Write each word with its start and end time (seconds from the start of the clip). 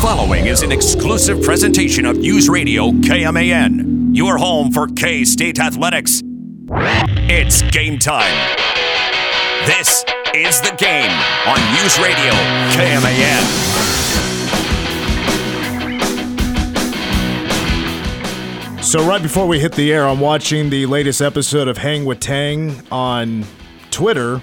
Following 0.00 0.46
is 0.46 0.62
an 0.62 0.72
exclusive 0.72 1.42
presentation 1.42 2.06
of 2.06 2.16
News 2.16 2.48
Radio 2.48 2.90
KMAN, 2.90 4.16
your 4.16 4.36
home 4.36 4.72
for 4.72 4.88
K 4.88 5.24
State 5.24 5.60
Athletics. 5.60 6.22
It's 7.28 7.62
game 7.70 7.98
time. 7.98 8.34
This 9.66 10.04
is 10.34 10.60
the 10.60 10.74
game 10.76 11.10
on 11.46 11.58
News 11.74 11.98
Radio 12.00 12.32
KMAN. 12.74 13.42
So 18.82 19.06
right 19.06 19.22
before 19.22 19.46
we 19.46 19.60
hit 19.60 19.72
the 19.72 19.92
air, 19.92 20.06
I'm 20.08 20.20
watching 20.20 20.68
the 20.70 20.86
latest 20.86 21.20
episode 21.22 21.68
of 21.68 21.78
Hang 21.78 22.04
with 22.04 22.18
Tang 22.18 22.82
on 22.90 23.44
Twitter, 23.90 24.42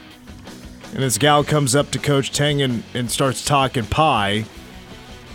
and 0.94 1.04
this 1.04 1.18
gal 1.18 1.44
comes 1.44 1.76
up 1.76 1.92
to 1.92 2.00
Coach 2.00 2.32
Tang 2.32 2.62
and, 2.62 2.84
and 2.94 3.12
starts 3.12 3.44
talking 3.44 3.86
pie. 3.86 4.46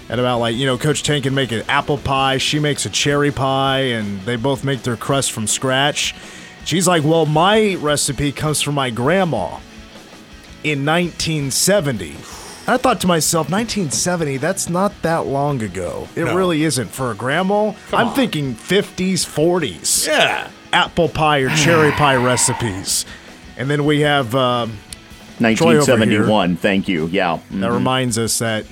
And 0.08 0.20
about 0.20 0.38
like, 0.38 0.54
you 0.56 0.66
know, 0.66 0.76
Coach 0.76 1.02
Tang 1.02 1.22
can 1.22 1.34
make 1.34 1.50
an 1.52 1.62
apple 1.68 1.96
pie, 1.98 2.36
she 2.38 2.58
makes 2.58 2.84
a 2.84 2.90
cherry 2.90 3.30
pie, 3.30 3.80
and 3.80 4.20
they 4.22 4.36
both 4.36 4.62
make 4.64 4.82
their 4.82 4.96
crust 4.96 5.32
from 5.32 5.46
scratch. 5.46 6.14
She's 6.66 6.86
like, 6.86 7.04
Well, 7.04 7.26
my 7.26 7.76
recipe 7.76 8.30
comes 8.32 8.60
from 8.60 8.74
my 8.74 8.90
grandma 8.90 9.58
in 10.62 10.84
1970. 10.84 12.14
I 12.66 12.78
thought 12.78 13.00
to 13.02 13.06
myself, 13.06 13.50
1970, 13.50 14.38
that's 14.38 14.70
not 14.70 14.92
that 15.02 15.26
long 15.26 15.62
ago. 15.62 16.08
It 16.16 16.24
No. 16.24 16.34
really 16.34 16.64
isn't. 16.64 16.88
For 16.90 17.10
a 17.10 17.14
grandma, 17.14 17.72
I'm 17.92 18.14
thinking 18.14 18.54
50s, 18.54 19.24
40s 19.26 20.06
Yeah. 20.06 20.48
apple 20.72 21.08
pie 21.10 21.40
or 21.40 21.50
cherry 21.50 21.92
pie 22.02 22.16
recipes. 22.16 23.04
And 23.58 23.68
then 23.70 23.84
we 23.84 24.00
have 24.00 24.34
um, 24.34 24.78
1971. 25.38 26.56
Thank 26.56 26.88
you. 26.88 27.08
Yeah. 27.12 27.38
that 27.50 27.70
Mhm. 27.70 27.74
reminds 27.74 28.18
us 28.18 28.38
that 28.38 28.64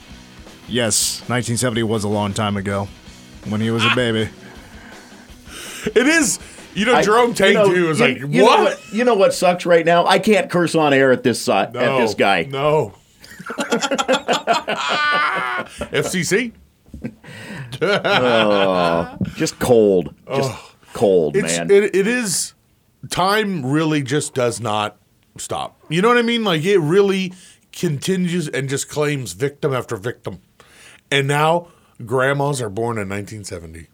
yes, 0.72 1.20
1970 1.28 1.82
was 1.84 2.04
a 2.04 2.08
long 2.08 2.32
time 2.34 2.56
ago 2.56 2.88
when 3.48 3.60
he 3.60 3.70
Ah. 3.70 3.74
was 3.74 3.84
a 3.84 3.94
baby. 3.94 4.28
It 5.84 6.06
is. 6.06 6.38
You 6.74 6.86
know, 6.86 6.94
I- 6.94 7.02
Jerome 7.02 7.34
Tang 7.34 7.48
you 7.48 7.54
know, 7.54 7.72
too 7.74 7.90
is 7.90 8.00
you- 8.00 8.06
like, 8.06 8.18
you 8.18 8.42
what? 8.44 8.56
Know 8.58 8.64
what? 8.64 8.80
You 8.92 9.04
know 9.04 9.14
what 9.14 9.34
sucks 9.34 9.66
right 9.66 9.84
now? 9.84 10.06
I 10.06 10.18
can't 10.18 10.48
curse 10.50 10.74
on 10.74 10.92
air 10.94 11.12
at 11.12 11.22
this 11.22 11.40
si- 11.42 11.52
at 11.52 11.72
this 11.74 12.14
guy. 12.14 12.44
No. 12.50 12.94
FCC. 15.92 16.52
Just 19.34 19.58
cold. 19.58 20.14
Just 20.34 20.52
cold, 20.94 21.36
It's 21.36 21.58
man. 21.58 21.70
it, 21.70 21.94
it 21.96 22.06
is. 22.06 22.54
Time 23.10 23.66
really 23.66 24.02
just 24.02 24.34
does 24.34 24.60
not 24.60 24.96
stop. 25.36 25.76
You 25.88 26.00
know 26.02 26.08
what 26.08 26.18
I 26.18 26.22
mean? 26.22 26.44
Like 26.44 26.64
it 26.64 26.78
really 26.78 27.32
continues 27.72 28.48
and 28.48 28.68
just 28.68 28.88
claims 28.88 29.32
victim 29.32 29.74
after 29.74 29.96
victim. 29.96 30.38
And 31.12 31.28
now 31.28 31.68
grandmas 32.06 32.62
are 32.62 32.70
born 32.70 32.96
in 32.96 33.08
1970. 33.08 33.86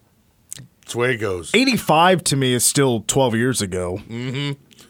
That's 0.80 0.92
the 0.92 0.98
way 0.98 1.14
it 1.14 1.19
goes. 1.19 1.55
85 1.55 2.22
to 2.25 2.36
me 2.36 2.55
is 2.55 2.64
still 2.64 3.00
12 3.06 3.34
years 3.34 3.60
ago. 3.60 4.00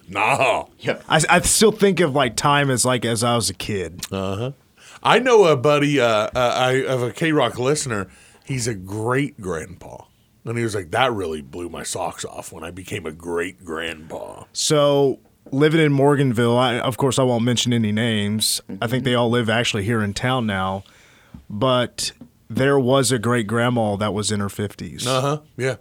Nah. 0.09 0.67
yeah. 0.79 1.01
I, 1.09 1.23
I 1.29 1.41
still 1.41 1.73
think 1.73 2.01
of 2.01 2.15
like 2.15 2.37
time 2.37 2.71
as 2.71 2.85
like 2.85 3.05
as 3.05 3.25
I 3.25 3.35
was 3.35 3.49
a 3.51 3.55
kid. 3.55 4.07
I 4.13 5.19
know 5.19 5.45
a 5.45 5.57
buddy, 5.57 6.01
uh, 6.01 6.07
uh, 6.07 6.31
I 6.35 6.73
have 6.91 7.03
a 7.03 7.13
K 7.13 7.33
Rock 7.33 7.59
listener. 7.59 8.09
He's 8.45 8.67
a 8.67 8.75
great 8.75 9.41
grandpa. 9.41 10.05
And 10.45 10.57
he 10.57 10.65
was 10.65 10.75
like, 10.75 10.91
that 10.93 11.13
really 11.13 11.43
blew 11.43 11.69
my 11.69 11.83
socks 11.83 12.25
off 12.25 12.53
when 12.53 12.63
I 12.65 12.71
became 12.71 13.07
a 13.07 13.13
great 13.13 13.65
grandpa. 13.65 14.45
So 14.53 15.19
living 15.51 15.81
in 15.81 15.93
Morganville, 15.93 16.59
I, 16.59 16.79
of 16.79 16.97
course 16.97 17.19
I 17.19 17.23
won't 17.23 17.45
mention 17.45 17.73
any 17.73 17.93
names. 17.93 18.61
I 18.81 18.87
think 18.87 19.05
they 19.05 19.15
all 19.15 19.31
live 19.31 19.49
actually 19.49 19.85
here 19.85 20.03
in 20.03 20.15
town 20.15 20.47
now, 20.47 20.85
but 21.51 22.13
there 22.51 22.79
was 22.79 23.13
a 23.13 23.19
great 23.19 23.47
grandma 23.47 23.97
that 23.97 24.15
was 24.15 24.31
in 24.33 24.41
her 24.41 24.49
50s. 24.49 25.07
Uh 25.07 25.21
huh. 25.21 25.41
Yeah. 25.57 25.77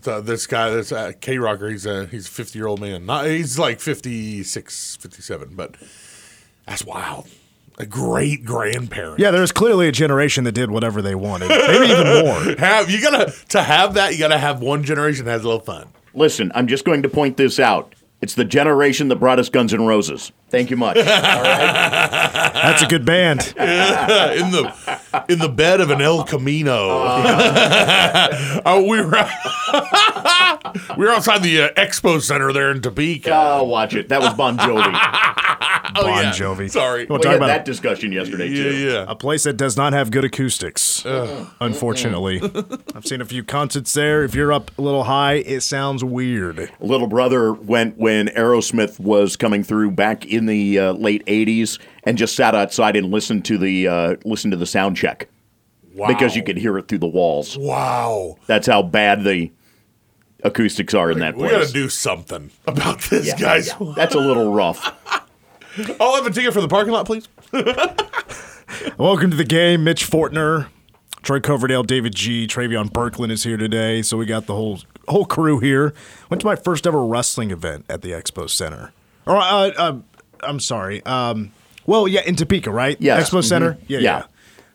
So 0.00 0.20
this 0.20 0.46
guy, 0.46 0.70
this 0.70 0.92
uh, 0.92 1.12
K 1.20 1.38
Rocker, 1.38 1.68
he's 1.68 1.84
a 1.84 2.06
he's 2.06 2.28
a 2.28 2.30
fifty 2.30 2.58
year 2.58 2.68
old 2.68 2.80
man. 2.80 3.04
Not 3.04 3.26
he's 3.26 3.58
like 3.58 3.80
56, 3.80 4.96
57, 4.96 5.54
but 5.56 5.74
that's 6.66 6.84
wild. 6.84 7.26
A 7.78 7.86
great 7.86 8.44
grandparent. 8.44 9.18
Yeah, 9.20 9.30
there's 9.30 9.52
clearly 9.52 9.88
a 9.88 9.92
generation 9.92 10.44
that 10.44 10.52
did 10.52 10.70
whatever 10.70 11.00
they 11.02 11.14
wanted, 11.14 11.48
maybe 11.48 11.86
even 11.92 12.06
more. 12.24 12.56
Have 12.58 12.90
you 12.90 13.00
gotta 13.00 13.32
to 13.50 13.62
have 13.62 13.94
that? 13.94 14.12
You 14.12 14.18
gotta 14.20 14.38
have 14.38 14.60
one 14.60 14.84
generation 14.84 15.24
that 15.26 15.32
has 15.32 15.42
a 15.44 15.48
little 15.48 15.60
fun. 15.64 15.88
Listen, 16.14 16.50
I'm 16.54 16.66
just 16.68 16.84
going 16.84 17.02
to 17.02 17.08
point 17.08 17.36
this 17.36 17.58
out. 17.60 17.94
It's 18.20 18.34
the 18.34 18.44
generation 18.44 19.08
that 19.08 19.16
brought 19.16 19.38
us 19.38 19.48
Guns 19.48 19.72
N' 19.72 19.86
Roses. 19.86 20.32
Thank 20.50 20.70
you 20.70 20.76
much. 20.76 20.96
All 20.96 21.02
right. 21.04 21.12
That's 22.54 22.82
a 22.82 22.86
good 22.86 23.04
band. 23.04 23.40
in 23.56 24.50
the 24.50 24.72
in 25.28 25.38
the 25.38 25.48
bed 25.48 25.80
of 25.80 25.90
an 25.90 26.00
El 26.00 26.24
Camino. 26.24 26.74
oh, 28.64 28.86
we 28.88 29.00
were 29.02 29.10
we 30.96 31.04
were 31.06 31.12
outside 31.12 31.42
the 31.42 31.62
uh, 31.62 31.68
Expo 31.74 32.20
Center 32.22 32.52
there 32.52 32.70
in 32.70 32.80
Topeka. 32.80 33.30
Oh, 33.32 33.64
watch 33.64 33.94
it. 33.94 34.08
That 34.08 34.20
was 34.20 34.34
Bon 34.34 34.56
Jovi. 34.56 34.84
oh, 35.96 36.02
Bon 36.02 36.22
yeah. 36.24 36.32
Jovi. 36.32 36.70
Sorry. 36.70 37.06
We'll 37.06 37.18
we 37.18 37.22
talk 37.22 37.32
had 37.32 37.36
about 37.38 37.46
that 37.48 37.64
discussion 37.64 38.12
yesterday 38.12 38.48
Yeah, 38.48 38.62
too. 38.62 38.76
yeah. 38.76 39.04
a 39.08 39.14
place 39.14 39.44
that 39.44 39.56
does 39.56 39.76
not 39.76 39.92
have 39.92 40.10
good 40.10 40.24
acoustics. 40.24 41.04
Unfortunately, 41.60 42.40
I've 42.94 43.06
seen 43.06 43.20
a 43.20 43.24
few 43.26 43.44
concerts 43.44 43.92
there. 43.92 44.24
If 44.24 44.34
you're 44.34 44.52
up 44.52 44.70
a 44.78 44.82
little 44.82 45.04
high, 45.04 45.34
it 45.34 45.60
sounds 45.60 46.02
weird. 46.02 46.70
Little 46.80 47.06
brother 47.06 47.52
went 47.52 47.98
when 47.98 48.28
Aerosmith 48.28 48.98
was 48.98 49.36
coming 49.36 49.62
through 49.62 49.90
back 49.92 50.24
in 50.26 50.37
the 50.46 50.78
uh, 50.78 50.92
late 50.92 51.24
'80s, 51.26 51.78
and 52.04 52.16
just 52.18 52.34
sat 52.36 52.54
outside 52.54 52.96
and 52.96 53.10
listened 53.10 53.44
to 53.46 53.58
the 53.58 53.88
uh, 53.88 54.16
listened 54.24 54.52
to 54.52 54.56
the 54.56 54.66
sound 54.66 54.96
check 54.96 55.28
Wow. 55.94 56.06
because 56.08 56.36
you 56.36 56.42
could 56.44 56.56
hear 56.58 56.78
it 56.78 56.86
through 56.88 56.98
the 56.98 57.06
walls. 57.08 57.56
Wow. 57.58 58.36
That's 58.46 58.66
how 58.68 58.82
bad 58.82 59.24
the 59.24 59.50
acoustics 60.44 60.94
are 60.94 61.10
in 61.10 61.18
that 61.18 61.34
place. 61.34 61.50
We 61.50 61.56
place. 61.56 61.66
got 61.66 61.66
to 61.68 61.72
do 61.72 61.88
something 61.88 62.50
about 62.68 63.00
this, 63.02 63.26
Yeah, 63.26 63.36
guys. 63.36 63.68
yeah. 63.80 63.92
That's 63.96 64.14
a 64.14 64.20
little 64.20 64.52
rough. 64.52 64.94
I'll 66.00 66.14
have 66.16 66.26
a 66.26 66.30
ticket 66.30 66.52
for 66.52 66.60
the 66.60 66.68
parking 66.68 66.92
lot, 66.92 67.06
please. 67.06 67.26
Welcome 68.98 69.30
to 69.30 69.36
the 69.36 69.44
game, 69.44 69.82
Mitch 69.84 70.08
Fortner, 70.08 70.68
Troy 71.22 71.40
Coverdale, 71.40 71.82
David 71.82 72.14
G, 72.14 72.46
Travion 72.46 72.90
Berkland 72.90 73.30
is 73.30 73.42
here 73.44 73.56
today. 73.56 74.02
So 74.02 74.16
we 74.16 74.26
got 74.26 74.46
the 74.46 74.54
whole 74.54 74.80
whole 75.08 75.24
crew 75.24 75.58
here. 75.58 75.94
Went 76.30 76.40
to 76.42 76.46
my 76.46 76.54
first 76.56 76.86
ever 76.86 77.04
wrestling 77.04 77.50
event 77.50 77.86
at 77.88 78.02
the 78.02 78.10
Expo 78.10 78.48
Center. 78.48 78.92
Or 79.26 79.36
uh, 79.36 79.70
uh, 79.76 79.98
I'm 80.42 80.60
sorry. 80.60 81.04
Um, 81.04 81.52
well, 81.86 82.06
yeah, 82.08 82.20
in 82.26 82.36
Topeka, 82.36 82.70
right? 82.70 82.96
Yes. 83.00 83.30
Expo 83.30 83.42
Center. 83.44 83.72
Mhm. 83.72 83.78
Yeah, 83.88 83.98
Yeah. 83.98 84.18
yeah. 84.18 84.22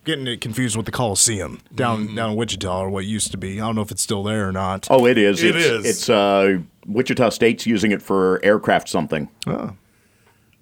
Getting 0.05 0.27
it 0.27 0.41
confused 0.41 0.75
with 0.75 0.85
the 0.85 0.91
Coliseum 0.91 1.61
down 1.73 2.13
down 2.13 2.31
in 2.31 2.35
Wichita, 2.35 2.81
or 2.81 2.89
what 2.89 3.05
used 3.05 3.31
to 3.31 3.37
be. 3.37 3.61
I 3.61 3.65
don't 3.65 3.75
know 3.75 3.81
if 3.81 3.89
it's 3.91 4.01
still 4.01 4.21
there 4.21 4.49
or 4.49 4.51
not. 4.51 4.85
Oh, 4.89 5.05
it 5.05 5.17
is. 5.17 5.41
It 5.41 5.55
it's, 5.55 5.65
is. 5.65 5.85
It's 5.85 6.09
uh, 6.09 6.57
Wichita 6.85 7.29
State's 7.29 7.65
using 7.65 7.91
it 7.93 8.01
for 8.01 8.41
aircraft 8.43 8.89
something. 8.89 9.29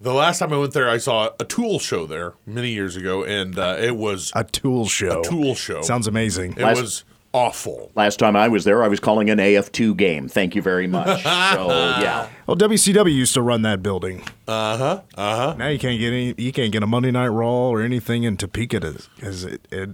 The 0.00 0.12
last 0.12 0.40
time 0.40 0.52
I 0.52 0.56
went 0.58 0.72
there, 0.74 0.88
I 0.88 0.98
saw 0.98 1.30
a 1.38 1.44
tool 1.44 1.78
show 1.78 2.06
there 2.06 2.34
many 2.44 2.70
years 2.70 2.96
ago, 2.96 3.22
and 3.24 3.56
uh, 3.58 3.76
it 3.80 3.96
was 3.96 4.32
A 4.34 4.42
tool 4.44 4.86
show. 4.86 5.20
a 5.20 5.24
tool 5.24 5.54
show. 5.54 5.80
Sounds 5.82 6.06
amazing. 6.08 6.52
It 6.52 6.58
Last- 6.62 6.80
was 6.80 7.04
awful. 7.32 7.90
Last 7.94 8.18
time 8.18 8.36
I 8.36 8.48
was 8.48 8.64
there, 8.64 8.82
I 8.82 8.88
was 8.88 9.00
calling 9.00 9.30
an 9.30 9.38
AF2 9.38 9.96
game. 9.96 10.28
Thank 10.28 10.54
you 10.54 10.62
very 10.62 10.86
much. 10.86 11.22
so 11.22 11.68
yeah, 11.68 12.28
Well, 12.46 12.56
WCW 12.56 13.14
used 13.14 13.34
to 13.34 13.42
run 13.42 13.62
that 13.62 13.82
building. 13.82 14.22
Uh 14.46 14.76
huh. 14.76 15.00
Uh 15.16 15.36
huh. 15.36 15.54
Now 15.58 15.68
you 15.68 15.78
can't 15.78 15.98
get 15.98 16.08
any. 16.12 16.34
You 16.36 16.52
can't 16.52 16.72
get 16.72 16.82
a 16.82 16.86
Monday 16.86 17.10
Night 17.10 17.28
Raw 17.28 17.68
or 17.68 17.82
anything 17.82 18.24
in 18.24 18.36
Topeka 18.36 18.80
because 18.80 19.44
it, 19.44 19.66
it. 19.70 19.90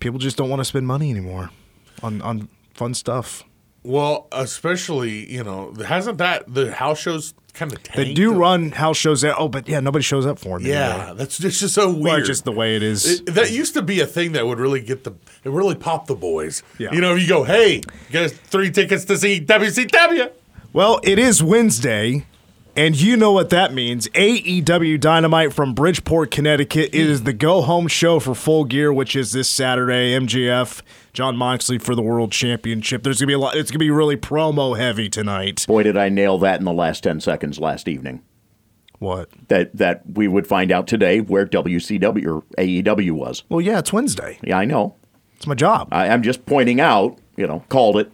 People 0.00 0.18
just 0.18 0.36
don't 0.36 0.50
want 0.50 0.60
to 0.60 0.64
spend 0.64 0.86
money 0.86 1.10
anymore 1.10 1.50
on 2.02 2.20
on 2.22 2.48
fun 2.74 2.94
stuff. 2.94 3.44
Well, 3.86 4.26
especially 4.32 5.32
you 5.32 5.44
know, 5.44 5.72
hasn't 5.86 6.18
that 6.18 6.52
the 6.52 6.72
house 6.72 6.98
shows 6.98 7.34
kind 7.54 7.72
of 7.72 7.82
They 7.94 8.12
do 8.12 8.34
run 8.34 8.70
house 8.72 8.96
shows 8.98 9.22
there. 9.22 9.34
Oh, 9.38 9.48
but 9.48 9.68
yeah, 9.68 9.80
nobody 9.80 10.02
shows 10.02 10.26
up 10.26 10.38
for 10.38 10.58
them. 10.58 10.66
Yeah, 10.68 10.94
anymore. 10.94 11.14
that's 11.14 11.38
just, 11.38 11.60
just 11.60 11.74
so 11.74 11.88
weird. 11.90 12.02
Well, 12.04 12.22
just 12.22 12.44
the 12.44 12.52
way 12.52 12.76
it 12.76 12.82
is. 12.82 13.20
It- 13.20 13.34
that 13.34 13.50
used 13.50 13.74
to 13.74 13.82
be 13.82 14.00
a 14.00 14.06
thing 14.06 14.32
that 14.32 14.46
would 14.46 14.58
really 14.58 14.80
get 14.80 15.04
the 15.04 15.12
it 15.44 15.50
really 15.50 15.74
pop 15.74 16.06
the 16.06 16.14
boys. 16.14 16.62
Yeah. 16.78 16.92
You 16.92 17.00
know, 17.00 17.14
you 17.14 17.26
go, 17.28 17.44
hey, 17.44 17.80
get 18.10 18.24
us 18.24 18.32
three 18.32 18.70
tickets 18.70 19.04
to 19.06 19.16
see 19.16 19.40
WCW. 19.40 20.30
Well, 20.72 21.00
it 21.02 21.18
is 21.18 21.42
Wednesday, 21.42 22.26
and 22.76 23.00
you 23.00 23.16
know 23.16 23.32
what 23.32 23.50
that 23.50 23.72
means. 23.72 24.06
AEW 24.08 25.00
Dynamite 25.00 25.52
from 25.52 25.74
Bridgeport, 25.74 26.30
Connecticut. 26.30 26.90
It 26.92 27.06
is 27.08 27.22
the 27.22 27.32
go 27.32 27.62
home 27.62 27.88
show 27.88 28.20
for 28.20 28.34
Full 28.34 28.64
Gear, 28.64 28.92
which 28.92 29.16
is 29.16 29.32
this 29.32 29.48
Saturday. 29.48 30.16
MJF, 30.18 30.82
Jon 31.12 31.36
Moxley 31.36 31.78
for 31.78 31.94
the 31.94 32.02
World 32.02 32.32
Championship. 32.32 33.02
There's 33.02 33.18
gonna 33.18 33.28
be 33.28 33.32
a 33.32 33.38
lot. 33.38 33.56
It's 33.56 33.70
gonna 33.70 33.78
be 33.78 33.90
really 33.90 34.16
promo 34.16 34.76
heavy 34.78 35.08
tonight. 35.08 35.64
boy, 35.66 35.82
did 35.82 35.96
I 35.96 36.08
nail 36.10 36.38
that 36.38 36.58
in 36.58 36.64
the 36.64 36.72
last 36.72 37.02
ten 37.02 37.20
seconds 37.20 37.58
last 37.58 37.88
evening. 37.88 38.22
What? 38.98 39.28
That 39.48 39.76
that 39.76 40.02
we 40.14 40.28
would 40.28 40.46
find 40.46 40.70
out 40.70 40.86
today 40.86 41.20
where 41.20 41.46
WCW 41.46 42.26
or 42.26 42.42
AEW 42.58 43.12
was. 43.12 43.42
Well, 43.48 43.60
yeah, 43.60 43.78
it's 43.78 43.92
Wednesday. 43.92 44.38
Yeah, 44.42 44.58
I 44.58 44.64
know. 44.64 44.96
It's 45.36 45.46
my 45.46 45.54
job. 45.54 45.88
I, 45.92 46.08
I'm 46.08 46.22
just 46.22 46.46
pointing 46.46 46.80
out. 46.80 47.18
You 47.36 47.46
know, 47.46 47.62
called 47.68 47.98
it. 47.98 48.10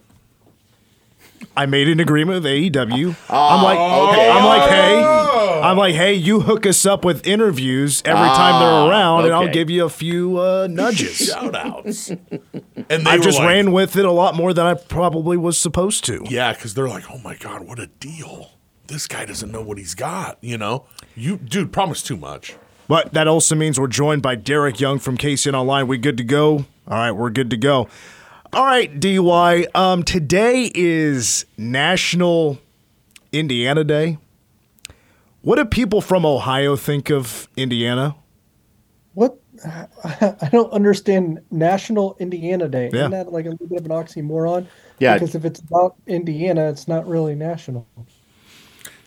I 1.55 1.65
made 1.65 1.87
an 1.89 1.99
agreement 1.99 2.43
with 2.43 2.51
AEW. 2.51 3.15
I'm 3.29 3.63
like, 3.63 3.79
okay. 3.79 4.29
I'm 4.29 4.45
like, 4.45 4.69
hey, 4.69 5.59
I'm 5.63 5.77
like, 5.77 5.95
hey, 5.95 6.13
you 6.13 6.41
hook 6.41 6.65
us 6.65 6.85
up 6.85 7.05
with 7.05 7.25
interviews 7.25 8.01
every 8.05 8.27
time 8.27 8.59
they're 8.59 8.89
around, 8.89 9.25
and 9.25 9.33
I'll 9.33 9.47
give 9.47 9.69
you 9.69 9.85
a 9.85 9.89
few 9.89 10.39
uh, 10.39 10.67
nudges. 10.69 11.15
Shout 11.27 11.55
outs. 11.55 12.09
And 12.09 13.05
they 13.05 13.11
I 13.11 13.17
just 13.17 13.39
like, 13.39 13.47
ran 13.47 13.71
with 13.71 13.95
it 13.95 14.05
a 14.05 14.11
lot 14.11 14.35
more 14.35 14.53
than 14.53 14.65
I 14.65 14.73
probably 14.73 15.37
was 15.37 15.57
supposed 15.57 16.03
to. 16.05 16.23
Yeah, 16.29 16.53
because 16.53 16.73
they're 16.73 16.89
like, 16.89 17.09
oh 17.11 17.19
my 17.19 17.35
God, 17.35 17.65
what 17.67 17.79
a 17.79 17.87
deal. 17.87 18.51
This 18.87 19.07
guy 19.07 19.25
doesn't 19.25 19.51
know 19.51 19.61
what 19.61 19.77
he's 19.77 19.95
got, 19.95 20.37
you 20.41 20.57
know? 20.57 20.85
You, 21.15 21.37
dude, 21.37 21.71
promise 21.71 22.03
too 22.03 22.17
much. 22.17 22.55
But 22.87 23.13
that 23.13 23.27
also 23.27 23.55
means 23.55 23.79
we're 23.79 23.87
joined 23.87 24.21
by 24.21 24.35
Derek 24.35 24.79
Young 24.79 24.99
from 24.99 25.17
KCN 25.17 25.53
Online. 25.53 25.87
We 25.87 25.97
good 25.97 26.17
to 26.17 26.23
go? 26.23 26.65
All 26.85 26.97
right, 26.97 27.11
we're 27.11 27.29
good 27.29 27.49
to 27.51 27.57
go. 27.57 27.87
All 28.53 28.65
right, 28.65 28.99
DY. 28.99 29.65
Um, 29.73 30.03
today 30.03 30.69
is 30.75 31.47
National 31.57 32.59
Indiana 33.31 33.83
Day. 33.83 34.19
What 35.41 35.55
do 35.55 35.65
people 35.65 36.01
from 36.01 36.23
Ohio 36.23 36.75
think 36.75 37.09
of 37.09 37.47
Indiana? 37.57 38.15
What? 39.15 39.39
I 40.05 40.49
don't 40.51 40.71
understand 40.71 41.39
National 41.49 42.15
Indiana 42.19 42.67
Day. 42.69 42.91
Yeah. 42.93 42.99
Isn't 42.99 43.11
that 43.11 43.31
like 43.33 43.47
a 43.47 43.49
little 43.49 43.65
bit 43.65 43.79
of 43.79 43.85
an 43.85 43.91
oxymoron? 43.91 44.67
Yeah. 44.99 45.15
Because 45.15 45.33
if 45.33 45.45
it's 45.45 45.59
about 45.59 45.95
Indiana, 46.05 46.69
it's 46.69 46.87
not 46.87 47.07
really 47.07 47.33
national. 47.33 47.87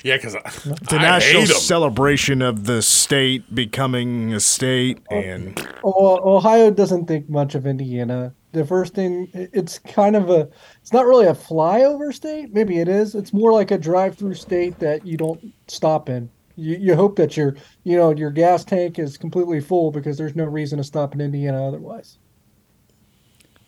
Yeah, 0.02 0.16
because 0.16 0.34
the 0.34 0.96
a 0.96 0.98
national 0.98 1.46
celebration 1.46 2.43
of 2.43 2.64
the 2.64 2.82
state 2.82 3.54
becoming 3.54 4.34
a 4.34 4.40
state, 4.40 4.98
and 5.10 5.58
Oh, 5.82 6.37
Ohio 6.37 6.70
doesn't 6.70 7.06
think 7.06 7.28
much 7.28 7.54
of 7.54 7.66
Indiana. 7.66 8.32
The 8.56 8.64
first 8.64 8.94
thing, 8.94 9.29
it's 9.35 9.79
kind 9.79 10.17
of 10.17 10.31
a, 10.31 10.49
it's 10.81 10.91
not 10.91 11.05
really 11.05 11.26
a 11.26 11.35
flyover 11.35 12.11
state. 12.14 12.55
Maybe 12.55 12.79
it 12.79 12.88
is. 12.88 13.14
It's 13.14 13.35
more 13.35 13.53
like 13.53 13.70
a 13.70 13.76
drive-through 13.76 14.32
state 14.32 14.79
that 14.79 15.05
you 15.06 15.19
don't 15.19 15.53
stop 15.69 16.08
in. 16.08 16.31
You, 16.56 16.75
you 16.79 16.94
hope 16.94 17.17
that 17.17 17.37
your, 17.37 17.55
you 17.85 17.99
know, 17.99 18.12
your 18.14 18.31
gas 18.31 18.64
tank 18.64 18.99
is 18.99 19.19
completely 19.19 19.61
full 19.61 19.91
because 19.91 20.17
there's 20.17 20.35
no 20.35 20.44
reason 20.44 20.79
to 20.79 20.85
stop 20.85 21.14
in 21.14 21.20
Indiana 21.20 21.69
otherwise. 21.69 22.17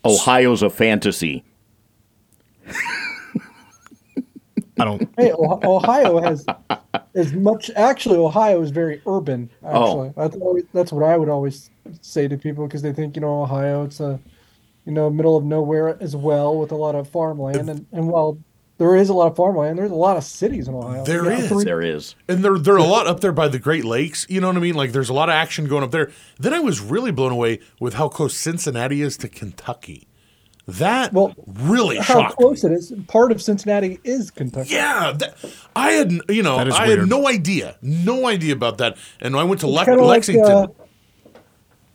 Ohio's 0.06 0.62
a 0.62 0.70
fantasy. 0.70 1.44
I 4.80 4.84
don't. 4.86 5.06
Hey, 5.18 5.32
Oh- 5.32 5.60
Ohio 5.76 6.18
has 6.22 6.46
as 7.14 7.34
much. 7.34 7.70
Actually, 7.76 8.16
Ohio 8.18 8.62
is 8.62 8.70
very 8.70 9.02
urban. 9.06 9.50
Oh. 9.62 9.68
Actually, 9.68 10.12
that's 10.16 10.36
always, 10.36 10.64
that's 10.72 10.92
what 10.92 11.04
I 11.04 11.18
would 11.18 11.28
always 11.28 11.68
say 12.00 12.26
to 12.26 12.38
people 12.38 12.66
because 12.66 12.80
they 12.80 12.94
think 12.94 13.16
you 13.16 13.20
know 13.20 13.42
Ohio, 13.42 13.82
it's 13.84 14.00
a 14.00 14.18
you 14.88 14.94
know 14.94 15.08
middle 15.10 15.36
of 15.36 15.44
nowhere 15.44 15.96
as 16.02 16.16
well 16.16 16.56
with 16.58 16.72
a 16.72 16.76
lot 16.76 16.94
of 16.94 17.08
farmland, 17.08 17.68
and 17.68 17.86
and 17.92 18.08
while 18.08 18.38
there 18.78 18.96
is 18.96 19.08
a 19.08 19.12
lot 19.14 19.26
of 19.30 19.36
farmland, 19.36 19.78
there's 19.78 19.90
a 19.90 19.94
lot 19.94 20.16
of 20.16 20.24
cities 20.24 20.66
in 20.68 20.74
Ohio. 20.74 21.04
There 21.04 21.24
You 21.24 21.30
got 21.30 21.40
is. 21.40 21.48
three- 21.48 21.64
There 21.64 21.82
is. 21.82 22.14
And 22.28 22.44
they're 22.44 22.58
they're 22.58 22.76
a 22.76 22.82
lot 22.84 23.06
up 23.06 23.20
there 23.20 23.32
by 23.32 23.48
the 23.48 23.58
Great 23.58 23.84
Lakes. 23.84 24.24
You 24.30 24.40
know 24.40 24.46
what 24.46 24.56
I 24.56 24.60
mean? 24.60 24.74
Like 24.74 24.92
there's 24.92 25.08
a 25.10 25.12
lot 25.14 25.28
of 25.28 25.34
action 25.34 25.66
going 25.68 25.82
up 25.84 25.90
there. 25.90 26.10
Then 26.38 26.54
I 26.54 26.60
was 26.60 26.80
really 26.80 27.10
blown 27.10 27.32
away 27.32 27.60
with 27.80 27.94
how 27.94 28.08
close 28.08 28.34
Cincinnati 28.36 29.02
is 29.02 29.16
to 29.18 29.28
Kentucky. 29.28 30.08
That 30.66 31.12
Well, 31.14 31.34
really 31.46 31.96
shocked 31.96 32.08
How 32.08 32.30
close 32.32 32.62
me. 32.62 32.72
it 32.72 32.74
is. 32.76 32.92
Part 33.08 33.32
of 33.32 33.40
Cincinnati 33.42 33.98
is 34.04 34.30
Kentucky. 34.30 34.74
Yeah, 34.74 35.12
that, 35.16 35.34
I 35.74 35.92
had 35.92 36.12
you 36.28 36.42
know 36.42 36.56
I 36.56 36.64
weird. 36.86 36.98
had 37.00 37.08
no 37.08 37.26
idea, 37.26 37.76
no 37.82 38.26
idea 38.26 38.52
about 38.52 38.78
that. 38.78 38.96
And 39.20 39.34
I 39.34 39.44
went 39.44 39.60
to 39.62 39.66
Le- 39.66 39.84
kinda 39.86 40.02
like, 40.02 40.16
Lexington. 40.28 40.44
uh, 40.52 40.66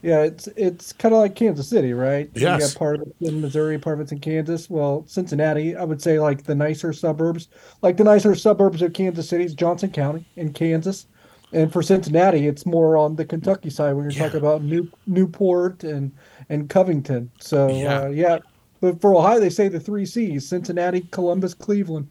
Yeah, 0.04 0.24
it's 0.24 0.48
it's 0.58 0.92
kind 0.92 1.16
of 1.16 1.22
like 1.22 1.34
Kansas 1.34 1.70
City, 1.70 1.94
right? 1.94 2.30
You 2.36 2.42
got 2.42 2.76
part 2.76 3.00
of 3.00 3.08
it's 3.08 3.30
in 3.30 3.40
Missouri, 3.40 3.80
part 3.80 3.96
of 3.96 4.02
it's 4.02 4.12
in 4.12 4.20
Kansas. 4.20 4.70
Well, 4.70 5.06
Cincinnati, 5.08 5.78
I 5.78 5.86
would 5.86 6.02
say 6.02 6.20
like 6.20 6.44
the 6.44 6.54
nicer 6.54 6.92
suburbs, 6.92 7.48
like 7.82 7.96
the 7.96 8.04
nicer 8.04 8.36
suburbs 8.36 8.82
of 8.82 8.92
Kansas 8.92 9.30
City 9.30 9.46
is 9.46 9.56
Johnson 9.56 9.92
County 9.92 10.26
in 10.36 10.52
Kansas, 10.52 11.08
and 11.54 11.72
for 11.72 11.82
Cincinnati, 11.82 12.48
it's 12.48 12.66
more 12.66 12.98
on 12.98 13.16
the 13.16 13.24
Kentucky 13.24 13.70
side 13.70 13.94
when 13.94 14.04
you're 14.04 14.12
talking 14.12 14.42
about 14.42 14.62
New 14.62 14.90
Newport 15.08 15.86
and 15.86 16.12
and 16.50 16.70
Covington. 16.70 17.32
So 17.40 17.70
Yeah. 17.70 18.02
uh, 18.02 18.08
yeah, 18.10 18.40
but 18.82 19.00
for 19.00 19.16
Ohio, 19.16 19.40
they 19.40 19.50
say 19.50 19.70
the 19.70 19.80
three 19.80 20.06
C's: 20.06 20.46
Cincinnati, 20.46 21.08
Columbus, 21.12 21.54
Cleveland. 21.54 22.10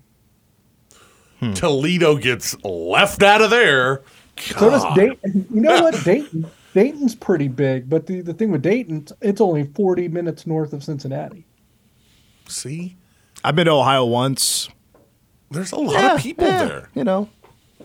Toledo 1.55 2.17
gets 2.17 2.57
left 2.65 3.23
out 3.23 3.43
of 3.43 3.51
there. 3.51 4.01
So 4.39 4.71
does 4.71 4.83
God. 4.83 4.97
Dayton. 4.97 5.47
You 5.53 5.61
know 5.61 5.83
what? 5.83 6.05
Dayton. 6.05 6.47
Dayton's 6.75 7.15
pretty 7.15 7.49
big, 7.49 7.89
but 7.91 8.07
the, 8.07 8.21
the 8.23 8.33
thing 8.35 8.51
with 8.51 8.63
Dayton, 8.63 9.07
it's 9.21 9.41
only 9.41 9.65
40 9.65 10.09
minutes 10.09 10.47
north 10.47 10.73
of 10.73 10.83
Cincinnati. 10.83 11.45
See, 12.49 12.97
I've 13.45 13.55
been 13.57 13.67
to 13.67 13.73
Ohio 13.73 14.05
once. 14.05 14.69
there's 15.51 15.73
a 15.73 15.77
lot 15.77 16.17
of 16.17 16.21
people 16.23 16.47
there. 16.47 16.89
You 16.95 17.05
know, 17.05 17.29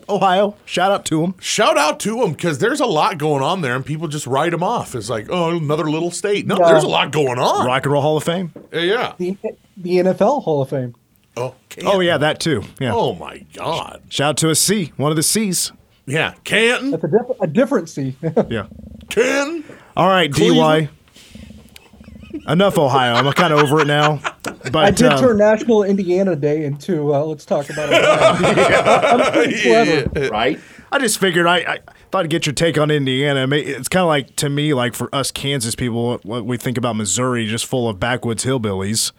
Ohio. 0.08 0.56
Shout 0.64 0.90
out 0.90 1.04
to 1.06 1.20
them. 1.20 1.34
Shout 1.38 1.76
out 1.76 2.00
to 2.00 2.16
them 2.20 2.32
because 2.32 2.58
there's 2.58 2.80
a 2.80 2.86
lot 2.86 3.18
going 3.18 3.42
on 3.42 3.60
there, 3.60 3.76
and 3.76 3.84
people 3.84 4.08
just 4.08 4.26
write 4.26 4.50
them 4.52 4.62
off. 4.62 4.94
It's 4.94 5.10
like, 5.10 5.26
oh, 5.30 5.56
another 5.56 5.88
little 5.90 6.10
state. 6.10 6.46
No, 6.46 6.56
Yeah. 6.58 6.68
there's 6.72 6.84
a 6.84 6.88
lot 6.88 7.12
going 7.12 7.38
on. 7.38 7.66
Rock 7.66 7.84
and 7.84 7.92
Roll 7.92 8.02
Hall 8.02 8.16
of 8.16 8.24
Fame. 8.24 8.52
Yeah, 8.72 8.80
Yeah. 8.80 9.12
The, 9.18 9.36
the 9.76 9.90
NFL 9.98 10.42
Hall 10.44 10.62
of 10.62 10.70
Fame. 10.70 10.94
Oh, 11.36 11.54
Oh 11.84 12.00
yeah, 12.00 12.18
that 12.18 12.40
too. 12.40 12.64
Yeah. 12.80 12.92
Oh 12.94 13.14
my 13.14 13.44
God. 13.54 14.02
Shout 14.08 14.30
out 14.30 14.36
to 14.38 14.50
a 14.50 14.54
C, 14.56 14.92
one 14.96 15.12
of 15.12 15.16
the 15.16 15.22
C's. 15.22 15.70
Yeah, 16.08 16.34
Canton, 16.44 16.90
That's 16.90 17.04
a, 17.04 17.08
diff- 17.08 17.40
a 17.40 17.46
different 17.46 17.88
C. 17.88 18.16
Yeah. 18.48 18.66
Ken. 19.10 19.64
All 19.96 20.08
right, 20.08 20.32
Cleveland. 20.32 20.88
DY. 20.88 22.52
Enough 22.52 22.78
Ohio. 22.78 23.14
I'm 23.14 23.30
kind 23.32 23.52
of 23.52 23.60
over 23.60 23.80
it 23.80 23.86
now. 23.86 24.20
But 24.42 24.76
I 24.76 24.90
did 24.90 25.06
um, 25.12 25.20
turn 25.20 25.38
National 25.38 25.82
Indiana 25.82 26.34
Day 26.36 26.64
into, 26.64 27.14
uh, 27.14 27.24
let's 27.24 27.44
talk 27.44 27.68
about 27.70 27.90
it. 27.92 28.02
I'm 28.04 29.32
pretty. 29.32 30.28
Right? 30.28 30.58
I 30.90 30.98
just 30.98 31.18
figured 31.18 31.46
I, 31.46 31.56
I 31.58 31.78
thought 32.10 32.24
I'd 32.24 32.30
get 32.30 32.46
your 32.46 32.54
take 32.54 32.78
on 32.78 32.90
Indiana. 32.90 33.46
It's 33.54 33.88
kind 33.88 34.02
of 34.02 34.08
like 34.08 34.34
to 34.36 34.48
me, 34.48 34.72
like 34.74 34.94
for 34.94 35.14
us 35.14 35.30
Kansas 35.30 35.74
people, 35.74 36.06
what, 36.06 36.24
what 36.24 36.46
we 36.46 36.56
think 36.56 36.78
about 36.78 36.96
Missouri, 36.96 37.46
just 37.46 37.66
full 37.66 37.88
of 37.88 38.00
backwoods 38.00 38.44
hillbillies. 38.44 39.12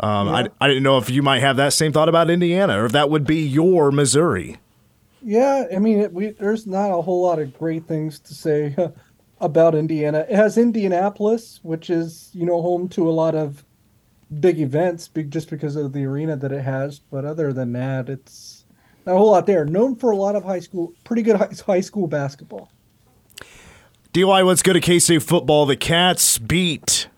Um, 0.00 0.28
I, 0.28 0.48
I 0.60 0.68
didn't 0.68 0.82
know 0.82 0.98
if 0.98 1.10
you 1.10 1.22
might 1.22 1.40
have 1.40 1.56
that 1.56 1.72
same 1.72 1.92
thought 1.92 2.08
about 2.08 2.30
Indiana, 2.30 2.82
or 2.82 2.86
if 2.86 2.92
that 2.92 3.10
would 3.10 3.26
be 3.26 3.36
your 3.36 3.90
Missouri. 3.90 4.56
Yeah, 5.22 5.66
I 5.74 5.78
mean, 5.78 6.00
it, 6.00 6.12
we, 6.12 6.30
there's 6.30 6.66
not 6.66 6.90
a 6.90 7.02
whole 7.02 7.22
lot 7.22 7.38
of 7.38 7.56
great 7.58 7.86
things 7.86 8.18
to 8.20 8.34
say 8.34 8.74
uh, 8.78 8.88
about 9.40 9.74
Indiana. 9.74 10.26
It 10.28 10.36
has 10.36 10.56
Indianapolis, 10.56 11.60
which 11.62 11.90
is, 11.90 12.30
you 12.32 12.46
know, 12.46 12.60
home 12.62 12.88
to 12.90 13.08
a 13.08 13.12
lot 13.12 13.34
of 13.34 13.64
big 14.40 14.60
events 14.60 15.08
be- 15.08 15.24
just 15.24 15.50
because 15.50 15.76
of 15.76 15.92
the 15.92 16.04
arena 16.04 16.36
that 16.36 16.52
it 16.52 16.62
has. 16.62 16.98
But 16.98 17.24
other 17.24 17.52
than 17.52 17.72
that, 17.72 18.08
it's 18.08 18.64
not 19.04 19.14
a 19.14 19.18
whole 19.18 19.30
lot 19.30 19.46
there. 19.46 19.64
Known 19.64 19.96
for 19.96 20.10
a 20.10 20.16
lot 20.16 20.36
of 20.36 20.44
high 20.44 20.60
school, 20.60 20.94
pretty 21.04 21.22
good 21.22 21.36
high, 21.36 21.50
high 21.66 21.80
school 21.80 22.06
basketball. 22.06 22.70
DY, 24.12 24.42
let's 24.42 24.62
go 24.62 24.72
to 24.72 24.80
K 24.80 24.98
State 24.98 25.22
football. 25.22 25.66
The 25.66 25.76
Cats 25.76 26.38
beat 26.38 27.08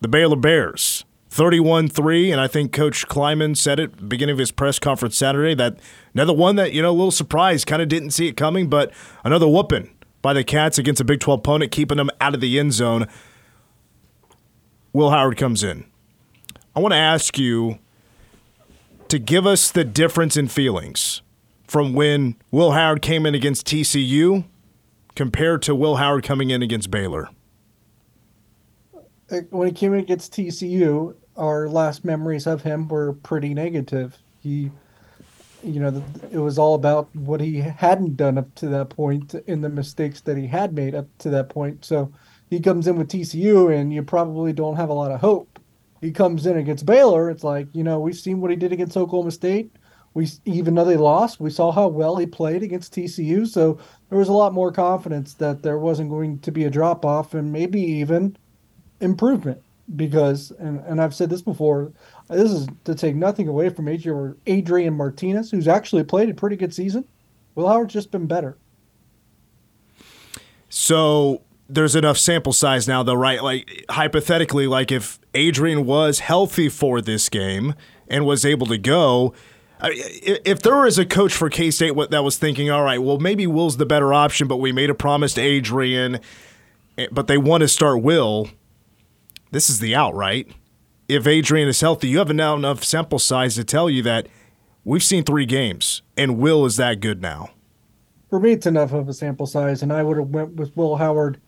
the 0.00 0.08
Baylor 0.08 0.36
Bears 0.36 1.04
31 1.32 1.88
3. 1.88 2.30
And 2.30 2.40
I 2.40 2.46
think 2.46 2.72
Coach 2.72 3.08
Klieman 3.08 3.56
said 3.56 3.80
it 3.80 4.06
beginning 4.06 4.34
of 4.34 4.38
his 4.38 4.52
press 4.52 4.78
conference 4.78 5.16
Saturday 5.16 5.54
that 5.54 5.78
another 6.12 6.34
one 6.34 6.56
that, 6.56 6.74
you 6.74 6.82
know, 6.82 6.90
a 6.90 6.92
little 6.92 7.10
surprised, 7.10 7.66
kind 7.66 7.80
of 7.80 7.88
didn't 7.88 8.10
see 8.10 8.28
it 8.28 8.36
coming, 8.36 8.68
but 8.68 8.92
another 9.24 9.48
whooping 9.48 9.90
by 10.20 10.34
the 10.34 10.44
Cats 10.44 10.76
against 10.76 11.00
a 11.00 11.04
Big 11.04 11.20
12 11.20 11.40
opponent, 11.40 11.72
keeping 11.72 11.96
them 11.96 12.10
out 12.20 12.34
of 12.34 12.42
the 12.42 12.58
end 12.58 12.74
zone. 12.74 13.06
Will 14.92 15.10
Howard 15.10 15.38
comes 15.38 15.64
in. 15.64 15.86
I 16.76 16.80
want 16.80 16.92
to 16.92 16.98
ask 16.98 17.38
you 17.38 17.78
to 19.08 19.18
give 19.18 19.46
us 19.46 19.70
the 19.70 19.84
difference 19.84 20.36
in 20.36 20.48
feelings 20.48 21.22
from 21.66 21.94
when 21.94 22.36
Will 22.50 22.72
Howard 22.72 23.00
came 23.00 23.24
in 23.24 23.34
against 23.34 23.66
TCU 23.66 24.44
compared 25.16 25.62
to 25.62 25.74
Will 25.74 25.96
Howard 25.96 26.24
coming 26.24 26.50
in 26.50 26.62
against 26.62 26.90
Baylor? 26.90 27.30
Uh, 28.94 29.40
When 29.48 29.68
he 29.68 29.72
came 29.72 29.94
in 29.94 30.00
against 30.00 30.34
TCU, 30.34 31.14
our 31.36 31.68
last 31.68 32.04
memories 32.04 32.46
of 32.46 32.62
him 32.62 32.88
were 32.88 33.14
pretty 33.14 33.54
negative. 33.54 34.18
He, 34.40 34.70
you 35.62 35.80
know, 35.80 36.02
it 36.30 36.38
was 36.38 36.58
all 36.58 36.74
about 36.74 37.14
what 37.14 37.40
he 37.40 37.58
hadn't 37.58 38.16
done 38.16 38.38
up 38.38 38.54
to 38.56 38.68
that 38.68 38.90
point 38.90 39.34
and 39.46 39.62
the 39.62 39.68
mistakes 39.68 40.20
that 40.22 40.36
he 40.36 40.46
had 40.46 40.74
made 40.74 40.94
up 40.94 41.06
to 41.18 41.30
that 41.30 41.48
point. 41.48 41.84
So 41.84 42.12
he 42.50 42.60
comes 42.60 42.86
in 42.86 42.96
with 42.96 43.08
TCU, 43.08 43.74
and 43.74 43.92
you 43.92 44.02
probably 44.02 44.52
don't 44.52 44.76
have 44.76 44.90
a 44.90 44.94
lot 44.94 45.10
of 45.10 45.20
hope. 45.20 45.58
He 46.00 46.10
comes 46.10 46.46
in 46.46 46.56
against 46.56 46.84
Baylor. 46.84 47.30
It's 47.30 47.44
like 47.44 47.68
you 47.72 47.84
know 47.84 48.00
we've 48.00 48.16
seen 48.16 48.40
what 48.40 48.50
he 48.50 48.56
did 48.56 48.72
against 48.72 48.96
Oklahoma 48.96 49.30
State. 49.30 49.72
We 50.14 50.28
even 50.44 50.74
though 50.74 50.84
they 50.84 50.96
lost, 50.96 51.40
we 51.40 51.48
saw 51.48 51.72
how 51.72 51.88
well 51.88 52.16
he 52.16 52.26
played 52.26 52.62
against 52.62 52.92
TCU. 52.94 53.46
So 53.46 53.78
there 54.10 54.18
was 54.18 54.28
a 54.28 54.34
lot 54.34 54.52
more 54.52 54.72
confidence 54.72 55.34
that 55.34 55.62
there 55.62 55.78
wasn't 55.78 56.10
going 56.10 56.40
to 56.40 56.52
be 56.52 56.64
a 56.64 56.70
drop 56.70 57.04
off, 57.06 57.34
and 57.34 57.52
maybe 57.52 57.80
even 57.80 58.36
improvement 59.00 59.62
because 59.96 60.52
and, 60.58 60.80
and 60.80 61.00
I've 61.00 61.14
said 61.14 61.30
this 61.30 61.42
before 61.42 61.92
this 62.28 62.50
is 62.50 62.66
to 62.84 62.94
take 62.94 63.16
nothing 63.16 63.48
away 63.48 63.68
from 63.68 63.88
Adrian, 63.88 64.94
Martinez 64.94 65.50
who's 65.50 65.68
actually 65.68 66.04
played 66.04 66.30
a 66.30 66.34
pretty 66.34 66.56
good 66.56 66.74
season 66.74 67.04
Will 67.54 67.68
Howard's 67.68 67.92
just 67.92 68.10
been 68.10 68.26
better 68.26 68.56
So 70.68 71.42
there's 71.68 71.96
enough 71.96 72.18
sample 72.18 72.52
size 72.52 72.86
now, 72.86 73.02
though, 73.02 73.14
right? 73.14 73.42
Like 73.42 73.84
hypothetically, 73.90 74.66
like 74.66 74.92
if 74.92 75.18
Adrian 75.34 75.86
was 75.86 76.18
healthy 76.18 76.68
for 76.68 77.00
this 77.00 77.28
game 77.28 77.74
and 78.08 78.26
was 78.26 78.44
able 78.44 78.66
to 78.66 78.78
go. 78.78 79.32
If 79.84 80.62
there 80.62 80.76
was 80.76 80.98
a 80.98 81.06
coach 81.06 81.32
for 81.32 81.50
K 81.50 81.70
State 81.70 81.94
that 82.10 82.22
was 82.22 82.38
thinking, 82.38 82.70
all 82.70 82.84
right, 82.84 83.02
well, 83.02 83.18
maybe 83.18 83.46
Will's 83.46 83.78
the 83.78 83.86
better 83.86 84.12
option, 84.12 84.46
but 84.46 84.58
we 84.58 84.70
made 84.70 84.90
a 84.90 84.94
promise 84.94 85.34
to 85.34 85.40
Adrian, 85.40 86.20
eh, 86.98 87.08
but 87.10 87.26
they 87.26 87.38
want 87.38 87.62
to 87.62 87.68
start 87.68 88.00
Will, 88.02 88.48
this 89.52 89.70
is 89.70 89.78
the 89.78 89.94
out, 89.94 90.14
right? 90.14 90.50
If 91.08 91.26
Adrian 91.26 91.68
is 91.68 91.80
healthy, 91.80 92.08
you 92.08 92.18
have 92.18 92.34
now 92.34 92.56
enough 92.56 92.82
sample 92.82 93.18
size 93.18 93.54
to 93.54 93.64
tell 93.64 93.88
you 93.88 94.02
that 94.02 94.26
we've 94.82 95.02
seen 95.02 95.24
three 95.24 95.46
games, 95.46 96.02
and 96.16 96.38
Will 96.38 96.64
is 96.64 96.76
that 96.76 97.00
good 97.00 97.22
now. 97.22 97.50
For 98.30 98.40
me, 98.40 98.52
it's 98.52 98.66
enough 98.66 98.92
of 98.92 99.08
a 99.08 99.14
sample 99.14 99.46
size, 99.46 99.82
and 99.82 99.92
I 99.92 100.02
would 100.02 100.16
have 100.16 100.28
went 100.28 100.54
with 100.54 100.74
Will 100.76 100.96
Howard 100.96 101.38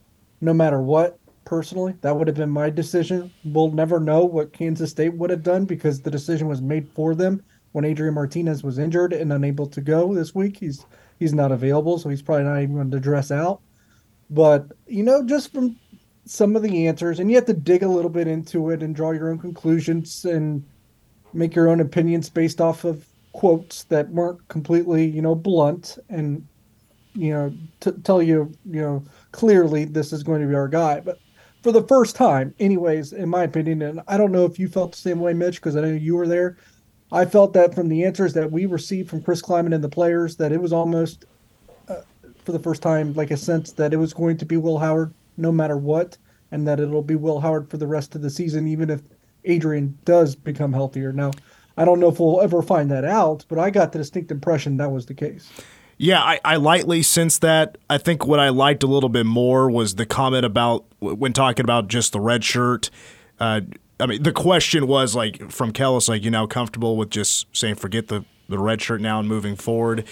no 0.41 0.53
matter 0.53 0.81
what. 0.81 1.19
Personally, 1.47 1.95
that 2.03 2.17
would 2.17 2.27
have 2.27 2.37
been 2.37 2.51
my 2.51 2.71
decision. 2.71 3.33
We'll 3.45 3.71
never 3.71 4.01
know 4.01 4.25
what 4.25 4.53
Kansas 4.53 4.91
State 4.91 5.15
would 5.15 5.31
have 5.31 5.43
done 5.43 5.65
because 5.65 6.01
the 6.01 6.11
decision 6.11 6.49
was 6.49 6.63
made 6.63 6.89
for 6.95 7.15
them 7.15 7.43
when 7.73 7.85
Adrian 7.85 8.15
Martinez 8.15 8.63
was 8.63 8.79
injured 8.79 9.13
and 9.13 9.33
unable 9.33 9.67
to 9.67 9.81
go 9.81 10.15
this 10.15 10.35
week. 10.35 10.59
He's 10.59 10.87
he's 11.19 11.35
not 11.35 11.53
available, 11.53 11.99
so 11.99 12.09
he's 12.09 12.23
probably 12.23 12.45
not 12.45 12.63
even 12.63 12.77
going 12.77 12.91
to 12.91 13.01
dress 13.01 13.31
out. 13.31 13.61
But 14.31 14.73
you 14.87 15.03
know, 15.03 15.25
just 15.25 15.53
from 15.53 15.77
some 16.27 16.57
of 16.57 16.63
the 16.63 16.87
answers, 16.87 17.21
and 17.21 17.31
you 17.31 17.37
have 17.37 17.47
to 17.47 17.53
dig 17.53 17.83
a 17.83 17.89
little 17.89 18.11
bit 18.11 18.27
into 18.27 18.71
it 18.71 18.83
and 18.83 18.95
draw 18.95 19.11
your 19.11 19.31
own 19.31 19.39
conclusions 19.39 20.25
and 20.25 20.65
make 21.33 21.55
your 21.55 21.69
own 21.69 21.81
opinions 21.81 22.31
based 22.31 22.61
off 22.61 22.85
of 22.85 23.07
quotes 23.33 23.85
that 23.85 24.09
weren't 24.11 24.47
completely, 24.49 25.05
you 25.05 25.21
know, 25.21 25.35
blunt 25.35 25.99
and 26.09 26.47
you 27.15 27.31
know 27.31 27.53
t- 27.81 27.93
tell 28.03 28.23
you, 28.23 28.53
you 28.65 28.81
know, 28.81 29.05
clearly 29.33 29.85
this 29.85 30.13
is 30.13 30.23
going 30.23 30.41
to 30.41 30.49
be 30.49 30.55
our 30.55 30.69
guy. 30.69 31.01
But 31.01 31.19
for 31.63 31.73
the 31.73 31.87
first 31.87 32.17
time, 32.17 32.55
anyways, 32.59 33.13
in 33.13 33.29
my 33.29 33.43
opinion, 33.45 33.83
and 33.83 34.01
I 34.09 34.17
don't 34.17 34.33
know 34.33 34.45
if 34.45 34.59
you 34.59 34.69
felt 34.69 34.93
the 34.93 34.99
same 34.99 35.21
way, 35.21 35.35
Mitch, 35.35 35.57
because 35.57 35.77
I 35.77 35.81
know 35.81 35.89
you 35.89 36.17
were 36.17 36.29
there. 36.29 36.57
I 37.13 37.27
felt 37.27 37.53
that 37.53 37.75
from 37.75 37.89
the 37.89 38.05
answers 38.05 38.33
that 38.33 38.51
we 38.51 38.67
received 38.67 39.11
from 39.11 39.23
Chris 39.23 39.43
Klieman 39.43 39.75
and 39.75 39.85
the 39.85 39.89
players, 39.89 40.37
that 40.37 40.53
it 40.53 40.61
was 40.61 40.73
almost 40.73 41.27
uh, 41.89 42.01
for 42.45 42.53
the 42.53 42.59
first 42.59 42.83
time 42.83 43.13
like 43.15 43.31
a 43.31 43.37
sense 43.37 43.73
that 43.73 43.93
it 43.93 43.99
was 43.99 44.15
going 44.15 44.37
to 44.39 44.47
be 44.47 44.57
Will 44.57 44.79
Howard 44.79 45.13
no 45.37 45.53
matter 45.53 45.77
what, 45.77 46.19
and 46.51 46.67
that 46.67 46.81
it'll 46.81 47.03
be 47.03 47.17
Will 47.17 47.41
Howard 47.41 47.71
for 47.71 47.77
the 47.77 47.87
rest 47.87 48.15
of 48.15 48.23
the 48.23 48.31
season, 48.31 48.67
even 48.69 48.91
if 48.91 49.03
Adrian 49.45 49.99
does 50.05 50.35
become 50.35 50.73
healthier. 50.73 51.13
Now, 51.13 51.33
I 51.77 51.85
don't 51.85 52.01
know 52.01 52.09
if 52.09 52.21
we'll 52.21 52.41
ever 52.41 52.63
find 52.63 52.91
that 52.91 53.05
out, 53.05 53.45
but 53.49 53.59
I 53.59 53.71
got 53.71 53.93
the 53.93 53.99
distinct 53.99 54.31
impression 54.31 54.77
that 54.77 54.93
was 54.93 55.07
the 55.07 55.15
case. 55.15 55.51
Yeah, 55.97 56.21
I, 56.21 56.41
I 56.45 56.57
lightly 56.57 57.03
sense 57.03 57.39
that. 57.39 57.79
I 57.89 57.99
think 57.99 58.27
what 58.27 58.41
I 58.41 58.49
liked 58.49 58.83
a 58.83 58.87
little 58.87 59.09
bit 59.09 59.27
more 59.27 59.71
was 59.71 59.95
the 59.95 60.07
comment 60.07 60.45
about 60.45 60.85
when 60.99 61.33
talking 61.33 61.65
about 61.65 61.89
just 61.89 62.13
the 62.13 62.21
red 62.21 62.45
shirt. 62.45 62.91
Uh, 63.39 63.61
I 64.01 64.07
mean, 64.07 64.23
the 64.23 64.33
question 64.33 64.87
was 64.87 65.15
like 65.15 65.51
from 65.51 65.73
Kellis, 65.73 66.09
like 66.09 66.25
you 66.25 66.31
now 66.31 66.47
comfortable 66.47 66.97
with 66.97 67.11
just 67.11 67.47
saying 67.57 67.77
forget 67.77 68.09
the 68.09 68.25
the 68.49 68.59
red 68.59 68.83
shirt 68.83 69.01
now 69.01 69.21
and 69.21 69.29
moving 69.29 69.57
forward. 69.57 70.05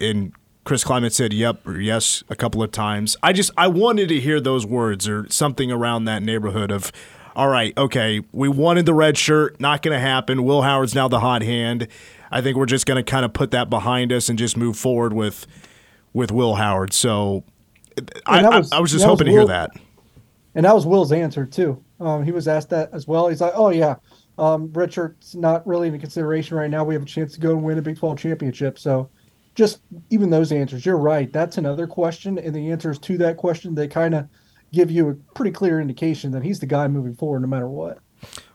And 0.00 0.32
Chris 0.64 0.82
Klieman 0.82 1.12
said 1.12 1.32
yep 1.32 1.66
or 1.66 1.78
yes 1.78 2.24
a 2.28 2.36
couple 2.36 2.62
of 2.62 2.72
times. 2.72 3.16
I 3.22 3.32
just 3.32 3.50
I 3.56 3.68
wanted 3.68 4.08
to 4.08 4.20
hear 4.20 4.40
those 4.40 4.66
words 4.66 5.08
or 5.08 5.26
something 5.30 5.70
around 5.70 6.04
that 6.06 6.22
neighborhood 6.22 6.70
of 6.70 6.90
all 7.36 7.48
right, 7.48 7.76
okay, 7.76 8.22
we 8.32 8.48
wanted 8.48 8.86
the 8.86 8.94
red 8.94 9.18
shirt, 9.18 9.60
not 9.60 9.82
going 9.82 9.94
to 9.94 10.00
happen. 10.00 10.44
Will 10.44 10.62
Howard's 10.62 10.94
now 10.94 11.08
the 11.08 11.18
hot 11.18 11.42
hand. 11.42 11.88
I 12.30 12.40
think 12.40 12.56
we're 12.56 12.66
just 12.66 12.86
going 12.86 13.02
to 13.02 13.08
kind 13.08 13.24
of 13.24 13.32
put 13.32 13.50
that 13.50 13.68
behind 13.68 14.12
us 14.12 14.28
and 14.28 14.38
just 14.38 14.56
move 14.56 14.76
forward 14.76 15.12
with 15.12 15.46
with 16.12 16.30
Will 16.30 16.54
Howard. 16.54 16.92
So 16.92 17.44
I 18.26 18.42
was, 18.42 18.72
I, 18.72 18.76
I, 18.76 18.80
was, 18.80 18.92
just 18.92 19.04
hoping 19.04 19.26
was 19.26 19.34
to 19.34 19.38
hear 19.40 19.46
that. 19.46 19.70
And 20.54 20.64
that 20.64 20.74
was 20.74 20.86
Will's 20.86 21.12
answer 21.12 21.44
too. 21.44 21.82
Um, 22.00 22.24
he 22.24 22.30
was 22.30 22.46
asked 22.48 22.70
that 22.70 22.90
as 22.92 23.08
well. 23.08 23.28
He's 23.28 23.40
like, 23.40 23.52
"Oh 23.54 23.70
yeah, 23.70 23.96
um, 24.38 24.68
Redshirt's 24.68 25.34
not 25.34 25.66
really 25.66 25.88
in 25.88 25.98
consideration 25.98 26.56
right 26.56 26.70
now. 26.70 26.84
We 26.84 26.94
have 26.94 27.02
a 27.02 27.06
chance 27.06 27.34
to 27.34 27.40
go 27.40 27.50
and 27.50 27.62
win 27.62 27.78
a 27.78 27.82
Big 27.82 27.98
12 27.98 28.18
championship." 28.18 28.78
So, 28.78 29.10
just 29.54 29.80
even 30.10 30.30
those 30.30 30.52
answers, 30.52 30.84
you're 30.84 30.98
right. 30.98 31.32
That's 31.32 31.58
another 31.58 31.86
question, 31.86 32.38
and 32.38 32.54
the 32.54 32.70
answers 32.70 32.98
to 33.00 33.18
that 33.18 33.36
question 33.36 33.74
they 33.74 33.88
kind 33.88 34.14
of 34.14 34.28
give 34.72 34.90
you 34.90 35.08
a 35.08 35.14
pretty 35.34 35.52
clear 35.52 35.80
indication 35.80 36.32
that 36.32 36.42
he's 36.42 36.60
the 36.60 36.66
guy 36.66 36.88
moving 36.88 37.14
forward, 37.14 37.40
no 37.40 37.46
matter 37.46 37.68
what. 37.68 37.98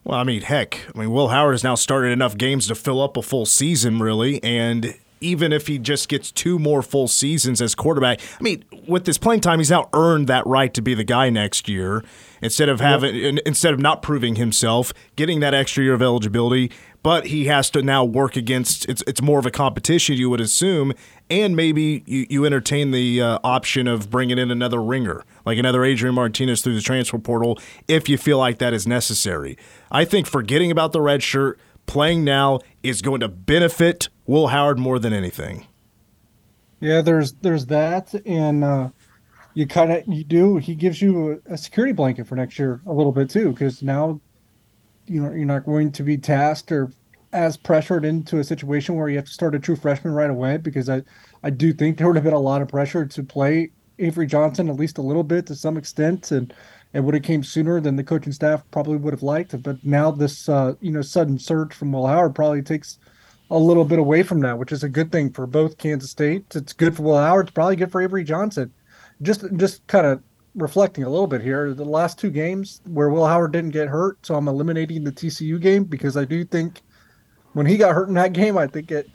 Well, 0.03 0.19
I 0.19 0.23
mean, 0.23 0.41
heck, 0.41 0.81
I 0.93 0.99
mean, 0.99 1.11
Will 1.11 1.29
Howard 1.29 1.53
has 1.53 1.63
now 1.63 1.75
started 1.75 2.11
enough 2.11 2.37
games 2.37 2.67
to 2.67 2.75
fill 2.75 3.01
up 3.01 3.15
a 3.17 3.21
full 3.21 3.45
season, 3.45 3.99
really, 3.99 4.43
and 4.43 4.95
even 5.21 5.51
if 5.51 5.67
he 5.67 5.77
just 5.77 6.09
gets 6.09 6.31
two 6.31 6.57
more 6.57 6.81
full 6.81 7.07
seasons 7.07 7.61
as 7.61 7.75
quarterback, 7.75 8.19
I 8.39 8.43
mean, 8.43 8.63
with 8.87 9.05
this 9.05 9.17
playing 9.17 9.41
time, 9.41 9.59
he's 9.59 9.69
now 9.69 9.89
earned 9.93 10.27
that 10.27 10.45
right 10.47 10.73
to 10.73 10.81
be 10.81 10.93
the 10.93 11.03
guy 11.03 11.29
next 11.29 11.67
year 11.67 12.03
instead 12.41 12.69
of 12.69 12.79
having 12.79 13.39
instead 13.45 13.73
of 13.73 13.79
not 13.79 14.01
proving 14.01 14.35
himself, 14.35 14.93
getting 15.15 15.39
that 15.41 15.53
extra 15.53 15.83
year 15.83 15.93
of 15.93 16.01
eligibility. 16.01 16.71
But 17.01 17.27
he 17.27 17.45
has 17.45 17.69
to 17.71 17.81
now 17.81 18.03
work 18.03 18.35
against 18.35 18.87
it's 18.89 19.01
it's 19.07 19.21
more 19.21 19.39
of 19.39 19.45
a 19.45 19.51
competition, 19.51 20.17
you 20.17 20.29
would 20.29 20.41
assume, 20.41 20.93
and 21.29 21.55
maybe 21.55 22.03
you, 22.05 22.27
you 22.29 22.45
entertain 22.45 22.91
the 22.91 23.21
uh, 23.21 23.39
option 23.43 23.87
of 23.87 24.09
bringing 24.09 24.37
in 24.37 24.51
another 24.51 24.81
ringer, 24.81 25.23
like 25.45 25.57
another 25.57 25.85
Adrian 25.85 26.15
Martinez 26.15 26.61
through 26.61 26.75
the 26.75 26.81
transfer 26.81 27.17
portal, 27.17 27.57
if 27.87 28.09
you 28.09 28.17
feel 28.17 28.37
like 28.37 28.57
that 28.57 28.73
is 28.73 28.85
necessary. 28.85 29.57
I 29.91 30.03
think 30.03 30.27
forgetting 30.27 30.71
about 30.71 30.91
the 30.91 30.99
red 30.99 31.23
shirt, 31.23 31.57
playing 31.85 32.23
now 32.23 32.59
is 32.83 33.01
going 33.01 33.19
to 33.21 33.27
benefit 33.27 34.09
Will 34.27 34.47
Howard 34.47 34.77
more 34.77 34.99
than 34.99 35.11
anything. 35.13 35.65
Yeah, 36.79 37.01
there's 37.01 37.33
there's 37.33 37.65
that, 37.65 38.13
and 38.25 38.63
uh, 38.63 38.89
you 39.53 39.67
kind 39.67 39.91
of 39.91 40.03
you 40.07 40.23
do. 40.23 40.57
He 40.57 40.75
gives 40.75 41.01
you 41.01 41.41
a, 41.47 41.53
a, 41.53 41.57
security 41.57 41.93
blanket 41.93 42.27
for 42.27 42.35
next 42.35 42.57
year 42.57 42.79
a 42.85 42.93
little 42.93 43.11
bit 43.11 43.29
too, 43.29 43.51
because 43.51 43.81
now 43.81 44.21
you 45.09 45.21
know 45.21 45.31
you're 45.31 45.45
not 45.45 45.65
going 45.65 45.91
to 45.93 46.03
be 46.03 46.17
tasked 46.17 46.71
or 46.71 46.91
as 47.31 47.57
pressured 47.57 48.05
into 48.05 48.39
a 48.39 48.43
situation 48.43 48.95
where 48.95 49.07
you 49.07 49.15
have 49.15 49.25
to 49.25 49.31
start 49.31 49.53
a 49.55 49.59
true 49.59 49.75
freshman 49.75 50.13
right 50.13 50.29
away. 50.29 50.57
Because 50.57 50.89
I 50.89 51.03
I 51.43 51.49
do 51.49 51.73
think 51.73 51.97
there 51.97 52.07
would 52.07 52.15
have 52.15 52.23
been 52.23 52.33
a 52.33 52.39
lot 52.39 52.61
of 52.61 52.67
pressure 52.67 53.05
to 53.05 53.23
play 53.23 53.71
Avery 53.99 54.27
Johnson 54.27 54.69
at 54.69 54.75
least 54.75 54.97
a 54.97 55.01
little 55.01 55.23
bit 55.23 55.45
to 55.47 55.55
some 55.55 55.77
extent, 55.77 56.31
and 56.31 56.53
it 56.93 57.01
would 57.01 57.13
have 57.13 57.23
came 57.23 57.43
sooner 57.43 57.79
than 57.79 57.95
the 57.95 58.03
coaching 58.03 58.33
staff 58.33 58.63
probably 58.71 58.97
would 58.97 59.13
have 59.13 59.23
liked. 59.23 59.61
But 59.61 59.83
now 59.83 60.11
this 60.11 60.49
uh, 60.49 60.75
you 60.81 60.91
know 60.91 61.01
sudden 61.01 61.39
surge 61.39 61.73
from 61.73 61.91
Will 61.91 62.07
Howard 62.07 62.35
probably 62.35 62.61
takes 62.61 62.99
a 63.51 63.57
little 63.57 63.85
bit 63.85 63.99
away 63.99 64.23
from 64.23 64.41
that, 64.41 64.59
which 64.59 64.71
is 64.71 64.83
a 64.83 64.89
good 64.89 65.11
thing 65.11 65.31
for 65.31 65.47
both 65.47 65.77
Kansas 65.77 66.11
State. 66.11 66.45
It's 66.55 66.73
good 66.73 66.95
for 66.95 67.03
Will 67.03 67.17
Howard. 67.17 67.47
It's 67.47 67.53
probably 67.53 67.75
good 67.75 67.91
for 67.91 68.01
Avery 68.01 68.23
Johnson 68.23 68.73
just 69.21 69.43
just 69.57 69.85
kind 69.87 70.05
of 70.05 70.23
reflecting 70.55 71.03
a 71.03 71.09
little 71.09 71.27
bit 71.27 71.41
here, 71.41 71.73
the 71.73 71.85
last 71.85 72.19
two 72.19 72.29
games 72.29 72.81
where 72.85 73.09
Will 73.09 73.25
Howard 73.25 73.51
didn't 73.51 73.71
get 73.71 73.87
hurt, 73.87 74.25
so 74.25 74.35
I'm 74.35 74.47
eliminating 74.47 75.03
the 75.03 75.11
TCU 75.11 75.59
game 75.59 75.83
because 75.83 76.17
I 76.17 76.25
do 76.25 76.43
think 76.43 76.81
when 77.53 77.65
he 77.65 77.77
got 77.77 77.95
hurt 77.95 78.07
in 78.07 78.15
that 78.15 78.33
game, 78.33 78.57
I 78.57 78.67
think 78.67 78.91
it 78.91 79.09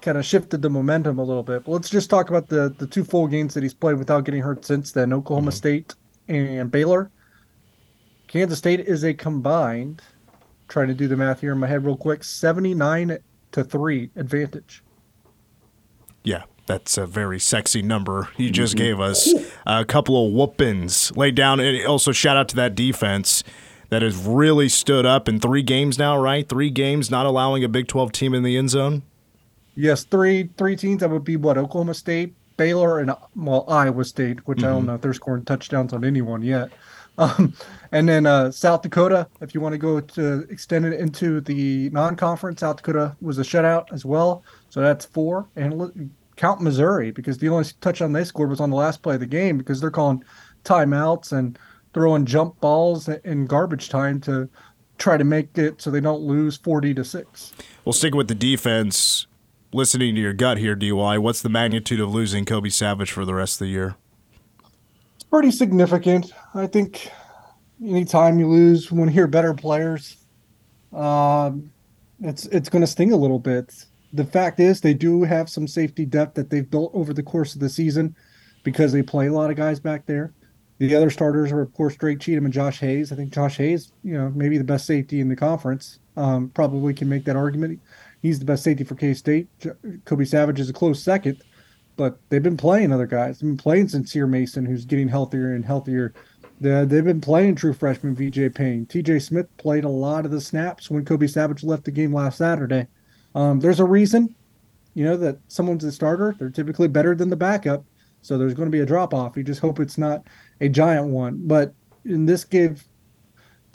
kind 0.00 0.18
of 0.18 0.24
shifted 0.24 0.62
the 0.62 0.70
momentum 0.70 1.18
a 1.18 1.24
little 1.24 1.42
bit. 1.42 1.64
But 1.64 1.72
let's 1.72 1.90
just 1.90 2.10
talk 2.10 2.28
about 2.28 2.48
the 2.48 2.74
the 2.78 2.86
two 2.86 3.04
full 3.04 3.26
games 3.26 3.54
that 3.54 3.62
he's 3.62 3.74
played 3.74 3.98
without 3.98 4.24
getting 4.24 4.42
hurt 4.42 4.64
since 4.64 4.92
then: 4.92 5.12
Oklahoma 5.12 5.50
mm-hmm. 5.50 5.56
State 5.56 5.94
and 6.28 6.70
Baylor. 6.70 7.10
Kansas 8.28 8.58
State 8.58 8.80
is 8.80 9.04
a 9.04 9.14
combined. 9.14 10.02
Trying 10.68 10.88
to 10.88 10.94
do 10.94 11.06
the 11.06 11.16
math 11.16 11.40
here 11.40 11.52
in 11.52 11.58
my 11.58 11.66
head 11.66 11.84
real 11.84 11.96
quick: 11.96 12.24
seventy-nine 12.24 13.18
to 13.52 13.64
three 13.64 14.10
advantage. 14.16 14.82
Yeah, 16.24 16.42
that's 16.66 16.98
a 16.98 17.06
very 17.06 17.38
sexy 17.38 17.82
number 17.82 18.28
you 18.36 18.50
just 18.50 18.74
mm-hmm. 18.74 18.84
gave 18.84 19.00
us. 19.00 19.32
A 19.66 19.84
couple 19.84 20.26
of 20.26 20.32
whoopings 20.32 21.16
laid 21.16 21.34
down. 21.34 21.60
And 21.60 21.86
also, 21.86 22.12
shout 22.12 22.36
out 22.36 22.48
to 22.50 22.56
that 22.56 22.74
defense 22.74 23.42
that 23.88 24.02
has 24.02 24.16
really 24.16 24.68
stood 24.68 25.06
up 25.06 25.28
in 25.28 25.40
three 25.40 25.62
games 25.62 25.98
now, 25.98 26.20
right? 26.20 26.48
Three 26.48 26.70
games 26.70 27.10
not 27.10 27.26
allowing 27.26 27.62
a 27.64 27.68
Big 27.68 27.86
12 27.86 28.12
team 28.12 28.34
in 28.34 28.42
the 28.42 28.56
end 28.56 28.70
zone. 28.70 29.02
Yes, 29.76 30.04
three 30.04 30.48
three 30.56 30.74
teams. 30.74 31.00
That 31.00 31.10
would 31.10 31.24
be 31.24 31.36
what 31.36 31.58
Oklahoma 31.58 31.94
State, 31.94 32.34
Baylor, 32.56 32.98
and 33.00 33.14
well 33.36 33.64
Iowa 33.68 34.04
State, 34.04 34.46
which 34.48 34.58
mm-hmm. 34.58 34.66
I 34.66 34.70
don't 34.70 34.78
mm-hmm. 34.78 34.86
know 34.86 34.94
if 34.94 35.02
they're 35.02 35.14
scoring 35.14 35.44
touchdowns 35.44 35.92
on 35.92 36.04
anyone 36.04 36.42
yet. 36.42 36.70
Um, 37.18 37.54
and 37.92 38.06
then 38.06 38.26
uh, 38.26 38.50
South 38.50 38.82
Dakota, 38.82 39.26
if 39.40 39.54
you 39.54 39.60
want 39.62 39.72
to 39.72 39.78
go 39.78 40.00
to 40.00 40.46
extend 40.50 40.84
it 40.84 41.00
into 41.00 41.40
the 41.40 41.88
non-conference, 41.88 42.60
South 42.60 42.76
Dakota 42.76 43.16
was 43.22 43.38
a 43.38 43.42
shutout 43.42 43.90
as 43.90 44.04
well. 44.04 44.42
So 44.68 44.82
that's 44.82 45.06
four. 45.06 45.46
And 45.56 46.10
count 46.36 46.60
Missouri 46.60 47.10
because 47.10 47.38
the 47.38 47.48
only 47.48 47.68
touchdown 47.80 48.12
they 48.12 48.24
scored 48.24 48.50
was 48.50 48.60
on 48.60 48.70
the 48.70 48.76
last 48.76 49.02
play 49.02 49.14
of 49.14 49.20
the 49.20 49.26
game 49.26 49.58
because 49.58 49.80
they're 49.80 49.90
calling 49.90 50.22
timeouts 50.64 51.32
and 51.32 51.58
throwing 51.94 52.26
jump 52.26 52.60
balls 52.60 53.08
in 53.08 53.46
garbage 53.46 53.88
time 53.88 54.20
to 54.20 54.48
try 54.98 55.16
to 55.16 55.24
make 55.24 55.56
it 55.56 55.80
so 55.80 55.90
they 55.90 56.00
don't 56.00 56.20
lose 56.20 56.56
40 56.56 56.94
to 56.94 57.04
6. 57.04 57.52
Well, 57.84 57.92
sticking 57.92 58.16
with 58.16 58.28
the 58.28 58.34
defense, 58.34 59.26
listening 59.72 60.14
to 60.14 60.20
your 60.20 60.32
gut 60.32 60.58
here, 60.58 60.74
DY, 60.74 61.18
what's 61.18 61.42
the 61.42 61.48
magnitude 61.48 62.00
of 62.00 62.12
losing 62.12 62.44
Kobe 62.44 62.68
Savage 62.68 63.10
for 63.10 63.24
the 63.24 63.34
rest 63.34 63.60
of 63.60 63.66
the 63.66 63.72
year? 63.72 63.96
It's 65.14 65.24
pretty 65.24 65.50
significant. 65.50 66.32
I 66.54 66.66
think 66.66 67.10
anytime 67.82 68.38
you 68.38 68.48
lose 68.48 68.90
one 68.90 69.08
of 69.08 69.14
your 69.14 69.26
better 69.26 69.54
players, 69.54 70.16
um, 70.92 71.70
it's 72.20 72.46
it's 72.46 72.68
going 72.68 72.80
to 72.80 72.86
sting 72.86 73.12
a 73.12 73.16
little 73.16 73.38
bit 73.38 73.84
the 74.12 74.24
fact 74.24 74.60
is 74.60 74.80
they 74.80 74.94
do 74.94 75.22
have 75.24 75.48
some 75.48 75.66
safety 75.66 76.04
depth 76.04 76.34
that 76.34 76.50
they've 76.50 76.70
built 76.70 76.90
over 76.94 77.12
the 77.12 77.22
course 77.22 77.54
of 77.54 77.60
the 77.60 77.68
season 77.68 78.14
because 78.62 78.92
they 78.92 79.02
play 79.02 79.26
a 79.26 79.32
lot 79.32 79.50
of 79.50 79.56
guys 79.56 79.80
back 79.80 80.06
there. 80.06 80.32
The 80.78 80.94
other 80.94 81.10
starters 81.10 81.52
are, 81.52 81.62
of 81.62 81.72
course, 81.72 81.96
Drake 81.96 82.18
Cheatum 82.18 82.44
and 82.44 82.52
Josh 82.52 82.80
Hayes. 82.80 83.10
I 83.10 83.16
think 83.16 83.32
Josh 83.32 83.56
Hayes, 83.56 83.92
you 84.04 84.14
know, 84.14 84.30
maybe 84.34 84.58
the 84.58 84.64
best 84.64 84.86
safety 84.86 85.20
in 85.20 85.28
the 85.28 85.36
conference. 85.36 86.00
Um, 86.16 86.50
probably 86.50 86.92
can 86.94 87.08
make 87.08 87.24
that 87.24 87.36
argument. 87.36 87.80
He's 88.22 88.38
the 88.38 88.44
best 88.44 88.64
safety 88.64 88.84
for 88.84 88.94
K 88.94 89.14
State. 89.14 89.48
Kobe 90.04 90.24
Savage 90.24 90.60
is 90.60 90.68
a 90.68 90.72
close 90.72 91.02
second, 91.02 91.42
but 91.96 92.18
they've 92.28 92.42
been 92.42 92.56
playing 92.56 92.92
other 92.92 93.06
guys. 93.06 93.38
They've 93.38 93.50
been 93.50 93.56
playing 93.56 93.88
Sincere 93.88 94.26
Mason, 94.26 94.66
who's 94.66 94.84
getting 94.84 95.08
healthier 95.08 95.54
and 95.54 95.64
healthier. 95.64 96.12
They've 96.60 96.88
been 96.88 97.20
playing 97.20 97.56
true 97.56 97.74
freshman 97.74 98.14
VJ 98.14 98.54
Payne. 98.54 98.86
TJ 98.86 99.22
Smith 99.22 99.54
played 99.58 99.84
a 99.84 99.90
lot 99.90 100.24
of 100.24 100.30
the 100.30 100.40
snaps 100.40 100.90
when 100.90 101.04
Kobe 101.04 101.26
Savage 101.26 101.62
left 101.62 101.84
the 101.84 101.90
game 101.90 102.14
last 102.14 102.38
Saturday. 102.38 102.86
Um, 103.36 103.60
there's 103.60 103.80
a 103.80 103.84
reason, 103.84 104.34
you 104.94 105.04
know, 105.04 105.16
that 105.18 105.38
someone's 105.48 105.84
a 105.84 105.92
starter. 105.92 106.34
They're 106.38 106.48
typically 106.48 106.88
better 106.88 107.14
than 107.14 107.28
the 107.28 107.36
backup. 107.36 107.84
So 108.22 108.38
there's 108.38 108.54
going 108.54 108.66
to 108.66 108.72
be 108.72 108.80
a 108.80 108.86
drop 108.86 109.12
off. 109.12 109.36
You 109.36 109.44
just 109.44 109.60
hope 109.60 109.78
it's 109.78 109.98
not 109.98 110.24
a 110.62 110.70
giant 110.70 111.08
one. 111.08 111.46
But 111.46 111.74
in 112.06 112.24
this 112.24 112.44
give, 112.44 112.88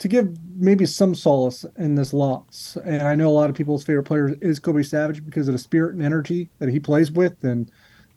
to 0.00 0.08
give 0.08 0.36
maybe 0.56 0.84
some 0.84 1.14
solace 1.14 1.64
in 1.78 1.94
this 1.94 2.12
loss, 2.12 2.76
and 2.84 3.02
I 3.02 3.14
know 3.14 3.28
a 3.28 3.30
lot 3.30 3.50
of 3.50 3.56
people's 3.56 3.84
favorite 3.84 4.02
player 4.02 4.36
is 4.42 4.58
Kobe 4.58 4.82
Savage 4.82 5.24
because 5.24 5.46
of 5.46 5.52
the 5.52 5.58
spirit 5.58 5.94
and 5.94 6.02
energy 6.02 6.50
that 6.58 6.68
he 6.68 6.80
plays 6.80 7.12
with 7.12 7.44
and 7.44 7.70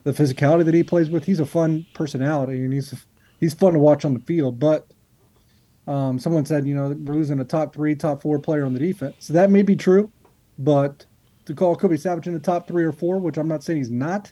the 0.04 0.12
physicality 0.12 0.66
that 0.66 0.74
he 0.74 0.84
plays 0.84 1.12
with. 1.12 1.25
He's 1.25 1.40
a 1.40 1.46
fun 1.46 1.86
personality 1.94 2.64
and 2.64 2.74
he's 2.74 2.94
he's 3.40 3.54
fun 3.54 3.74
to 3.74 3.80
watch 3.80 4.04
on 4.04 4.16
the 4.16 4.20
field. 4.22 4.60
But 4.60 4.88
um, 5.86 6.18
someone 6.18 6.46
said, 6.46 6.66
you 6.66 6.74
know, 6.74 6.90
we're 6.90 7.14
losing 7.14 7.40
a 7.40 7.46
top 7.46 7.75
three, 7.75 7.94
top 7.94 8.24
four 8.24 8.40
player 8.40 8.66
on 8.66 8.74
the 8.74 8.80
defense. 8.80 9.16
So 9.20 9.34
that 9.34 9.52
may 9.52 9.62
be 9.62 9.75
true, 9.75 10.12
but 10.58 11.06
to 11.46 11.56
call 11.56 11.75
Kobe 11.75 11.98
Savage 11.98 12.28
in 12.28 12.34
the 12.34 12.40
top 12.40 12.68
three 12.68 12.84
or 12.84 12.92
four, 12.92 13.20
which 13.20 13.38
I'm 13.38 13.48
not 13.48 13.64
saying 13.64 13.78
he's 13.78 13.92
not, 13.92 14.32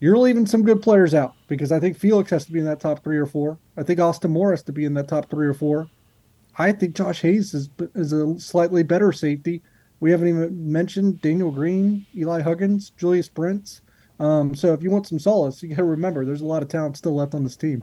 you're 0.00 0.18
leaving 0.18 0.46
some 0.46 0.62
good 0.62 0.82
players 0.82 1.14
out 1.14 1.34
because 1.48 1.72
I 1.72 1.80
think 1.80 1.96
Felix 1.96 2.30
has 2.30 2.44
to 2.46 2.52
be 2.52 2.58
in 2.58 2.64
that 2.66 2.80
top 2.80 3.02
three 3.02 3.16
or 3.16 3.26
four. 3.26 3.58
I 3.76 3.82
think 3.82 4.00
Austin 4.00 4.32
Morris 4.32 4.62
to 4.64 4.72
be 4.72 4.84
in 4.84 4.94
that 4.94 5.08
top 5.08 5.30
three 5.30 5.46
or 5.46 5.54
four. 5.54 5.88
I 6.58 6.72
think 6.72 6.94
Josh 6.94 7.22
Hayes 7.22 7.54
is 7.54 7.68
is 7.94 8.12
a 8.12 8.38
slightly 8.38 8.82
better 8.82 9.12
safety. 9.12 9.62
We 10.00 10.10
haven't 10.10 10.28
even 10.28 10.72
mentioned 10.72 11.22
Daniel 11.22 11.50
Green, 11.50 12.06
Eli 12.14 12.42
Huggins, 12.42 12.90
Julius 12.90 13.28
Brents. 13.28 13.80
Um, 14.20 14.54
so 14.54 14.72
if 14.72 14.82
you 14.82 14.90
want 14.90 15.06
some 15.06 15.18
solace, 15.18 15.62
you 15.62 15.70
got 15.70 15.76
to 15.76 15.84
remember 15.84 16.24
there's 16.24 16.42
a 16.42 16.46
lot 16.46 16.62
of 16.62 16.68
talent 16.68 16.96
still 16.96 17.14
left 17.14 17.34
on 17.34 17.42
this 17.42 17.56
team. 17.56 17.82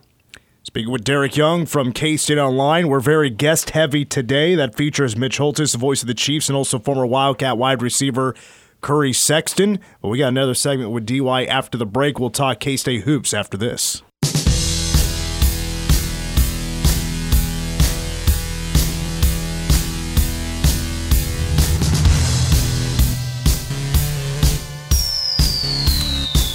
Speaking 0.64 0.92
with 0.92 1.04
Derek 1.04 1.36
Young 1.36 1.66
from 1.66 1.92
K 1.92 2.18
State 2.18 2.38
Online, 2.38 2.88
we're 2.88 3.00
very 3.00 3.32
guest 3.32 3.72
heavy 3.72 4.06
today. 4.06 4.54
That 4.54 4.76
features 4.76 5.18
Mitch 5.18 5.40
Holthus, 5.40 5.72
the 5.72 5.80
voice 5.80 6.04
of 6.04 6.08
the 6.08 6.14
Chiefs, 6.14 6.50
and 6.50 6.56
also 6.56 6.78
former 6.78 7.06
Wildcat 7.06 7.58
wide 7.58 7.82
receiver 7.82 8.36
Curry 8.82 9.14
Sexton. 9.14 9.80
But 10.02 10.10
we 10.10 10.18
got 10.18 10.30
another 10.30 10.54
segment 10.54 10.92
with 10.92 11.06
DY 11.06 11.46
after 11.46 11.78
the 11.78 11.86
break. 11.86 12.20
We'll 12.20 12.30
talk 12.30 12.60
K 12.60 12.76
State 12.78 13.04
hoops 13.04 13.34
after 13.34 13.58
this. 13.58 14.02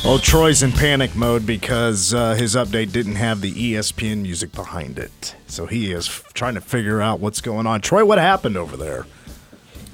Well, 0.06 0.20
Troy's 0.20 0.62
in 0.62 0.70
panic 0.70 1.16
mode 1.16 1.44
because 1.44 2.14
uh, 2.14 2.34
his 2.34 2.54
update 2.54 2.92
didn't 2.92 3.16
have 3.16 3.40
the 3.40 3.52
ESPN 3.52 4.22
music 4.22 4.52
behind 4.52 5.00
it. 5.00 5.34
So 5.48 5.66
he 5.66 5.90
is 5.90 6.06
f- 6.06 6.32
trying 6.32 6.54
to 6.54 6.60
figure 6.60 7.00
out 7.00 7.18
what's 7.18 7.40
going 7.40 7.66
on. 7.66 7.80
Troy, 7.80 8.04
what 8.04 8.18
happened 8.18 8.56
over 8.56 8.76
there? 8.76 9.04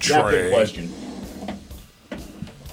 Trey. 0.01 0.51
question. 0.53 0.93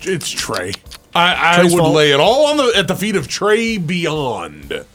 It's 0.01 0.29
Trey. 0.29 0.71
I, 1.15 1.57
I 1.59 1.63
would 1.63 1.71
fault. 1.71 1.95
lay 1.95 2.11
it 2.11 2.19
all 2.19 2.45
on 2.47 2.57
the 2.57 2.73
at 2.77 2.87
the 2.87 2.95
feet 2.95 3.15
of 3.15 3.27
Trey 3.27 3.77
Beyond. 3.77 4.85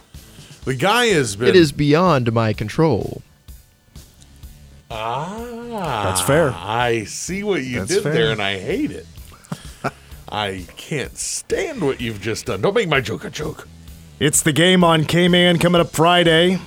The 0.65 0.75
guy 0.75 1.07
has 1.07 1.37
been. 1.37 1.49
It 1.49 1.57
is 1.57 1.73
beyond 1.73 2.33
my 2.33 2.53
control. 2.53 3.23
Ah, 4.91 6.05
That's 6.05 6.21
fair. 6.21 6.53
I 6.55 7.05
see 7.05 7.43
what 7.43 7.63
you 7.65 7.81
That's 7.81 7.95
did 7.95 8.03
fair. 8.03 8.13
there, 8.13 8.31
and 8.33 8.41
I 8.41 8.59
hate 8.59 8.91
it. 8.93 9.07
I 10.29 10.67
can't 10.77 11.17
stand 11.19 11.83
what 11.83 12.01
you've 12.01 12.21
just 12.21 12.47
done. 12.47 12.61
Don't 12.61 12.75
make 12.75 12.89
my 12.89 13.01
joke 13.01 13.25
a 13.25 13.31
joke. 13.31 13.67
It's 14.21 14.43
the 14.43 14.53
game 14.53 14.85
on 14.85 15.05
K 15.05 15.27
Man 15.29 15.59
coming 15.59 15.81
up 15.81 15.91
Friday. 15.91 16.59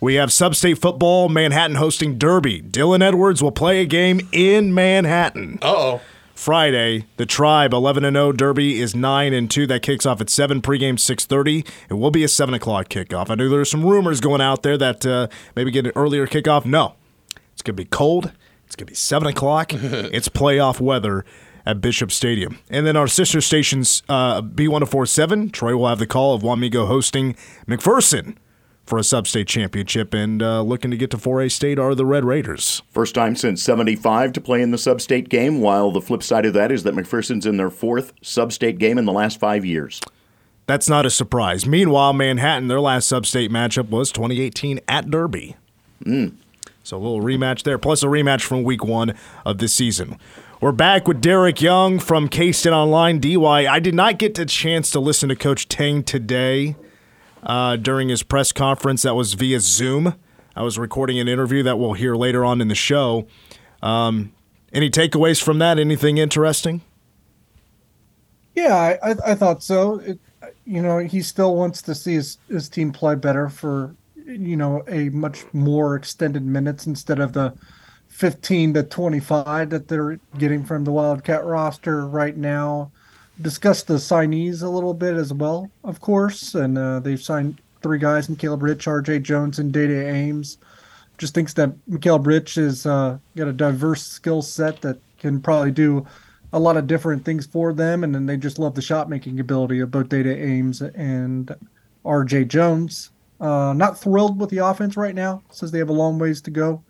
We 0.00 0.14
have 0.14 0.30
Substate 0.30 0.78
football, 0.78 1.28
Manhattan 1.28 1.76
hosting 1.76 2.18
Derby. 2.18 2.60
Dylan 2.62 3.02
Edwards 3.02 3.42
will 3.42 3.52
play 3.52 3.80
a 3.80 3.86
game 3.86 4.28
in 4.32 4.74
Manhattan. 4.74 5.58
Uh 5.62 5.74
oh. 5.76 6.00
Friday, 6.34 7.06
the 7.16 7.26
Tribe 7.26 7.72
11 7.72 8.04
and 8.04 8.16
0 8.16 8.32
Derby 8.32 8.80
is 8.80 8.94
9 8.94 9.32
and 9.32 9.50
2. 9.50 9.66
That 9.66 9.82
kicks 9.82 10.04
off 10.04 10.20
at 10.20 10.28
7 10.28 10.60
pregame 10.60 10.98
6:30. 10.98 11.66
It 11.88 11.94
will 11.94 12.10
be 12.10 12.24
a 12.24 12.28
7 12.28 12.54
o'clock 12.54 12.88
kickoff. 12.88 13.30
I 13.30 13.36
know 13.36 13.48
there's 13.48 13.70
some 13.70 13.84
rumors 13.84 14.20
going 14.20 14.40
out 14.40 14.62
there 14.62 14.76
that 14.76 15.06
uh, 15.06 15.28
maybe 15.54 15.70
get 15.70 15.86
an 15.86 15.92
earlier 15.94 16.26
kickoff. 16.26 16.64
No, 16.64 16.94
it's 17.52 17.62
gonna 17.62 17.74
be 17.74 17.84
cold. 17.84 18.32
It's 18.66 18.76
gonna 18.76 18.86
be 18.86 18.94
7 18.94 19.28
o'clock. 19.28 19.72
it's 19.74 20.28
playoff 20.28 20.80
weather 20.80 21.24
at 21.64 21.80
Bishop 21.80 22.12
Stadium. 22.12 22.58
And 22.68 22.86
then 22.86 22.96
our 22.96 23.06
sister 23.06 23.40
stations, 23.40 24.02
uh, 24.08 24.42
B1047, 24.42 25.52
Troy 25.52 25.76
will 25.76 25.88
have 25.88 25.98
the 25.98 26.06
call 26.06 26.34
of 26.34 26.42
Wamego 26.42 26.86
hosting 26.86 27.36
McPherson 27.66 28.36
for 28.84 28.98
a 28.98 29.04
sub-state 29.04 29.48
championship 29.48 30.12
and 30.12 30.42
uh, 30.42 30.62
looking 30.62 30.90
to 30.90 30.96
get 30.96 31.10
to 31.10 31.16
4A 31.16 31.50
state 31.50 31.78
are 31.78 31.94
the 31.94 32.04
Red 32.04 32.24
Raiders. 32.24 32.82
First 32.90 33.14
time 33.14 33.34
since 33.34 33.62
75 33.62 34.32
to 34.34 34.40
play 34.40 34.62
in 34.62 34.70
the 34.70 34.78
sub-state 34.78 35.28
game, 35.28 35.60
while 35.60 35.90
the 35.90 36.02
flip 36.02 36.22
side 36.22 36.46
of 36.46 36.52
that 36.54 36.70
is 36.70 36.82
that 36.82 36.94
McPherson's 36.94 37.46
in 37.46 37.56
their 37.56 37.70
fourth 37.70 38.12
sub-state 38.22 38.78
game 38.78 38.98
in 38.98 39.04
the 39.04 39.12
last 39.12 39.40
five 39.40 39.64
years. 39.64 40.00
That's 40.66 40.88
not 40.88 41.06
a 41.06 41.10
surprise. 41.10 41.66
Meanwhile, 41.66 42.12
Manhattan, 42.14 42.68
their 42.68 42.80
last 42.80 43.08
sub-state 43.08 43.50
matchup 43.50 43.90
was 43.90 44.10
2018 44.12 44.80
at 44.88 45.10
Derby. 45.10 45.56
So 46.82 46.96
a 46.96 46.98
little 46.98 47.20
rematch 47.22 47.62
there, 47.62 47.78
plus 47.78 48.02
a 48.02 48.06
rematch 48.06 48.42
from 48.42 48.62
week 48.62 48.84
one 48.84 49.14
of 49.46 49.58
this 49.58 49.72
season. 49.72 50.18
We're 50.60 50.72
back 50.72 51.08
with 51.08 51.20
Derek 51.20 51.60
Young 51.60 51.98
from 51.98 52.28
K-State 52.28 52.72
Online. 52.72 53.18
DY, 53.18 53.66
I 53.66 53.78
did 53.80 53.94
not 53.94 54.18
get 54.18 54.34
the 54.34 54.46
chance 54.46 54.90
to 54.92 55.00
listen 55.00 55.28
to 55.30 55.36
Coach 55.36 55.68
Tang 55.68 56.02
today 56.02 56.76
uh, 57.44 57.76
during 57.76 58.08
his 58.08 58.22
press 58.22 58.52
conference. 58.52 59.02
That 59.02 59.14
was 59.14 59.34
via 59.34 59.60
Zoom. 59.60 60.14
I 60.56 60.62
was 60.62 60.78
recording 60.78 61.18
an 61.18 61.28
interview 61.28 61.62
that 61.64 61.78
we'll 61.78 61.94
hear 61.94 62.14
later 62.14 62.44
on 62.44 62.60
in 62.60 62.68
the 62.68 62.74
show. 62.74 63.26
Um, 63.82 64.32
any 64.72 64.90
takeaways 64.90 65.42
from 65.42 65.58
that? 65.58 65.78
Anything 65.78 66.18
interesting? 66.18 66.82
Yeah, 68.54 68.96
I, 69.02 69.10
I, 69.24 69.34
thought 69.34 69.62
so. 69.62 69.98
It, 69.98 70.18
you 70.64 70.80
know, 70.80 70.98
he 70.98 71.22
still 71.22 71.56
wants 71.56 71.82
to 71.82 71.94
see 71.94 72.14
his, 72.14 72.38
his 72.48 72.68
team 72.68 72.92
play 72.92 73.16
better 73.16 73.48
for, 73.48 73.94
you 74.26 74.56
know, 74.56 74.84
a 74.88 75.08
much 75.10 75.44
more 75.52 75.96
extended 75.96 76.44
minutes 76.44 76.86
instead 76.86 77.18
of 77.18 77.32
the 77.32 77.52
15 78.08 78.74
to 78.74 78.82
25 78.84 79.70
that 79.70 79.88
they're 79.88 80.20
getting 80.38 80.64
from 80.64 80.84
the 80.84 80.92
Wildcat 80.92 81.44
roster 81.44 82.06
right 82.06 82.36
now. 82.36 82.92
Discussed 83.40 83.88
the 83.88 83.94
signees 83.94 84.62
a 84.62 84.68
little 84.68 84.94
bit 84.94 85.14
as 85.14 85.32
well, 85.32 85.70
of 85.82 86.00
course, 86.00 86.54
and 86.54 86.78
uh, 86.78 87.00
they've 87.00 87.20
signed 87.20 87.60
three 87.82 87.98
guys: 87.98 88.30
Caleb 88.38 88.62
Rich, 88.62 88.86
R.J. 88.86 89.20
Jones, 89.20 89.58
and 89.58 89.72
Dai 89.72 89.86
Dai 89.86 90.08
Ames. 90.10 90.58
Just 91.18 91.34
thinks 91.34 91.52
that 91.54 91.72
Caleb 92.00 92.26
Rich 92.26 92.54
has 92.54 92.86
uh, 92.86 93.18
got 93.36 93.48
a 93.48 93.52
diverse 93.52 94.04
skill 94.04 94.40
set 94.40 94.80
that 94.82 94.98
can 95.18 95.40
probably 95.40 95.72
do 95.72 96.06
a 96.52 96.58
lot 96.58 96.76
of 96.76 96.86
different 96.86 97.24
things 97.24 97.44
for 97.44 97.72
them, 97.72 98.04
and 98.04 98.14
then 98.14 98.26
they 98.26 98.36
just 98.36 98.60
love 98.60 98.76
the 98.76 98.82
shot 98.82 99.08
making 99.08 99.40
ability 99.40 99.80
of 99.80 99.90
both 99.90 100.08
Dai 100.08 100.22
Dai 100.22 100.30
Ames 100.30 100.80
and 100.80 101.54
R.J. 102.04 102.44
Jones. 102.44 103.10
Uh, 103.40 103.72
not 103.76 103.98
thrilled 103.98 104.38
with 104.38 104.50
the 104.50 104.58
offense 104.58 104.96
right 104.96 105.14
now. 105.14 105.42
Says 105.50 105.72
they 105.72 105.78
have 105.78 105.88
a 105.88 105.92
long 105.92 106.20
ways 106.20 106.40
to 106.42 106.50
go 106.52 106.84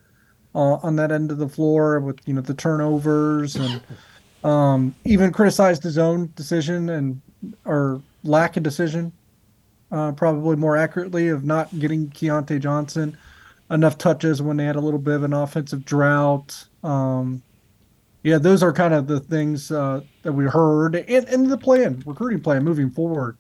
uh, 0.55 0.75
on 0.83 0.97
that 0.97 1.11
end 1.11 1.31
of 1.31 1.39
the 1.39 1.49
floor 1.49 2.01
with 2.01 2.19
you 2.27 2.35
know 2.35 2.43
the 2.43 2.55
turnovers 2.55 3.57
and 3.57 3.81
um, 4.45 4.95
even 5.05 5.33
criticized 5.33 5.83
his 5.83 5.99
own 5.99 6.31
decision 6.37 6.91
and 6.91 7.21
or 7.65 8.01
lack 8.23 8.57
of 8.57 8.63
decision, 8.63 9.13
uh, 9.91 10.13
probably 10.13 10.57
more 10.57 10.77
accurately, 10.77 11.29
of 11.29 11.45
not 11.45 11.77
getting 11.79 12.09
Keyontae 12.11 12.61
Johnson 12.61 13.17
enough 13.71 13.99
touches 13.99 14.43
when 14.43 14.57
they 14.57 14.65
had 14.65 14.77
a 14.77 14.81
little 14.81 15.01
bit 15.01 15.15
of 15.15 15.25
an 15.25 15.33
offensive 15.33 15.85
drought. 15.85 16.67
Um, 16.83 17.43
yeah, 18.23 18.39
those 18.39 18.63
are 18.63 18.73
kind 18.73 18.95
of 18.95 19.07
the 19.07 19.21
things 19.21 19.71
uh, 19.71 20.01
that 20.23 20.33
we 20.33 20.45
heard 20.45 20.95
and, 20.97 21.29
and 21.29 21.51
the 21.51 21.59
plan, 21.59 22.03
recruiting 22.07 22.41
plan 22.41 22.65
moving 22.65 22.91
forward. 22.91 23.37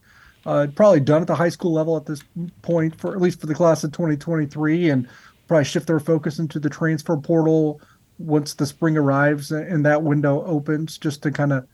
Uh, 0.46 0.66
probably 0.74 1.00
done 1.00 1.22
at 1.22 1.26
the 1.26 1.34
high 1.34 1.48
school 1.48 1.72
level 1.72 1.96
at 1.96 2.04
this 2.04 2.22
point 2.60 2.98
for 3.00 3.12
at 3.14 3.20
least 3.20 3.40
for 3.40 3.46
the 3.46 3.54
class 3.54 3.82
of 3.82 3.92
2023 3.92 4.90
and 4.90 5.08
probably 5.48 5.64
shift 5.64 5.86
their 5.86 6.00
focus 6.00 6.38
into 6.38 6.60
the 6.60 6.68
transfer 6.68 7.16
portal 7.16 7.80
once 8.18 8.54
the 8.54 8.66
spring 8.66 8.96
arrives 8.96 9.50
and 9.50 9.84
that 9.84 10.02
window 10.02 10.44
opens 10.44 10.98
just 10.98 11.22
to 11.22 11.30
kind 11.30 11.52
of 11.52 11.66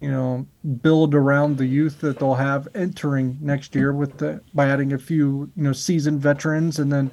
you 0.00 0.10
know 0.10 0.46
build 0.82 1.14
around 1.14 1.56
the 1.56 1.66
youth 1.66 2.00
that 2.00 2.18
they'll 2.18 2.34
have 2.34 2.68
entering 2.74 3.36
next 3.40 3.74
year 3.74 3.92
with 3.92 4.16
the 4.18 4.40
by 4.54 4.68
adding 4.68 4.92
a 4.92 4.98
few 4.98 5.50
you 5.56 5.62
know 5.62 5.72
seasoned 5.72 6.20
veterans 6.20 6.78
and 6.78 6.92
then 6.92 7.10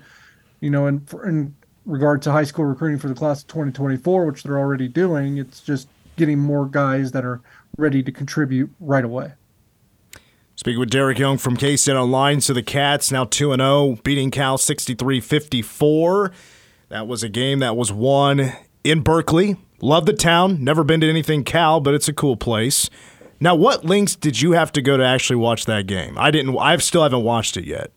you 0.59 0.69
know 0.69 0.87
in 0.87 1.05
in 1.25 1.55
regard 1.85 2.21
to 2.21 2.31
high 2.31 2.43
school 2.43 2.65
recruiting 2.65 2.99
for 2.99 3.07
the 3.07 3.15
class 3.15 3.41
of 3.41 3.47
2024 3.47 4.25
which 4.25 4.43
they're 4.43 4.59
already 4.59 4.87
doing 4.87 5.37
it's 5.37 5.61
just 5.61 5.87
getting 6.15 6.37
more 6.37 6.67
guys 6.67 7.11
that 7.11 7.25
are 7.25 7.41
ready 7.77 8.03
to 8.03 8.11
contribute 8.11 8.69
right 8.79 9.05
away 9.05 9.31
Speaking 10.55 10.79
with 10.79 10.91
Derek 10.91 11.17
Young 11.17 11.39
from 11.39 11.57
K 11.57 11.75
State 11.75 11.95
Online. 11.95 12.39
So 12.39 12.53
the 12.53 12.61
Cats 12.61 13.11
now 13.11 13.25
2 13.25 13.55
0, 13.55 13.97
beating 14.03 14.29
Cal 14.29 14.59
63 14.59 15.19
54. 15.19 16.31
That 16.91 17.07
was 17.07 17.23
a 17.23 17.29
game 17.29 17.59
that 17.59 17.77
was 17.77 17.89
won 17.89 18.51
in 18.83 18.99
Berkeley. 18.99 19.55
Love 19.81 20.05
the 20.05 20.11
town. 20.11 20.61
Never 20.61 20.83
been 20.83 20.99
to 20.99 21.09
anything 21.09 21.45
Cal, 21.45 21.79
but 21.79 21.93
it's 21.93 22.09
a 22.09 22.13
cool 22.13 22.35
place. 22.35 22.89
Now, 23.39 23.55
what 23.55 23.85
links 23.85 24.13
did 24.17 24.41
you 24.41 24.51
have 24.51 24.73
to 24.73 24.81
go 24.81 24.97
to 24.97 25.05
actually 25.05 25.37
watch 25.37 25.67
that 25.67 25.87
game? 25.87 26.17
I 26.17 26.31
didn't. 26.31 26.57
I 26.57 26.75
still 26.77 27.03
haven't 27.03 27.23
watched 27.23 27.55
it 27.55 27.63
yet. 27.63 27.93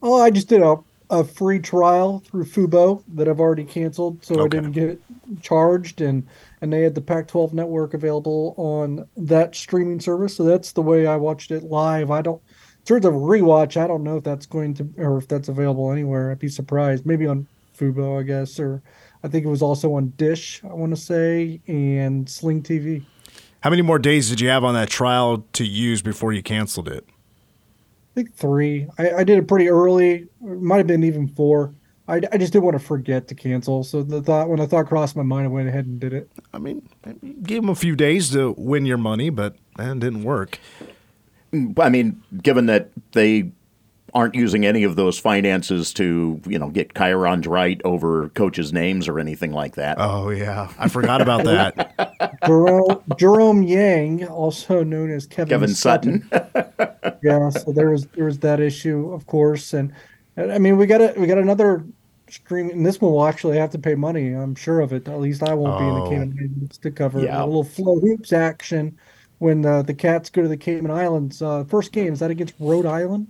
Oh, 0.00 0.22
I 0.22 0.30
just 0.30 0.48
did 0.48 0.62
a, 0.62 0.76
a 1.10 1.24
free 1.24 1.58
trial 1.58 2.20
through 2.20 2.44
Fubo 2.44 3.02
that 3.14 3.26
I've 3.26 3.40
already 3.40 3.64
canceled, 3.64 4.24
so 4.24 4.44
I 4.44 4.46
didn't 4.46 4.72
get 4.72 5.00
charged, 5.42 6.00
and 6.00 6.24
and 6.60 6.72
they 6.72 6.82
had 6.82 6.94
the 6.94 7.00
Pac-12 7.00 7.52
network 7.52 7.94
available 7.94 8.54
on 8.56 9.08
that 9.16 9.56
streaming 9.56 9.98
service. 9.98 10.36
So 10.36 10.44
that's 10.44 10.70
the 10.70 10.82
way 10.82 11.08
I 11.08 11.16
watched 11.16 11.50
it 11.50 11.64
live. 11.64 12.12
I 12.12 12.22
don't. 12.22 12.40
In 12.78 12.84
terms 12.84 13.06
of 13.06 13.14
rewatch, 13.14 13.76
I 13.76 13.88
don't 13.88 14.04
know 14.04 14.18
if 14.18 14.24
that's 14.24 14.46
going 14.46 14.74
to 14.74 14.88
or 14.98 15.18
if 15.18 15.26
that's 15.26 15.48
available 15.48 15.90
anywhere. 15.90 16.30
I'd 16.30 16.38
be 16.38 16.48
surprised. 16.48 17.04
Maybe 17.04 17.26
on 17.26 17.48
Fubo, 17.76 18.20
I 18.20 18.22
guess, 18.22 18.58
or 18.58 18.82
I 19.22 19.28
think 19.28 19.44
it 19.44 19.48
was 19.48 19.62
also 19.62 19.94
on 19.94 20.12
Dish. 20.16 20.62
I 20.64 20.74
want 20.74 20.94
to 20.94 21.00
say 21.00 21.60
and 21.66 22.28
Sling 22.28 22.62
TV. 22.62 23.04
How 23.60 23.70
many 23.70 23.82
more 23.82 23.98
days 23.98 24.28
did 24.28 24.40
you 24.40 24.48
have 24.48 24.64
on 24.64 24.74
that 24.74 24.90
trial 24.90 25.46
to 25.54 25.64
use 25.64 26.02
before 26.02 26.32
you 26.32 26.42
canceled 26.42 26.88
it? 26.88 27.06
I 27.08 28.14
think 28.14 28.34
three. 28.34 28.86
I, 28.98 29.10
I 29.10 29.24
did 29.24 29.38
it 29.38 29.48
pretty 29.48 29.68
early. 29.68 30.12
It 30.14 30.28
might 30.42 30.76
have 30.76 30.86
been 30.86 31.02
even 31.02 31.28
four. 31.28 31.74
I, 32.06 32.20
I 32.30 32.36
just 32.36 32.52
didn't 32.52 32.64
want 32.64 32.78
to 32.78 32.84
forget 32.84 33.28
to 33.28 33.34
cancel. 33.34 33.82
So 33.82 34.02
the 34.02 34.20
thought 34.20 34.48
when 34.48 34.58
the 34.58 34.66
thought 34.66 34.86
crossed 34.86 35.16
my 35.16 35.22
mind, 35.22 35.46
I 35.46 35.48
went 35.48 35.68
ahead 35.68 35.86
and 35.86 35.98
did 35.98 36.12
it. 36.12 36.30
I 36.52 36.58
mean, 36.58 36.86
gave 37.42 37.62
them 37.62 37.70
a 37.70 37.74
few 37.74 37.96
days 37.96 38.30
to 38.30 38.54
win 38.58 38.84
your 38.84 38.98
money, 38.98 39.30
but 39.30 39.56
that 39.76 39.98
didn't 39.98 40.22
work. 40.22 40.58
I 41.52 41.88
mean, 41.88 42.22
given 42.42 42.66
that 42.66 42.90
they 43.12 43.52
aren't 44.14 44.34
using 44.34 44.64
any 44.64 44.84
of 44.84 44.94
those 44.96 45.18
finances 45.18 45.92
to, 45.94 46.40
you 46.46 46.58
know, 46.58 46.70
get 46.70 46.94
chyrons 46.94 47.48
right 47.48 47.80
over 47.84 48.28
coaches' 48.30 48.72
names 48.72 49.08
or 49.08 49.18
anything 49.18 49.52
like 49.52 49.74
that. 49.74 49.96
Oh 49.98 50.30
yeah, 50.30 50.72
I 50.78 50.88
forgot 50.88 51.20
about 51.20 51.44
that. 51.44 52.38
Jerome, 52.46 53.02
Jerome 53.18 53.66
Tang, 53.66 54.24
also 54.28 54.84
known 54.84 55.10
as 55.10 55.26
Kevin, 55.26 55.48
Kevin 55.50 55.74
Sutton. 55.74 56.28
yeah, 57.22 57.50
so 57.50 57.72
there 57.72 57.90
was 57.90 58.06
there 58.08 58.24
was 58.26 58.38
that 58.40 58.60
issue, 58.60 59.12
of 59.12 59.26
course, 59.26 59.72
and, 59.74 59.92
and 60.36 60.52
I 60.52 60.58
mean 60.58 60.76
we 60.76 60.86
got 60.86 61.00
a 61.00 61.14
we 61.16 61.26
got 61.26 61.38
another 61.38 61.84
stream, 62.30 62.70
and 62.70 62.86
this 62.86 63.00
one 63.00 63.12
will 63.12 63.26
actually 63.26 63.58
have 63.58 63.70
to 63.70 63.78
pay 63.78 63.94
money. 63.94 64.32
I'm 64.32 64.54
sure 64.54 64.80
of 64.80 64.92
it. 64.92 65.08
At 65.08 65.20
least 65.20 65.42
I 65.42 65.54
won't 65.54 65.78
be 65.78 65.86
in 65.86 65.94
the 65.94 66.00
Oh. 66.02 66.08
Cayman 66.10 66.38
Islands 66.40 66.78
to 66.78 66.90
cover 66.90 67.20
Yeah. 67.20 67.42
a 67.42 67.46
little 67.46 67.64
FloHoops 67.64 68.32
action 68.32 68.96
when 69.38 69.66
uh, 69.66 69.82
the 69.82 69.94
Cats 69.94 70.30
go 70.30 70.42
to 70.42 70.48
the 70.48 70.56
Cayman 70.56 70.90
Islands. 70.90 71.42
Uh, 71.42 71.64
first 71.64 71.92
game 71.92 72.12
is 72.12 72.20
that 72.20 72.30
against 72.30 72.54
Rhode 72.58 72.86
Island? 72.86 73.26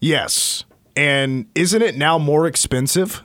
Yes, 0.00 0.64
and 0.96 1.46
isn't 1.54 1.82
it 1.82 1.96
now 1.96 2.18
more 2.18 2.46
expensive? 2.46 3.22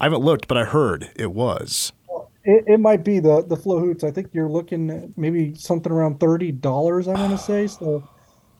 I 0.00 0.04
haven't 0.04 0.22
looked, 0.22 0.48
but 0.48 0.56
I 0.56 0.64
heard 0.64 1.10
it 1.16 1.32
was. 1.32 1.92
It, 2.44 2.64
it 2.66 2.80
might 2.80 3.04
be 3.04 3.18
the 3.18 3.42
the 3.46 3.56
FloHoops. 3.56 4.04
I 4.04 4.10
think 4.10 4.28
you're 4.32 4.48
looking 4.48 4.90
at 4.90 5.18
maybe 5.18 5.54
something 5.54 5.92
around 5.92 6.20
thirty 6.20 6.52
dollars. 6.52 7.08
I 7.08 7.12
want 7.14 7.32
to 7.32 7.38
say 7.38 7.66
so. 7.66 8.08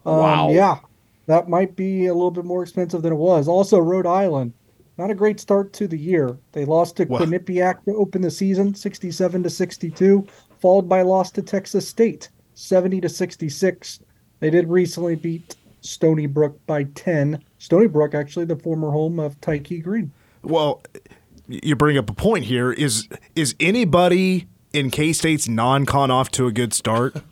Um, 0.04 0.16
Wow. 0.18 0.50
Yeah, 0.50 0.78
that 1.26 1.48
might 1.48 1.76
be 1.76 2.06
a 2.06 2.14
little 2.14 2.30
bit 2.30 2.44
more 2.44 2.62
expensive 2.62 3.02
than 3.02 3.12
it 3.12 3.16
was. 3.16 3.48
Also, 3.48 3.78
Rhode 3.78 4.06
Island, 4.06 4.52
not 4.98 5.10
a 5.10 5.14
great 5.14 5.40
start 5.40 5.72
to 5.74 5.86
the 5.86 5.96
year. 5.98 6.36
They 6.52 6.64
lost 6.64 6.96
to 6.96 7.04
Well- 7.04 7.20
Quinnipiac 7.22 7.84
to 7.84 7.94
open 7.94 8.22
the 8.22 8.30
season, 8.30 8.74
sixty-seven 8.74 9.42
to 9.44 9.50
sixty-two, 9.50 10.26
followed 10.60 10.88
by 10.88 11.02
loss 11.02 11.30
to 11.32 11.42
Texas 11.42 11.88
State, 11.88 12.28
seventy 12.54 13.00
to 13.00 13.08
sixty-six. 13.08 14.00
They 14.40 14.50
did 14.50 14.68
recently 14.68 15.16
beat 15.16 15.56
Stony 15.80 16.26
Brook 16.26 16.58
by 16.66 16.84
ten. 16.84 17.42
Stony 17.58 17.86
Brook, 17.86 18.14
actually, 18.14 18.44
the 18.44 18.56
former 18.56 18.90
home 18.90 19.18
of 19.20 19.40
Tykei 19.40 19.82
Greene. 19.82 20.12
Well, 20.42 20.82
you 21.48 21.76
bring 21.76 21.98
up 21.98 22.08
a 22.10 22.14
point 22.14 22.44
here. 22.44 22.72
Is 22.72 23.08
is 23.36 23.54
anybody 23.60 24.46
in 24.72 24.90
K 24.90 25.12
State's 25.12 25.48
non-con 25.48 26.10
off 26.10 26.30
to 26.32 26.46
a 26.46 26.52
good 26.52 26.72
start? 26.72 27.16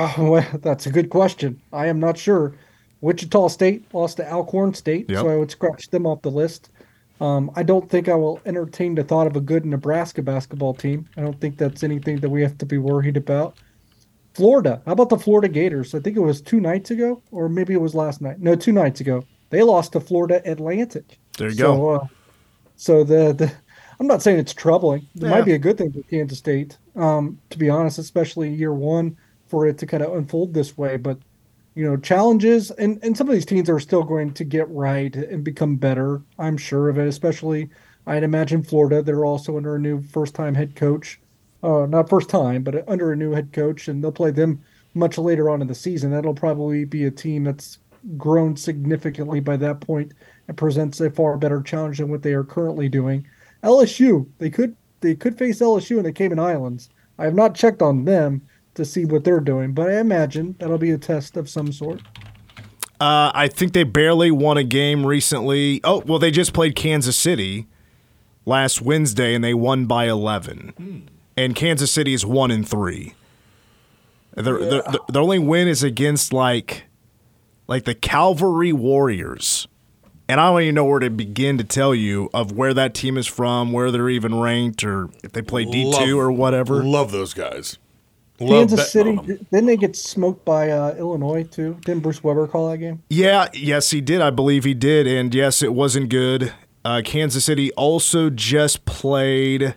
Oh, 0.00 0.30
well, 0.30 0.46
that's 0.62 0.86
a 0.86 0.90
good 0.92 1.10
question. 1.10 1.60
I 1.72 1.86
am 1.88 1.98
not 1.98 2.16
sure. 2.16 2.54
Wichita 3.00 3.48
State 3.48 3.92
lost 3.92 4.18
to 4.18 4.32
Alcorn 4.32 4.72
State, 4.74 5.10
Yep. 5.10 5.18
so 5.20 5.28
I 5.28 5.34
would 5.36 5.50
scratch 5.50 5.90
them 5.90 6.06
off 6.06 6.22
the 6.22 6.30
list. 6.30 6.70
Um, 7.20 7.50
I 7.56 7.64
don't 7.64 7.90
think 7.90 8.08
I 8.08 8.14
will 8.14 8.40
entertain 8.46 8.94
the 8.94 9.02
thought 9.02 9.26
of 9.26 9.34
a 9.34 9.40
good 9.40 9.66
Nebraska 9.66 10.22
basketball 10.22 10.72
team. 10.74 11.08
I 11.16 11.22
don't 11.22 11.40
think 11.40 11.58
that's 11.58 11.82
anything 11.82 12.18
that 12.20 12.28
we 12.30 12.42
have 12.42 12.56
to 12.58 12.66
be 12.66 12.78
worried 12.78 13.16
about. 13.16 13.56
Florida. 14.38 14.80
How 14.86 14.92
about 14.92 15.08
the 15.08 15.18
Florida 15.18 15.48
Gators? 15.48 15.96
I 15.96 15.98
think 16.00 16.16
it 16.16 16.20
was 16.20 16.40
two 16.40 16.60
nights 16.60 16.92
ago, 16.92 17.20
or 17.32 17.48
maybe 17.48 17.74
it 17.74 17.80
was 17.80 17.92
last 17.92 18.20
night. 18.20 18.38
No, 18.38 18.54
two 18.54 18.70
nights 18.70 19.00
ago. 19.00 19.24
They 19.50 19.64
lost 19.64 19.92
to 19.94 20.00
Florida 20.00 20.40
Atlantic. 20.44 21.18
There 21.36 21.48
you 21.48 21.56
so, 21.56 21.76
go. 21.76 21.90
Uh, 21.90 22.06
so 22.76 23.02
the, 23.02 23.32
the 23.32 23.52
I'm 23.98 24.06
not 24.06 24.22
saying 24.22 24.38
it's 24.38 24.54
troubling. 24.54 25.08
It 25.16 25.22
Yeah. 25.22 25.30
might 25.30 25.44
be 25.44 25.54
a 25.54 25.58
good 25.58 25.76
thing 25.76 25.90
for 25.92 26.02
Kansas 26.02 26.38
State, 26.38 26.78
um, 26.94 27.40
to 27.50 27.58
be 27.58 27.68
honest, 27.68 27.98
especially 27.98 28.48
year 28.54 28.72
one 28.72 29.16
for 29.48 29.66
it 29.66 29.76
to 29.78 29.86
kind 29.86 30.04
of 30.04 30.14
unfold 30.16 30.54
this 30.54 30.78
way. 30.78 30.96
But 30.96 31.18
you 31.74 31.84
know, 31.84 31.96
challenges 31.96 32.70
and 32.72 33.00
and 33.02 33.16
some 33.16 33.28
of 33.28 33.34
these 33.34 33.46
teams 33.46 33.68
are 33.68 33.80
still 33.80 34.04
going 34.04 34.34
to 34.34 34.44
get 34.44 34.70
right 34.70 35.14
and 35.16 35.42
become 35.42 35.74
better. 35.76 36.22
I'm 36.38 36.56
sure 36.56 36.88
of 36.88 36.98
it. 36.98 37.08
Especially, 37.08 37.70
I'd 38.06 38.22
imagine 38.22 38.62
Florida. 38.62 39.02
They're 39.02 39.24
also 39.24 39.56
under 39.56 39.74
a 39.74 39.80
new 39.80 40.00
first-time 40.00 40.54
head 40.54 40.76
coach. 40.76 41.20
Uh, 41.62 41.86
not 41.86 42.08
first 42.08 42.28
time, 42.28 42.62
but 42.62 42.88
under 42.88 43.12
a 43.12 43.16
new 43.16 43.32
head 43.32 43.52
coach, 43.52 43.88
and 43.88 44.02
they'll 44.02 44.12
play 44.12 44.30
them 44.30 44.62
much 44.94 45.18
later 45.18 45.50
on 45.50 45.60
in 45.60 45.68
the 45.68 45.74
season. 45.74 46.10
That'll 46.10 46.34
probably 46.34 46.84
be 46.84 47.04
a 47.04 47.10
team 47.10 47.44
that's 47.44 47.78
grown 48.16 48.56
significantly 48.56 49.40
by 49.40 49.56
that 49.56 49.80
point 49.80 50.12
and 50.46 50.56
presents 50.56 51.00
a 51.00 51.10
far 51.10 51.36
better 51.36 51.60
challenge 51.60 51.98
than 51.98 52.10
what 52.10 52.22
they 52.22 52.32
are 52.32 52.44
currently 52.44 52.88
doing. 52.88 53.26
LSU, 53.62 54.26
they 54.38 54.50
could 54.50 54.76
they 55.00 55.14
could 55.14 55.38
face 55.38 55.60
LSU 55.60 55.98
in 55.98 56.04
the 56.04 56.12
Cayman 56.12 56.38
Islands. 56.38 56.88
I 57.18 57.24
have 57.24 57.34
not 57.34 57.54
checked 57.54 57.82
on 57.82 58.04
them 58.04 58.42
to 58.74 58.84
see 58.84 59.04
what 59.04 59.24
they're 59.24 59.40
doing, 59.40 59.72
but 59.72 59.88
I 59.88 59.98
imagine 59.98 60.56
that'll 60.58 60.78
be 60.78 60.90
a 60.90 60.98
test 60.98 61.36
of 61.36 61.48
some 61.48 61.72
sort. 61.72 62.00
Uh, 63.00 63.30
I 63.32 63.48
think 63.48 63.74
they 63.74 63.84
barely 63.84 64.30
won 64.30 64.56
a 64.56 64.64
game 64.64 65.06
recently. 65.06 65.80
Oh, 65.84 66.02
well, 66.06 66.18
they 66.18 66.32
just 66.32 66.52
played 66.52 66.74
Kansas 66.74 67.16
City 67.16 67.68
last 68.44 68.82
Wednesday 68.82 69.34
and 69.34 69.44
they 69.44 69.54
won 69.54 69.86
by 69.86 70.08
11. 70.08 71.08
And 71.38 71.54
Kansas 71.54 71.90
City 71.90 72.14
is 72.14 72.26
1 72.26 72.50
and 72.50 72.68
3. 72.68 73.14
Their, 74.34 74.58
their, 74.58 74.82
their, 74.82 74.82
their 75.08 75.22
only 75.22 75.38
win 75.38 75.68
is 75.68 75.82
against 75.82 76.32
like 76.32 76.84
like 77.66 77.84
the 77.84 77.94
Calvary 77.94 78.72
Warriors. 78.72 79.68
And 80.28 80.40
I 80.40 80.50
don't 80.50 80.62
even 80.62 80.74
know 80.74 80.84
where 80.84 81.00
to 81.00 81.10
begin 81.10 81.58
to 81.58 81.64
tell 81.64 81.94
you 81.94 82.28
of 82.34 82.52
where 82.52 82.74
that 82.74 82.94
team 82.94 83.16
is 83.16 83.26
from, 83.26 83.72
where 83.72 83.90
they're 83.90 84.10
even 84.10 84.38
ranked, 84.38 84.84
or 84.84 85.08
if 85.22 85.32
they 85.32 85.42
play 85.42 85.64
D2 85.64 86.16
or 86.16 86.30
whatever. 86.30 86.82
Love 86.84 87.12
those 87.12 87.32
guys. 87.32 87.78
Love 88.40 88.68
Kansas 88.68 88.92
City, 88.92 89.10
on 89.10 89.18
'em. 89.20 89.26
didn't 89.50 89.66
they 89.66 89.76
get 89.76 89.96
smoked 89.96 90.44
by 90.44 90.70
uh, 90.70 90.94
Illinois 90.96 91.44
too? 91.44 91.78
Didn't 91.84 92.02
Bruce 92.02 92.22
Weber 92.22 92.46
call 92.46 92.70
that 92.70 92.78
game? 92.78 93.02
Yeah, 93.08 93.48
yes, 93.52 93.90
he 93.90 94.00
did. 94.00 94.20
I 94.20 94.30
believe 94.30 94.64
he 94.64 94.74
did. 94.74 95.06
And 95.06 95.34
yes, 95.34 95.62
it 95.62 95.74
wasn't 95.74 96.08
good. 96.10 96.52
Uh, 96.84 97.02
Kansas 97.04 97.44
City 97.44 97.72
also 97.72 98.30
just 98.30 98.84
played, 98.84 99.74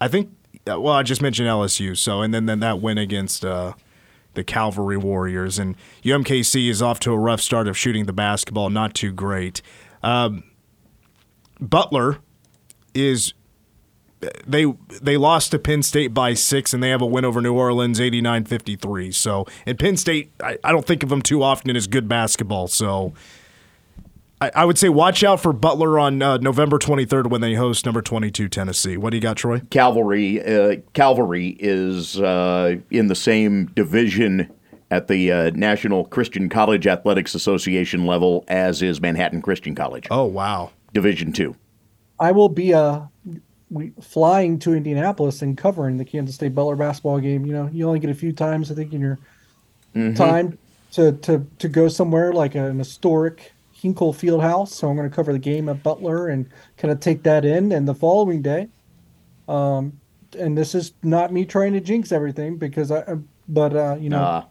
I 0.00 0.08
think, 0.08 0.30
well, 0.66 0.88
I 0.88 1.02
just 1.02 1.22
mentioned 1.22 1.48
LSU. 1.48 1.96
So, 1.96 2.22
and 2.22 2.34
then, 2.34 2.46
then 2.46 2.60
that 2.60 2.80
win 2.80 2.98
against 2.98 3.44
uh, 3.44 3.74
the 4.34 4.44
Calvary 4.44 4.96
Warriors. 4.96 5.58
And 5.58 5.76
UMKC 6.02 6.68
is 6.68 6.82
off 6.82 7.00
to 7.00 7.12
a 7.12 7.18
rough 7.18 7.40
start 7.40 7.68
of 7.68 7.76
shooting 7.76 8.06
the 8.06 8.12
basketball, 8.12 8.70
not 8.70 8.94
too 8.94 9.12
great. 9.12 9.62
Um, 10.02 10.44
Butler 11.60 12.18
is. 12.94 13.32
They 14.46 14.64
they 15.02 15.18
lost 15.18 15.50
to 15.50 15.58
Penn 15.58 15.82
State 15.82 16.14
by 16.14 16.32
six, 16.32 16.72
and 16.72 16.82
they 16.82 16.88
have 16.88 17.02
a 17.02 17.06
win 17.06 17.24
over 17.26 17.42
New 17.42 17.52
Orleans, 17.52 18.00
89-53. 18.00 19.14
So, 19.14 19.44
and 19.66 19.78
Penn 19.78 19.98
State, 19.98 20.32
I, 20.42 20.58
I 20.64 20.72
don't 20.72 20.86
think 20.86 21.02
of 21.02 21.10
them 21.10 21.20
too 21.20 21.42
often 21.42 21.76
as 21.76 21.86
good 21.86 22.08
basketball. 22.08 22.66
So, 22.66 23.12
I, 24.40 24.50
I 24.54 24.64
would 24.64 24.76
say 24.78 24.88
watch 24.88 25.24
out 25.24 25.40
for 25.40 25.52
Butler 25.52 25.98
on 25.98 26.20
uh, 26.22 26.36
November 26.38 26.78
23rd 26.78 27.28
when 27.28 27.40
they 27.40 27.54
host 27.54 27.86
number 27.86 28.02
22 28.02 28.48
Tennessee. 28.48 28.96
What 28.96 29.10
do 29.10 29.16
you 29.16 29.22
got, 29.22 29.36
Troy? 29.38 29.60
Cavalry, 29.70 30.42
uh, 30.44 30.76
Calvary 30.92 31.56
is 31.58 32.20
uh, 32.20 32.76
in 32.90 33.08
the 33.08 33.14
same 33.14 33.66
division 33.66 34.52
at 34.90 35.08
the 35.08 35.32
uh, 35.32 35.50
National 35.54 36.04
Christian 36.04 36.48
College 36.48 36.86
Athletics 36.86 37.34
Association 37.34 38.04
level 38.06 38.44
as 38.48 38.82
is 38.82 39.00
Manhattan 39.00 39.40
Christian 39.42 39.74
College, 39.74 40.06
Oh, 40.10 40.24
wow. 40.24 40.70
Division 40.92 41.32
Two. 41.32 41.56
I 42.20 42.32
will 42.32 42.48
be 42.48 42.72
uh, 42.72 43.00
flying 44.00 44.58
to 44.60 44.74
Indianapolis 44.74 45.42
and 45.42 45.58
covering 45.58 45.96
the 45.96 46.04
Kansas 46.04 46.36
State 46.36 46.54
Butler 46.54 46.76
basketball 46.76 47.18
game. 47.20 47.44
You 47.44 47.52
know, 47.52 47.68
you 47.72 47.86
only 47.86 47.98
get 47.98 48.10
a 48.10 48.14
few 48.14 48.32
times, 48.32 48.70
I 48.70 48.74
think, 48.74 48.92
in 48.92 49.00
your 49.00 49.18
time 50.14 50.56
to, 50.92 51.12
to, 51.12 51.46
to 51.58 51.68
go 51.68 51.88
somewhere 51.88 52.32
like 52.32 52.54
an 52.54 52.78
historic 52.78 53.52
Hinkle 53.86 54.12
Field 54.12 54.42
House. 54.42 54.74
So 54.74 54.88
I'm 54.88 54.96
going 54.96 55.08
to 55.08 55.14
cover 55.14 55.32
the 55.32 55.38
game 55.38 55.68
at 55.68 55.80
Butler 55.84 56.26
and 56.28 56.48
kind 56.76 56.90
of 56.90 56.98
take 56.98 57.22
that 57.22 57.44
in. 57.44 57.70
And 57.70 57.86
the 57.86 57.94
following 57.94 58.42
day, 58.42 58.66
um, 59.46 60.00
and 60.36 60.58
this 60.58 60.74
is 60.74 60.92
not 61.04 61.32
me 61.32 61.44
trying 61.44 61.72
to 61.74 61.80
jinx 61.80 62.10
everything 62.10 62.56
because 62.58 62.90
I, 62.90 63.04
but 63.48 63.76
uh, 63.76 63.96
you 64.00 64.10
know, 64.10 64.22
Uh, 64.22 64.44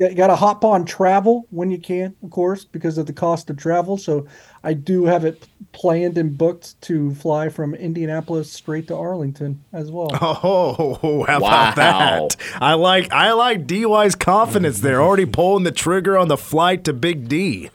you 0.00 0.14
got 0.16 0.26
to 0.28 0.34
hop 0.36 0.64
on 0.64 0.84
travel 0.84 1.46
when 1.50 1.70
you 1.70 1.78
can, 1.78 2.16
of 2.24 2.30
course, 2.30 2.64
because 2.64 2.98
of 2.98 3.06
the 3.06 3.12
cost 3.12 3.48
of 3.50 3.56
travel. 3.56 3.96
So 3.96 4.26
I 4.64 4.72
do 4.74 5.04
have 5.04 5.24
it 5.24 5.46
planned 5.70 6.18
and 6.18 6.36
booked 6.36 6.80
to 6.82 7.14
fly 7.14 7.48
from 7.48 7.72
Indianapolis 7.76 8.50
straight 8.50 8.88
to 8.88 8.96
Arlington 8.96 9.62
as 9.72 9.92
well. 9.92 10.08
Oh, 10.20 11.24
how 11.28 11.38
Wow. 11.40 11.48
about 11.48 11.76
that? 11.76 12.36
I 12.60 12.74
like 12.74 13.12
I 13.12 13.30
like 13.32 13.64
DY's 13.68 14.16
confidence 14.16 14.80
there. 14.80 15.00
Already 15.00 15.26
pulling 15.26 15.62
the 15.62 15.70
trigger 15.70 16.18
on 16.18 16.26
the 16.26 16.36
flight 16.36 16.82
to 16.84 16.92
Big 16.92 17.28
D. 17.28 17.70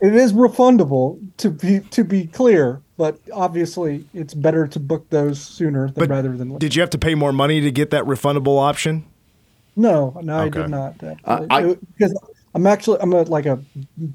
It 0.00 0.14
is 0.14 0.32
refundable 0.32 1.18
to 1.38 1.50
be 1.50 1.80
to 1.90 2.04
be 2.04 2.26
clear, 2.26 2.82
but 2.96 3.18
obviously 3.32 4.04
it's 4.14 4.34
better 4.34 4.66
to 4.68 4.78
book 4.80 5.08
those 5.10 5.40
sooner 5.40 5.86
than 5.86 5.94
But 5.94 6.08
rather 6.08 6.36
than 6.36 6.50
later. 6.50 6.58
Did 6.60 6.74
you 6.76 6.82
have 6.82 6.90
to 6.90 6.98
pay 6.98 7.14
more 7.14 7.32
money 7.32 7.60
to 7.60 7.70
get 7.70 7.90
that 7.90 8.04
refundable 8.04 8.60
option? 8.60 9.04
No, 9.76 10.18
no, 10.22 10.38
I 10.38 10.48
did 10.48 10.68
not. 10.68 11.02
Uh, 11.24 11.46
I- 11.50 11.64
It- 11.68 11.80
because 11.96 12.16
I'm 12.54 12.66
actually 12.66 12.98
I'm 13.00 13.12
a, 13.12 13.22
like 13.22 13.46
a 13.46 13.60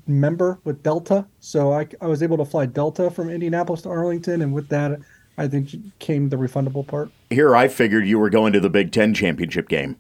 member 0.08 0.60
with 0.64 0.84
Delta, 0.84 1.26
so 1.40 1.72
I, 1.74 1.88
I 2.02 2.08
was 2.08 2.24
able 2.24 2.38
to 2.38 2.46
fly 2.46 2.66
Delta 2.66 3.10
from 3.12 3.30
Indianapolis 3.30 3.82
to 3.84 3.90
Arlington, 3.90 4.42
and 4.42 4.54
with 4.54 4.70
that, 4.70 5.00
I 5.38 5.48
think 5.48 5.70
came 6.00 6.30
the 6.30 6.36
refundable 6.38 6.86
part. 6.86 7.12
here, 7.30 7.56
I 7.56 7.68
figured 7.68 8.06
you 8.08 8.20
were 8.20 8.30
going 8.30 8.54
to 8.54 8.60
the 8.60 8.70
Big 8.70 8.92
Ten 8.92 9.14
championship 9.14 9.68
game. 9.70 9.96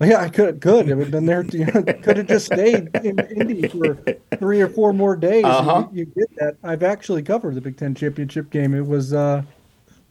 Yeah, 0.00 0.20
I 0.20 0.28
could 0.28 0.60
could 0.60 0.86
have 0.88 1.10
been 1.10 1.26
there. 1.26 1.44
You 1.44 1.66
know, 1.74 1.82
could 1.82 2.18
have 2.18 2.28
just 2.28 2.46
stayed 2.46 2.88
in 3.02 3.18
Indy 3.18 3.66
for 3.68 3.98
three 4.38 4.60
or 4.60 4.68
four 4.68 4.92
more 4.92 5.16
days. 5.16 5.44
Uh-huh. 5.44 5.88
You, 5.92 6.06
you 6.16 6.26
get 6.26 6.36
that. 6.36 6.56
I've 6.62 6.84
actually 6.84 7.22
covered 7.22 7.56
the 7.56 7.60
Big 7.60 7.76
Ten 7.76 7.94
championship 7.94 8.50
game. 8.50 8.74
It 8.74 8.86
was 8.86 9.12
uh, 9.12 9.42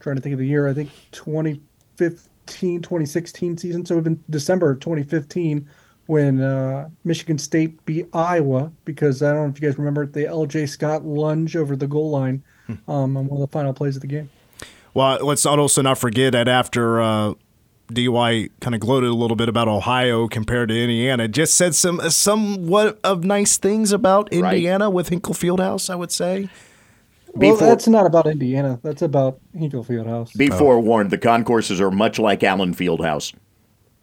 trying 0.00 0.16
to 0.16 0.22
think 0.22 0.34
of 0.34 0.38
the 0.38 0.46
year. 0.46 0.68
I 0.68 0.74
think 0.74 0.90
2015, 1.12 2.82
2016 2.82 3.56
season. 3.56 3.86
So 3.86 3.94
it 3.94 3.98
was 3.98 4.06
in 4.06 4.24
December 4.28 4.72
of 4.72 4.80
2015 4.80 5.66
when 6.06 6.40
uh, 6.40 6.88
Michigan 7.04 7.38
State 7.38 7.84
beat 7.86 8.08
Iowa 8.12 8.72
because 8.84 9.22
I 9.22 9.32
don't 9.32 9.44
know 9.44 9.50
if 9.54 9.60
you 9.60 9.68
guys 9.68 9.78
remember 9.78 10.06
the 10.06 10.26
L.J. 10.26 10.66
Scott 10.66 11.04
lunge 11.04 11.56
over 11.56 11.76
the 11.76 11.86
goal 11.86 12.10
line 12.10 12.42
um, 12.68 13.16
on 13.16 13.26
one 13.26 13.30
of 13.32 13.40
the 13.40 13.52
final 13.52 13.72
plays 13.72 13.96
of 13.96 14.02
the 14.02 14.08
game. 14.08 14.30
Well, 14.94 15.24
let's 15.24 15.44
also 15.46 15.82
not 15.82 15.98
forget 15.98 16.32
that 16.32 16.48
after 16.48 17.00
uh, 17.00 17.34
DY 17.92 18.48
kind 18.60 18.74
of 18.74 18.80
gloated 18.80 19.10
a 19.10 19.14
little 19.14 19.36
bit 19.36 19.48
about 19.48 19.68
Ohio 19.68 20.28
compared 20.28 20.68
to 20.68 20.80
Indiana, 20.80 21.28
just 21.28 21.54
said 21.54 21.74
some 21.74 22.00
somewhat 22.10 22.98
of 23.02 23.24
nice 23.24 23.58
things 23.58 23.92
about 23.92 24.28
Right. 24.32 24.54
Indiana 24.54 24.90
with 24.90 25.08
Hinkle 25.08 25.34
Fieldhouse, 25.34 25.90
I 25.90 25.94
would 25.94 26.12
say. 26.12 26.48
Well, 27.34 27.56
that's 27.56 27.86
not 27.86 28.06
about 28.06 28.26
Indiana. 28.26 28.80
That's 28.82 29.02
about 29.02 29.38
Hinkle 29.56 29.84
Fieldhouse. 29.84 30.36
Be 30.36 30.48
forewarned, 30.48 31.08
oh. 31.08 31.10
the 31.10 31.18
concourses 31.18 31.80
are 31.80 31.90
much 31.90 32.18
like 32.18 32.42
Allen 32.42 32.74
Fieldhouse. 32.74 33.34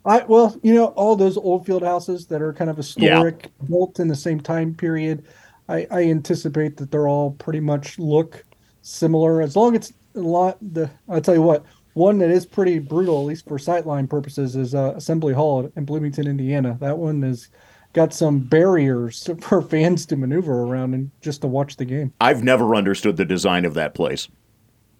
I 0.06 0.24
well, 0.26 0.56
you 0.62 0.74
know, 0.74 0.86
all 0.88 1.16
those 1.16 1.36
old 1.38 1.66
field 1.66 1.84
houses 1.84 2.28
that 2.28 2.42
are 2.42 2.54
kind 2.54 2.70
of 2.70 2.78
historic, 2.78 3.50
built 3.68 4.00
in 4.00 4.08
the 4.08 4.16
same 4.16 4.40
time 4.40 4.74
period. 4.74 5.26
I, 5.68 5.88
I 5.90 6.04
anticipate 6.04 6.78
that 6.78 6.92
they're 6.92 7.08
all 7.08 7.32
pretty 7.32 7.60
much 7.60 7.98
look 7.98 8.44
similar. 8.84 9.42
As 9.42 9.56
long 9.56 9.76
as 9.76 9.90
it's 9.90 9.94
a 10.16 10.20
lot. 10.20 10.58
The 10.62 10.90
I'll 11.10 11.22
tell 11.22 11.36
you 11.36 11.42
what, 11.42 11.66
one 11.96 12.18
that 12.18 12.30
is 12.30 12.46
pretty 12.46 12.78
brutal, 12.80 13.22
at 13.22 13.26
least 13.26 13.48
for 13.48 13.58
sightline 13.58 14.08
purposes, 14.10 14.56
is 14.56 14.76
uh, 14.76 14.94
Assembly 14.98 15.34
Hall 15.34 15.72
in 15.76 15.86
Bloomington, 15.86 16.28
Indiana. 16.28 16.78
That 16.82 16.98
one 16.98 17.22
has 17.24 17.48
got 17.94 18.14
some 18.14 18.40
barriers 18.40 19.30
for 19.40 19.62
fans 19.62 20.06
to 20.08 20.18
maneuver 20.18 20.64
around 20.64 20.94
and 20.94 21.10
just 21.22 21.42
to 21.42 21.48
watch 21.48 21.78
the 21.78 21.86
game. 21.86 22.14
I've 22.20 22.44
never 22.44 22.76
understood 22.76 23.16
the 23.16 23.26
design 23.26 23.64
of 23.64 23.74
that 23.76 23.96
place. 23.96 24.28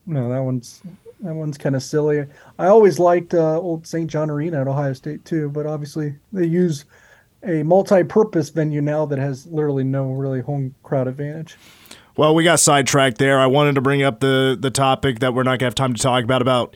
No, 0.08 0.30
that 0.30 0.40
one's 0.40 0.82
that 1.22 1.34
one's 1.34 1.58
kind 1.58 1.76
of 1.76 1.84
silly. 1.84 2.26
I 2.60 2.68
always 2.68 2.98
liked 2.98 3.34
uh, 3.34 3.60
old 3.60 3.86
St. 3.86 4.10
John 4.10 4.30
Arena 4.30 4.62
at 4.62 4.68
Ohio 4.68 4.94
State 4.94 5.26
too, 5.26 5.50
but 5.50 5.66
obviously 5.66 6.16
they 6.32 6.46
use 6.46 6.86
a 7.44 7.64
multi-purpose 7.64 8.50
venue 8.50 8.82
now 8.82 9.06
that 9.06 9.20
has 9.20 9.48
literally 9.48 9.84
no 9.84 10.12
really 10.12 10.42
home 10.42 10.76
crowd 10.84 11.08
advantage. 11.08 11.58
Well, 12.18 12.34
we 12.34 12.44
got 12.46 12.60
sidetracked 12.62 13.18
there. 13.18 13.40
I 13.40 13.48
wanted 13.48 13.76
to 13.76 13.82
bring 13.82 14.02
up 14.02 14.20
the 14.22 14.58
the 14.60 14.72
topic 14.72 15.20
that 15.20 15.34
we're 15.34 15.44
not 15.44 15.60
gonna 15.60 15.68
have 15.68 15.76
time 15.76 15.94
to 15.94 16.02
talk 16.02 16.24
about 16.24 16.42
about 16.42 16.76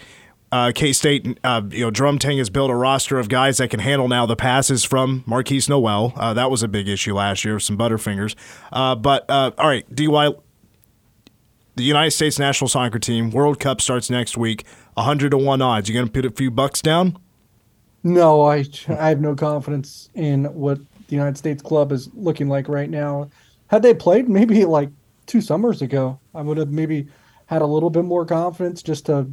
uh, 0.51 0.71
K 0.75 0.91
State. 0.91 1.39
Uh, 1.43 1.61
you 1.69 1.85
know, 1.85 1.91
Jerome 1.91 2.19
Tang 2.19 2.37
has 2.39 2.49
built 2.49 2.69
a 2.69 2.75
roster 2.75 3.17
of 3.19 3.29
guys 3.29 3.57
that 3.59 3.69
can 3.69 3.79
handle 3.79 4.09
now 4.09 4.25
the 4.25 4.35
passes 4.35 4.83
from 4.83 5.23
Markquis 5.27 5.69
Nowell. 5.69 6.13
Uh, 6.17 6.33
that 6.33 6.51
was 6.51 6.61
a 6.61 6.67
big 6.67 6.89
issue 6.89 7.13
last 7.15 7.45
year, 7.45 7.57
some 7.59 7.77
butterfingers. 7.77 8.35
Uh, 8.71 8.95
but 8.95 9.29
uh, 9.29 9.51
all 9.57 9.67
right, 9.67 9.85
DY. 9.93 10.31
The 11.75 11.83
United 11.85 12.11
States 12.11 12.37
national 12.37 12.67
soccer 12.67 12.99
team 12.99 13.29
World 13.29 13.61
Cup 13.61 13.79
starts 13.79 14.09
next 14.09 14.35
week. 14.37 14.65
hundred 14.97 15.29
to 15.29 15.37
one 15.37 15.61
odds. 15.61 15.87
You 15.87 15.95
gonna 15.95 16.11
put 16.11 16.25
a 16.25 16.31
few 16.31 16.51
bucks 16.51 16.81
down? 16.81 17.17
No, 18.03 18.41
I 18.41 18.65
I 18.89 19.07
have 19.07 19.21
no 19.21 19.35
confidence 19.35 20.09
in 20.15 20.45
what 20.53 20.79
the 21.07 21.15
United 21.15 21.37
States 21.37 21.61
club 21.61 21.93
is 21.93 22.09
looking 22.13 22.49
like 22.49 22.67
right 22.67 22.89
now. 22.89 23.29
Had 23.67 23.83
they 23.83 23.93
played 23.93 24.27
maybe 24.27 24.65
like 24.65 24.89
two 25.29 25.39
summers 25.39 25.81
ago, 25.81 26.19
I 26.35 26.41
would 26.41 26.57
have 26.57 26.71
maybe 26.71 27.07
had 27.45 27.61
a 27.61 27.65
little 27.65 27.89
bit 27.89 28.03
more 28.03 28.25
confidence 28.25 28.83
just 28.83 29.05
to, 29.05 29.29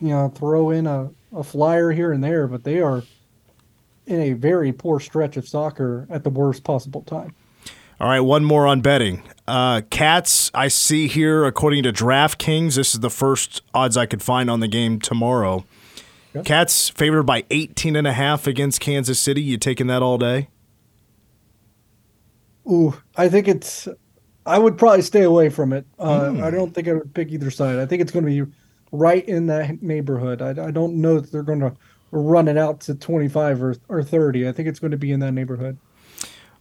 you 0.00 0.08
know, 0.08 0.28
throw 0.28 0.70
in 0.70 0.86
a, 0.86 1.10
a 1.34 1.42
flyer 1.42 1.90
here 1.90 2.12
and 2.12 2.22
there. 2.22 2.46
But 2.46 2.62
they 2.62 2.80
are 2.80 3.02
in 4.06 4.20
a 4.20 4.32
very 4.34 4.72
poor 4.72 5.00
stretch 5.00 5.36
of 5.36 5.48
soccer 5.48 6.06
at 6.10 6.22
the 6.22 6.30
worst 6.30 6.62
possible 6.62 7.02
time. 7.02 7.34
All 8.00 8.08
right, 8.08 8.20
one 8.20 8.44
more 8.44 8.66
on 8.66 8.80
betting. 8.80 9.22
Uh, 9.48 9.80
Cats, 9.90 10.52
I 10.54 10.68
see 10.68 11.08
here, 11.08 11.44
according 11.44 11.82
to 11.82 11.92
DraftKings, 11.92 12.76
this 12.76 12.94
is 12.94 13.00
the 13.00 13.10
first 13.10 13.62
odds 13.74 13.96
I 13.96 14.06
could 14.06 14.22
find 14.22 14.48
on 14.48 14.60
the 14.60 14.68
game 14.68 15.00
tomorrow. 15.00 15.64
Cats 16.44 16.88
favored 16.90 17.24
by 17.24 17.44
18 17.50 17.96
and 17.96 18.06
a 18.06 18.12
half 18.12 18.46
against 18.46 18.80
Kansas 18.80 19.18
City. 19.18 19.42
You 19.42 19.58
taking 19.58 19.88
that 19.88 20.02
all 20.02 20.18
day? 20.18 20.48
Ooh, 22.70 22.94
I 23.16 23.28
think 23.28 23.48
it's. 23.48 23.88
I 24.48 24.58
would 24.58 24.78
probably 24.78 25.02
stay 25.02 25.22
away 25.22 25.48
from 25.48 25.72
it. 25.72 25.86
Uh, 25.98 26.34
I 26.42 26.50
don't 26.50 26.74
think 26.74 26.88
I 26.88 26.94
would 26.94 27.14
pick 27.14 27.30
either 27.30 27.50
side. 27.50 27.78
I 27.78 27.86
think 27.86 28.02
it's 28.02 28.12
going 28.12 28.24
to 28.24 28.44
be 28.44 28.52
right 28.92 29.26
in 29.28 29.46
that 29.46 29.82
neighborhood. 29.82 30.42
I, 30.42 30.50
I 30.50 30.70
don't 30.70 30.96
know 30.96 31.20
that 31.20 31.30
they're 31.30 31.42
going 31.42 31.60
to 31.60 31.76
run 32.10 32.48
it 32.48 32.56
out 32.56 32.80
to 32.80 32.94
25 32.94 33.62
or, 33.62 33.76
or 33.88 34.02
30. 34.02 34.48
I 34.48 34.52
think 34.52 34.68
it's 34.68 34.78
going 34.78 34.90
to 34.90 34.96
be 34.96 35.12
in 35.12 35.20
that 35.20 35.32
neighborhood. 35.32 35.78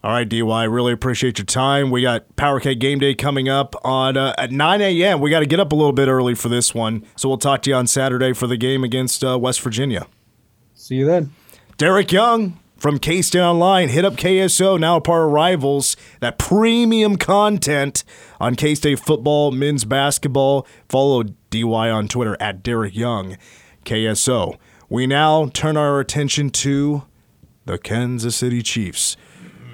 All 0.03 0.11
right, 0.11 0.29
DY, 0.29 0.63
really 0.65 0.93
appreciate 0.93 1.39
your 1.39 1.45
time. 1.45 1.89
We 1.89 2.03
got 2.03 2.35
Powercat 2.35 2.79
Game 2.79 2.99
Day 2.99 3.15
coming 3.15 3.49
up 3.49 3.75
on 3.83 4.15
uh, 4.15 4.35
at 4.37 4.51
9 4.51 4.81
a.m. 4.81 5.19
We 5.19 5.31
got 5.31 5.39
to 5.39 5.47
get 5.47 5.59
up 5.59 5.71
a 5.71 5.75
little 5.75 5.91
bit 5.91 6.07
early 6.07 6.35
for 6.35 6.49
this 6.49 6.73
one, 6.73 7.03
so 7.15 7.27
we'll 7.27 7.39
talk 7.39 7.63
to 7.63 7.71
you 7.71 7.75
on 7.75 7.87
Saturday 7.87 8.33
for 8.33 8.45
the 8.45 8.57
game 8.57 8.83
against 8.83 9.23
uh, 9.23 9.39
West 9.39 9.59
Virginia. 9.61 10.07
See 10.75 10.95
you 10.95 11.05
then. 11.05 11.33
Derek 11.77 12.11
Young 12.11 12.59
from 12.77 12.99
K 12.99 13.21
State 13.21 13.41
Online. 13.41 13.89
Hit 13.89 14.05
up 14.05 14.15
KSO, 14.15 14.79
now 14.79 14.99
part 14.99 15.25
of 15.25 15.31
Rivals. 15.31 15.97
That 16.19 16.37
premium 16.37 17.17
content 17.17 18.03
on 18.39 18.55
K 18.55 18.75
State 18.75 18.99
football, 18.99 19.51
men's 19.51 19.85
basketball. 19.85 20.67
Follow 20.89 21.23
DY 21.49 21.89
on 21.89 22.07
Twitter 22.07 22.37
at 22.39 22.63
Derek 22.63 22.95
Young, 22.95 23.37
KSO. 23.85 24.57
We 24.89 25.07
now 25.07 25.49
turn 25.53 25.75
our 25.75 25.99
attention 25.99 26.49
to 26.51 27.03
the 27.65 27.77
Kansas 27.77 28.35
City 28.35 28.61
Chiefs, 28.61 29.17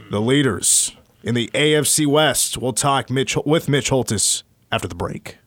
the 0.10 0.20
leaders 0.20 0.96
in 1.24 1.36
the 1.36 1.50
AFC 1.54 2.08
West. 2.08 2.58
We'll 2.58 2.74
talk 2.74 3.10
Mitch, 3.10 3.38
with 3.46 3.70
Mitch 3.70 3.90
Holthus 3.90 4.44
after 4.72 4.88
the 4.88 4.96
break. 4.96 5.38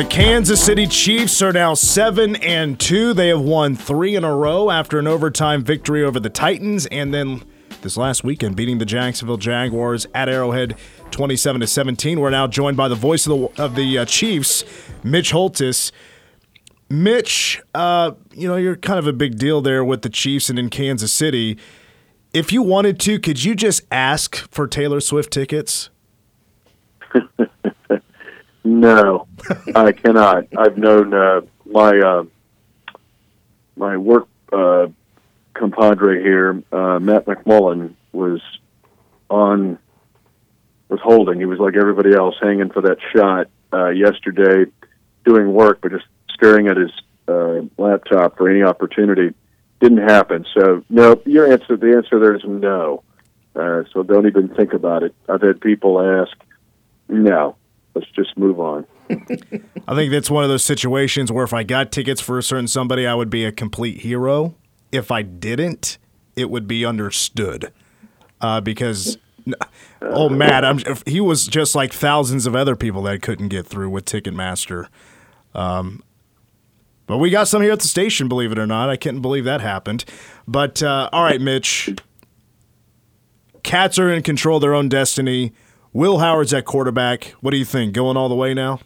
The 0.00 0.06
Kansas 0.06 0.64
City 0.64 0.86
Chiefs 0.86 1.42
are 1.42 1.52
now 1.52 1.74
7 1.74 2.34
and 2.36 2.80
2. 2.80 3.12
They 3.12 3.28
have 3.28 3.42
won 3.42 3.76
3 3.76 4.16
in 4.16 4.24
a 4.24 4.34
row 4.34 4.70
after 4.70 4.98
an 4.98 5.06
overtime 5.06 5.62
victory 5.62 6.02
over 6.02 6.18
the 6.18 6.30
Titans 6.30 6.86
and 6.86 7.12
then 7.12 7.42
this 7.82 7.98
last 7.98 8.24
weekend 8.24 8.56
beating 8.56 8.78
the 8.78 8.86
Jacksonville 8.86 9.36
Jaguars 9.36 10.06
at 10.14 10.26
Arrowhead 10.26 10.78
27 11.10 11.60
to 11.60 11.66
17. 11.66 12.18
We're 12.18 12.30
now 12.30 12.46
joined 12.46 12.78
by 12.78 12.88
the 12.88 12.94
voice 12.94 13.26
of 13.26 13.38
the 13.38 13.62
of 13.62 13.74
the 13.74 13.98
uh, 13.98 14.06
Chiefs, 14.06 14.64
Mitch 15.04 15.32
Holthus. 15.32 15.92
Mitch, 16.88 17.60
uh, 17.74 18.12
you 18.32 18.48
know, 18.48 18.56
you're 18.56 18.76
kind 18.76 18.98
of 18.98 19.06
a 19.06 19.12
big 19.12 19.36
deal 19.36 19.60
there 19.60 19.84
with 19.84 20.00
the 20.00 20.08
Chiefs 20.08 20.48
and 20.48 20.58
in 20.58 20.70
Kansas 20.70 21.12
City. 21.12 21.58
If 22.32 22.52
you 22.52 22.62
wanted 22.62 22.98
to, 23.00 23.20
could 23.20 23.44
you 23.44 23.54
just 23.54 23.82
ask 23.92 24.50
for 24.50 24.66
Taylor 24.66 25.00
Swift 25.00 25.30
tickets? 25.30 25.90
No, 28.62 29.26
I 29.74 29.92
cannot. 29.92 30.46
I've 30.56 30.76
known 30.76 31.14
uh, 31.14 31.40
my 31.64 31.98
uh, 31.98 32.24
my 33.76 33.96
work 33.96 34.28
uh, 34.52 34.88
compadre 35.54 36.22
here, 36.22 36.62
uh, 36.70 36.98
Matt 36.98 37.24
McMullen, 37.26 37.94
was 38.12 38.40
on 39.30 39.78
was 40.88 41.00
holding. 41.02 41.38
He 41.38 41.46
was 41.46 41.58
like 41.58 41.74
everybody 41.76 42.14
else, 42.14 42.34
hanging 42.40 42.70
for 42.70 42.82
that 42.82 42.98
shot 43.14 43.46
uh, 43.72 43.88
yesterday, 43.88 44.70
doing 45.24 45.52
work, 45.54 45.80
but 45.80 45.92
just 45.92 46.06
staring 46.34 46.66
at 46.66 46.76
his 46.76 46.90
uh, 47.28 47.60
laptop 47.78 48.36
for 48.36 48.48
any 48.50 48.62
opportunity. 48.62 49.34
Didn't 49.80 50.08
happen. 50.08 50.44
So 50.52 50.84
no, 50.90 51.22
your 51.24 51.50
answer. 51.50 51.76
The 51.76 51.96
answer 51.96 52.18
there 52.18 52.34
is 52.34 52.42
no. 52.44 53.02
So 53.54 54.02
don't 54.02 54.26
even 54.26 54.48
think 54.48 54.72
about 54.72 55.02
it. 55.02 55.14
I've 55.28 55.42
had 55.42 55.60
people 55.60 56.00
ask, 56.00 56.36
no, 57.08 57.56
let's 58.00 58.12
just 58.12 58.36
move 58.38 58.58
on. 58.58 58.86
I 59.10 59.94
think 59.94 60.10
that's 60.10 60.30
one 60.30 60.42
of 60.42 60.50
those 60.50 60.64
situations 60.64 61.30
where 61.30 61.44
if 61.44 61.52
I 61.52 61.62
got 61.62 61.92
tickets 61.92 62.20
for 62.20 62.38
a 62.38 62.42
certain 62.42 62.66
somebody, 62.66 63.06
I 63.06 63.14
would 63.14 63.30
be 63.30 63.44
a 63.44 63.52
complete 63.52 64.00
hero. 64.00 64.54
If 64.90 65.10
I 65.10 65.22
didn't, 65.22 65.98
it 66.34 66.50
would 66.50 66.66
be 66.66 66.84
understood. 66.84 67.72
Uh, 68.40 68.60
because, 68.60 69.18
oh, 70.00 70.30
Matt, 70.30 70.64
I'm, 70.64 70.80
he 71.04 71.20
was 71.20 71.46
just 71.46 71.74
like 71.74 71.92
thousands 71.92 72.46
of 72.46 72.56
other 72.56 72.74
people 72.74 73.02
that 73.02 73.20
couldn't 73.20 73.48
get 73.48 73.66
through 73.66 73.90
with 73.90 74.06
Ticketmaster. 74.06 74.86
Um, 75.54 76.02
but 77.06 77.18
we 77.18 77.28
got 77.28 77.48
some 77.48 77.60
here 77.60 77.72
at 77.72 77.80
the 77.80 77.88
station, 77.88 78.28
believe 78.28 78.52
it 78.52 78.58
or 78.58 78.66
not. 78.66 78.88
I 78.88 78.96
couldn't 78.96 79.20
believe 79.20 79.44
that 79.44 79.60
happened. 79.60 80.04
But, 80.48 80.82
uh, 80.82 81.10
all 81.12 81.24
right, 81.24 81.40
Mitch. 81.40 81.94
Cats 83.62 83.98
are 83.98 84.10
in 84.10 84.22
control 84.22 84.56
of 84.56 84.62
their 84.62 84.74
own 84.74 84.88
destiny. 84.88 85.52
Will 85.92 86.18
Howard's 86.18 86.54
at 86.54 86.64
quarterback. 86.64 87.34
What 87.40 87.50
do 87.50 87.56
you 87.56 87.64
think? 87.64 87.94
Going 87.94 88.16
all 88.16 88.28
the 88.28 88.34
way 88.36 88.54
now? 88.54 88.80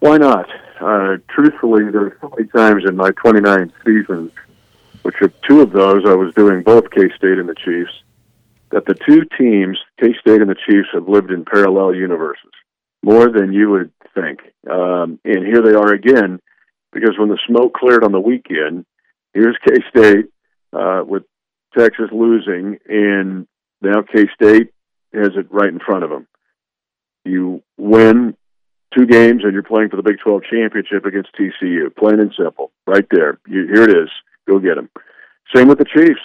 Why 0.00 0.18
not? 0.18 0.48
Uh, 0.80 1.16
truthfully, 1.28 1.84
there's 1.90 2.12
so 2.20 2.28
many 2.36 2.48
times 2.48 2.82
in 2.86 2.96
my 2.96 3.10
29 3.12 3.72
seasons, 3.86 4.32
which 5.02 5.20
of 5.20 5.32
two 5.42 5.60
of 5.60 5.70
those 5.70 6.02
I 6.06 6.14
was 6.14 6.34
doing 6.34 6.62
both 6.62 6.90
K 6.90 7.08
State 7.16 7.38
and 7.38 7.48
the 7.48 7.54
Chiefs, 7.54 7.92
that 8.70 8.84
the 8.86 8.94
two 8.94 9.24
teams, 9.38 9.78
K 10.00 10.14
State 10.20 10.40
and 10.40 10.50
the 10.50 10.56
Chiefs, 10.56 10.88
have 10.92 11.08
lived 11.08 11.30
in 11.30 11.44
parallel 11.44 11.94
universes 11.94 12.50
more 13.02 13.30
than 13.30 13.52
you 13.52 13.70
would 13.70 13.92
think. 14.14 14.40
Um, 14.68 15.20
and 15.24 15.46
here 15.46 15.62
they 15.62 15.74
are 15.74 15.92
again, 15.92 16.40
because 16.92 17.16
when 17.16 17.28
the 17.28 17.38
smoke 17.46 17.74
cleared 17.74 18.02
on 18.02 18.12
the 18.12 18.20
weekend, 18.20 18.86
here's 19.32 19.56
K 19.64 19.76
State 19.88 20.26
uh, 20.72 21.04
with 21.06 21.22
Texas 21.78 22.10
losing, 22.10 22.78
and 22.88 23.46
now 23.84 24.02
K 24.02 24.26
State 24.34 24.72
has 25.12 25.30
it 25.36 25.46
right 25.50 25.68
in 25.68 25.78
front 25.78 26.04
of 26.04 26.10
them. 26.10 26.26
You 27.24 27.62
win 27.78 28.36
two 28.96 29.06
games 29.06 29.42
and 29.44 29.52
you're 29.52 29.62
playing 29.62 29.90
for 29.90 29.96
the 29.96 30.02
Big 30.02 30.18
12 30.22 30.42
championship 30.50 31.04
against 31.04 31.30
TCU. 31.38 31.94
Plain 31.96 32.20
and 32.20 32.34
simple. 32.36 32.72
Right 32.86 33.06
there. 33.10 33.38
You, 33.46 33.66
here 33.72 33.84
it 33.84 33.96
is. 33.96 34.08
Go 34.48 34.58
get 34.58 34.76
them. 34.76 34.90
Same 35.54 35.68
with 35.68 35.78
the 35.78 35.84
Chiefs. 35.84 36.20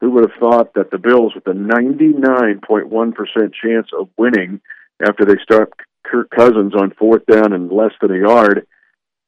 Who 0.00 0.10
would 0.10 0.28
have 0.28 0.38
thought 0.38 0.74
that 0.74 0.90
the 0.90 0.98
Bills, 0.98 1.34
with 1.34 1.46
a 1.46 1.52
99.1% 1.52 3.54
chance 3.54 3.88
of 3.98 4.10
winning 4.18 4.60
after 5.06 5.24
they 5.24 5.36
start 5.42 5.72
Kirk 6.04 6.28
Cousins 6.30 6.74
on 6.74 6.92
fourth 6.98 7.24
down 7.26 7.52
and 7.52 7.72
less 7.72 7.92
than 8.00 8.10
a 8.10 8.18
yard, 8.18 8.66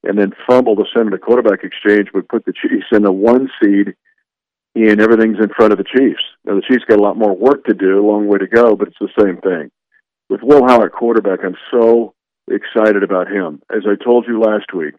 and 0.05 0.19
then 0.19 0.33
fumble 0.47 0.77
the 0.77 0.87
center 0.95 1.11
to 1.11 1.19
quarterback 1.19 1.65
exchange, 1.65 2.09
would 2.13 2.29
put 2.29 2.45
the 2.45 2.53
Chiefs 2.53 2.87
in 2.93 3.03
the 3.03 3.13
one 3.13 3.49
seed, 3.63 3.95
and 4.77 5.01
everything's 5.01 5.39
in 5.39 5.49
front 5.57 5.73
of 5.73 5.79
the 5.79 5.85
Chiefs. 5.85 6.23
Now, 6.45 6.55
the 6.55 6.63
Chiefs 6.69 6.85
got 6.87 6.99
a 6.99 7.03
lot 7.03 7.17
more 7.17 7.35
work 7.35 7.65
to 7.65 7.75
do, 7.75 7.99
a 7.99 8.07
long 8.07 8.27
way 8.29 8.39
to 8.39 8.47
go, 8.47 8.77
but 8.77 8.89
it's 8.89 8.99
the 9.01 9.09
same 9.19 9.39
thing. 9.39 9.71
With 10.29 10.43
Will 10.43 10.67
Howard 10.67 10.93
quarterback, 10.93 11.41
I'm 11.43 11.57
so 11.71 12.15
excited 12.49 13.03
about 13.03 13.29
him. 13.29 13.63
As 13.71 13.83
I 13.87 14.03
told 14.03 14.27
you 14.29 14.41
last 14.41 14.75
week, 14.75 14.95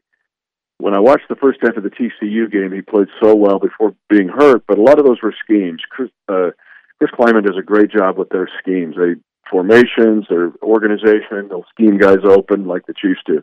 when 0.80 0.94
I 0.94 1.00
watched 1.00 1.30
the 1.30 1.36
first 1.36 1.60
half 1.62 1.78
of 1.78 1.84
the 1.84 1.90
TCU 1.90 2.52
game, 2.52 2.72
he 2.72 2.82
played 2.82 3.08
so 3.22 3.36
well 3.36 3.60
before 3.60 3.96
being 4.10 4.30
hurt, 4.30 4.64
but 4.68 4.78
a 4.78 4.82
lot 4.82 5.00
of 5.00 5.06
those 5.06 5.22
were 5.22 5.36
schemes. 5.44 5.82
Chris, 5.90 6.10
uh, 6.28 6.52
Chris 6.98 7.12
Klieman 7.12 7.46
does 7.46 7.58
a 7.58 7.64
great 7.66 7.92
job 7.92 8.18
with 8.18 8.30
their 8.30 8.50
schemes. 8.60 8.96
They 8.98 9.16
formations, 9.50 10.26
their 10.30 10.52
organization, 10.62 11.48
they'll 11.50 11.66
scheme 11.74 11.98
guys 11.98 12.18
open 12.24 12.68
like 12.68 12.86
the 12.86 12.94
Chiefs 12.94 13.22
do. 13.26 13.42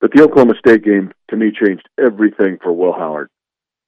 But 0.00 0.12
the 0.12 0.22
Oklahoma 0.22 0.54
State 0.58 0.84
game, 0.84 1.12
to 1.30 1.36
me, 1.36 1.50
changed 1.50 1.88
everything 1.98 2.58
for 2.62 2.72
Will 2.72 2.92
Howard. 2.92 3.30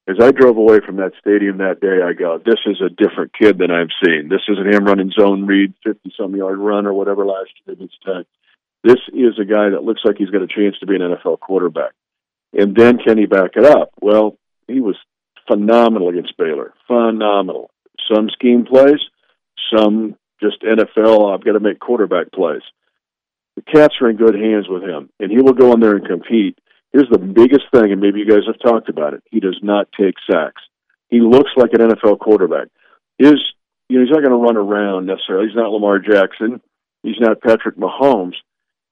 As 0.09 0.17
I 0.23 0.31
drove 0.31 0.57
away 0.57 0.81
from 0.85 0.97
that 0.97 1.13
stadium 1.21 1.59
that 1.59 1.81
day, 1.81 2.01
I 2.03 2.15
go, 2.15 2.39
this 2.39 2.61
is 2.65 2.81
a 2.81 2.89
different 2.89 3.33
kid 3.39 3.59
than 3.59 3.71
I've 3.71 3.93
seen. 4.03 4.31
This 4.31 4.41
isn't 4.49 4.75
him 4.75 4.87
running 4.87 5.11
zone 5.11 5.45
read, 5.47 5.75
50 5.85 6.15
some 6.19 6.35
yard 6.35 6.59
run 6.59 6.87
or 6.87 6.95
whatever 6.95 7.27
last 7.27 7.51
year 7.67 7.75
against 7.75 7.97
Tech. 8.03 8.25
This 8.83 9.01
is 9.13 9.39
a 9.39 9.45
guy 9.45 9.69
that 9.69 9.85
looks 9.85 10.01
like 10.05 10.17
he's 10.17 10.31
got 10.31 10.41
a 10.41 10.47
chance 10.47 10.79
to 10.81 10.87
be 10.87 10.95
an 10.95 11.03
NFL 11.03 11.41
quarterback. 11.41 11.93
And 12.55 12.75
then 12.75 12.97
can 12.99 13.19
he 13.19 13.27
back 13.27 13.51
it 13.57 13.67
up? 13.67 13.91
Well, 14.01 14.39
he 14.67 14.81
was 14.81 14.97
phenomenal 15.47 16.09
against 16.09 16.39
Baylor. 16.39 16.73
Phenomenal. 16.87 17.71
Some 18.11 18.31
scheme 18.31 18.65
plays, 18.65 19.01
some 19.77 20.17
just 20.41 20.63
NFL, 20.63 21.35
I've 21.35 21.45
got 21.45 21.53
to 21.53 21.61
make 21.61 21.81
quarterback 21.81 22.33
plays. 22.33 22.63
The 23.57 23.63
Cats 23.63 23.97
are 24.01 24.09
in 24.09 24.17
good 24.17 24.37
hands 24.37 24.69
with 24.69 24.85
him, 24.85 25.11
and 25.21 25.31
he 25.31 25.43
will 25.43 25.53
go 25.53 25.73
in 25.73 25.81
there 25.81 25.97
and 25.97 26.07
compete. 26.07 26.57
Here's 26.93 27.09
the 27.11 27.19
biggest 27.19 27.65
thing, 27.73 27.93
and 27.93 28.01
maybe 28.01 28.21
you 28.21 28.29
guys 28.29 28.47
have 28.47 28.59
talked 28.61 28.89
about 28.89 29.15
it. 29.15 29.23
He 29.31 29.41
does 29.41 29.59
not 29.63 29.89
take 29.99 30.15
sacks. 30.31 30.63
He 31.09 31.21
looks 31.21 31.51
like 31.57 31.73
an 31.73 31.81
NFL 31.81 32.19
quarterback. 32.19 32.69
His, 33.19 33.37
you 33.89 33.99
know, 33.99 34.05
he's 34.05 34.13
not 34.13 34.25
going 34.25 34.37
to 34.37 34.45
run 34.45 34.57
around 34.57 35.07
necessarily. 35.07 35.49
He's 35.49 35.57
not 35.57 35.71
Lamar 35.71 35.99
Jackson. 35.99 36.61
He's 37.03 37.21
not 37.21 37.41
Patrick 37.41 37.77
Mahomes, 37.77 38.35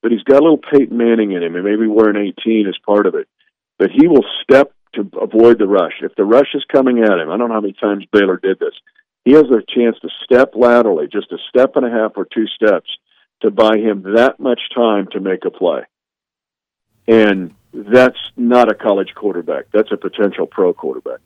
but 0.03 0.13
he's 0.13 0.23
got 0.23 0.41
a 0.41 0.45
little 0.45 0.59
Peyton 0.59 0.97
Manning 0.97 1.33
in 1.33 1.43
him, 1.43 1.55
and 1.55 1.65
maybe 1.65 1.87
wearing 1.87 2.33
18 2.39 2.67
is 2.69 2.79
part 2.85 3.07
of 3.07 3.15
it. 3.15 3.29
But 3.79 3.91
he 3.91 4.07
will 4.07 4.25
step 4.43 4.73
to 4.95 5.09
avoid 5.21 5.59
the 5.59 5.67
rush. 5.67 6.01
If 6.03 6.15
the 6.17 6.25
rush 6.25 6.55
is 6.55 6.65
coming 6.73 7.01
at 7.01 7.19
him, 7.19 7.31
I 7.31 7.37
don't 7.37 7.49
know 7.49 7.55
how 7.55 7.61
many 7.61 7.75
times 7.75 8.07
Baylor 8.13 8.39
did 8.39 8.59
this. 8.59 8.75
He 9.25 9.33
has 9.33 9.45
a 9.45 9.65
chance 9.75 9.97
to 10.03 10.09
step 10.25 10.53
laterally, 10.55 11.09
just 11.13 11.33
a 11.33 11.39
step 11.49 11.77
and 11.77 11.85
a 11.85 11.91
half 11.91 12.13
or 12.17 12.25
two 12.25 12.47
steps, 12.47 12.89
to 13.43 13.51
buy 13.51 13.77
him 13.77 14.03
that 14.15 14.39
much 14.39 14.61
time 14.75 15.09
to 15.13 15.21
make 15.21 15.45
a 15.45 15.51
play. 15.51 15.81
And 17.09 17.55
that's 17.73 18.19
not 18.37 18.71
a 18.71 18.75
college 18.75 19.15
quarterback. 19.15 19.67
That's 19.73 19.93
a 19.93 19.97
potential 19.97 20.47
pro 20.47 20.73
quarterback. 20.73 21.21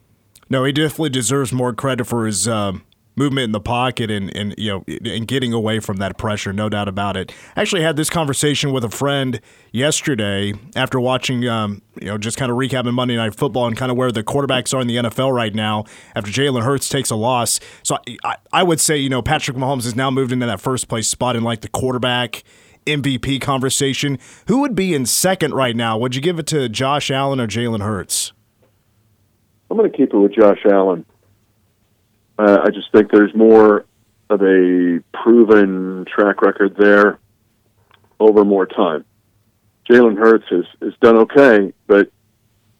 No, 0.48 0.64
he 0.64 0.72
definitely 0.72 1.10
deserves 1.10 1.52
more 1.52 1.72
credit 1.72 2.06
for 2.06 2.26
his 2.26 2.48
um, 2.48 2.82
movement 3.16 3.44
in 3.44 3.52
the 3.52 3.60
pocket 3.60 4.10
and, 4.10 4.34
and 4.34 4.54
you 4.56 4.70
know 4.70 4.84
and 5.04 5.28
getting 5.28 5.52
away 5.52 5.78
from 5.78 5.98
that 5.98 6.16
pressure, 6.16 6.52
no 6.52 6.68
doubt 6.68 6.88
about 6.88 7.16
it. 7.16 7.32
Actually 7.54 7.82
had 7.82 7.96
this 7.96 8.10
conversation 8.10 8.72
with 8.72 8.82
a 8.82 8.88
friend 8.88 9.40
yesterday 9.72 10.54
after 10.74 10.98
watching 10.98 11.46
um, 11.46 11.82
you 12.00 12.06
know 12.06 12.18
just 12.18 12.36
kind 12.36 12.50
of 12.50 12.56
recapping 12.56 12.94
Monday 12.94 13.16
Night 13.16 13.34
Football 13.34 13.66
and 13.66 13.76
kind 13.76 13.90
of 13.92 13.96
where 13.96 14.10
the 14.10 14.24
quarterbacks 14.24 14.74
are 14.74 14.80
in 14.80 14.86
the 14.86 14.96
NFL 14.96 15.32
right 15.32 15.54
now 15.54 15.84
after 16.16 16.30
Jalen 16.30 16.62
Hurts 16.62 16.88
takes 16.88 17.10
a 17.10 17.16
loss. 17.16 17.60
So 17.82 17.98
I, 18.24 18.36
I 18.52 18.62
would 18.62 18.80
say 18.80 18.96
you 18.96 19.08
know 19.08 19.22
Patrick 19.22 19.56
Mahomes 19.56 19.84
has 19.84 19.94
now 19.94 20.10
moved 20.10 20.32
into 20.32 20.46
that 20.46 20.60
first 20.60 20.88
place 20.88 21.06
spot 21.06 21.36
in 21.36 21.44
like 21.44 21.60
the 21.60 21.68
quarterback. 21.68 22.42
MVP 22.86 23.40
conversation. 23.40 24.18
Who 24.46 24.60
would 24.60 24.74
be 24.74 24.94
in 24.94 25.06
second 25.06 25.54
right 25.54 25.76
now? 25.76 25.98
Would 25.98 26.14
you 26.14 26.22
give 26.22 26.38
it 26.38 26.46
to 26.48 26.68
Josh 26.68 27.10
Allen 27.10 27.40
or 27.40 27.46
Jalen 27.46 27.82
Hurts? 27.82 28.32
I'm 29.70 29.76
going 29.76 29.90
to 29.90 29.96
keep 29.96 30.12
it 30.12 30.18
with 30.18 30.34
Josh 30.34 30.60
Allen. 30.70 31.04
Uh, 32.38 32.58
I 32.64 32.70
just 32.70 32.90
think 32.92 33.10
there's 33.10 33.34
more 33.34 33.84
of 34.28 34.40
a 34.42 35.00
proven 35.12 36.06
track 36.06 36.42
record 36.42 36.76
there 36.78 37.18
over 38.18 38.44
more 38.44 38.66
time. 38.66 39.04
Jalen 39.88 40.16
Hurts 40.16 40.44
has, 40.50 40.64
has 40.80 40.92
done 41.00 41.18
okay, 41.18 41.72
but 41.86 42.10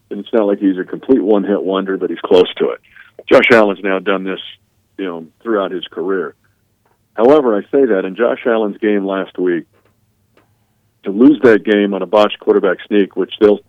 it's 0.09 0.29
not 0.33 0.45
like 0.45 0.59
he's 0.59 0.77
a 0.77 0.83
complete 0.83 1.21
one 1.21 1.43
hit 1.43 1.61
wonder, 1.61 1.97
but 1.97 2.09
he's 2.09 2.19
close 2.19 2.51
to 2.55 2.69
it. 2.69 2.81
Josh 3.29 3.51
Allen's 3.51 3.83
now 3.83 3.99
done 3.99 4.23
this, 4.23 4.39
you 4.97 5.05
know, 5.05 5.27
throughout 5.41 5.71
his 5.71 5.85
career. 5.87 6.35
However, 7.13 7.55
I 7.55 7.61
say 7.63 7.85
that 7.85 8.05
in 8.05 8.15
Josh 8.15 8.39
Allen's 8.45 8.77
game 8.77 9.05
last 9.05 9.37
week, 9.37 9.67
to 11.03 11.11
lose 11.11 11.39
that 11.43 11.63
game 11.63 11.93
on 11.93 12.01
a 12.01 12.05
botched 12.05 12.39
quarterback 12.39 12.77
sneak, 12.87 13.15
which 13.15 13.33
they'll 13.39 13.59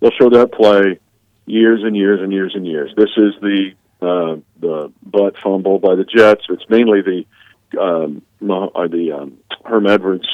they'll 0.00 0.10
show 0.20 0.30
that 0.30 0.52
play 0.52 0.98
years 1.46 1.82
and 1.82 1.96
years 1.96 2.20
and 2.22 2.32
years 2.32 2.52
and 2.54 2.66
years. 2.66 2.92
This 2.96 3.10
is 3.16 3.34
the 3.40 3.70
uh, 4.00 4.36
the 4.60 4.92
butt 5.02 5.34
fumble 5.42 5.78
by 5.78 5.94
the 5.94 6.04
Jets. 6.04 6.44
It's 6.48 6.68
mainly 6.68 7.00
the 7.02 7.80
um, 7.80 8.22
uh, 8.42 8.88
the 8.88 9.12
um, 9.12 9.38
Herm 9.64 9.86
Edwards 9.86 10.26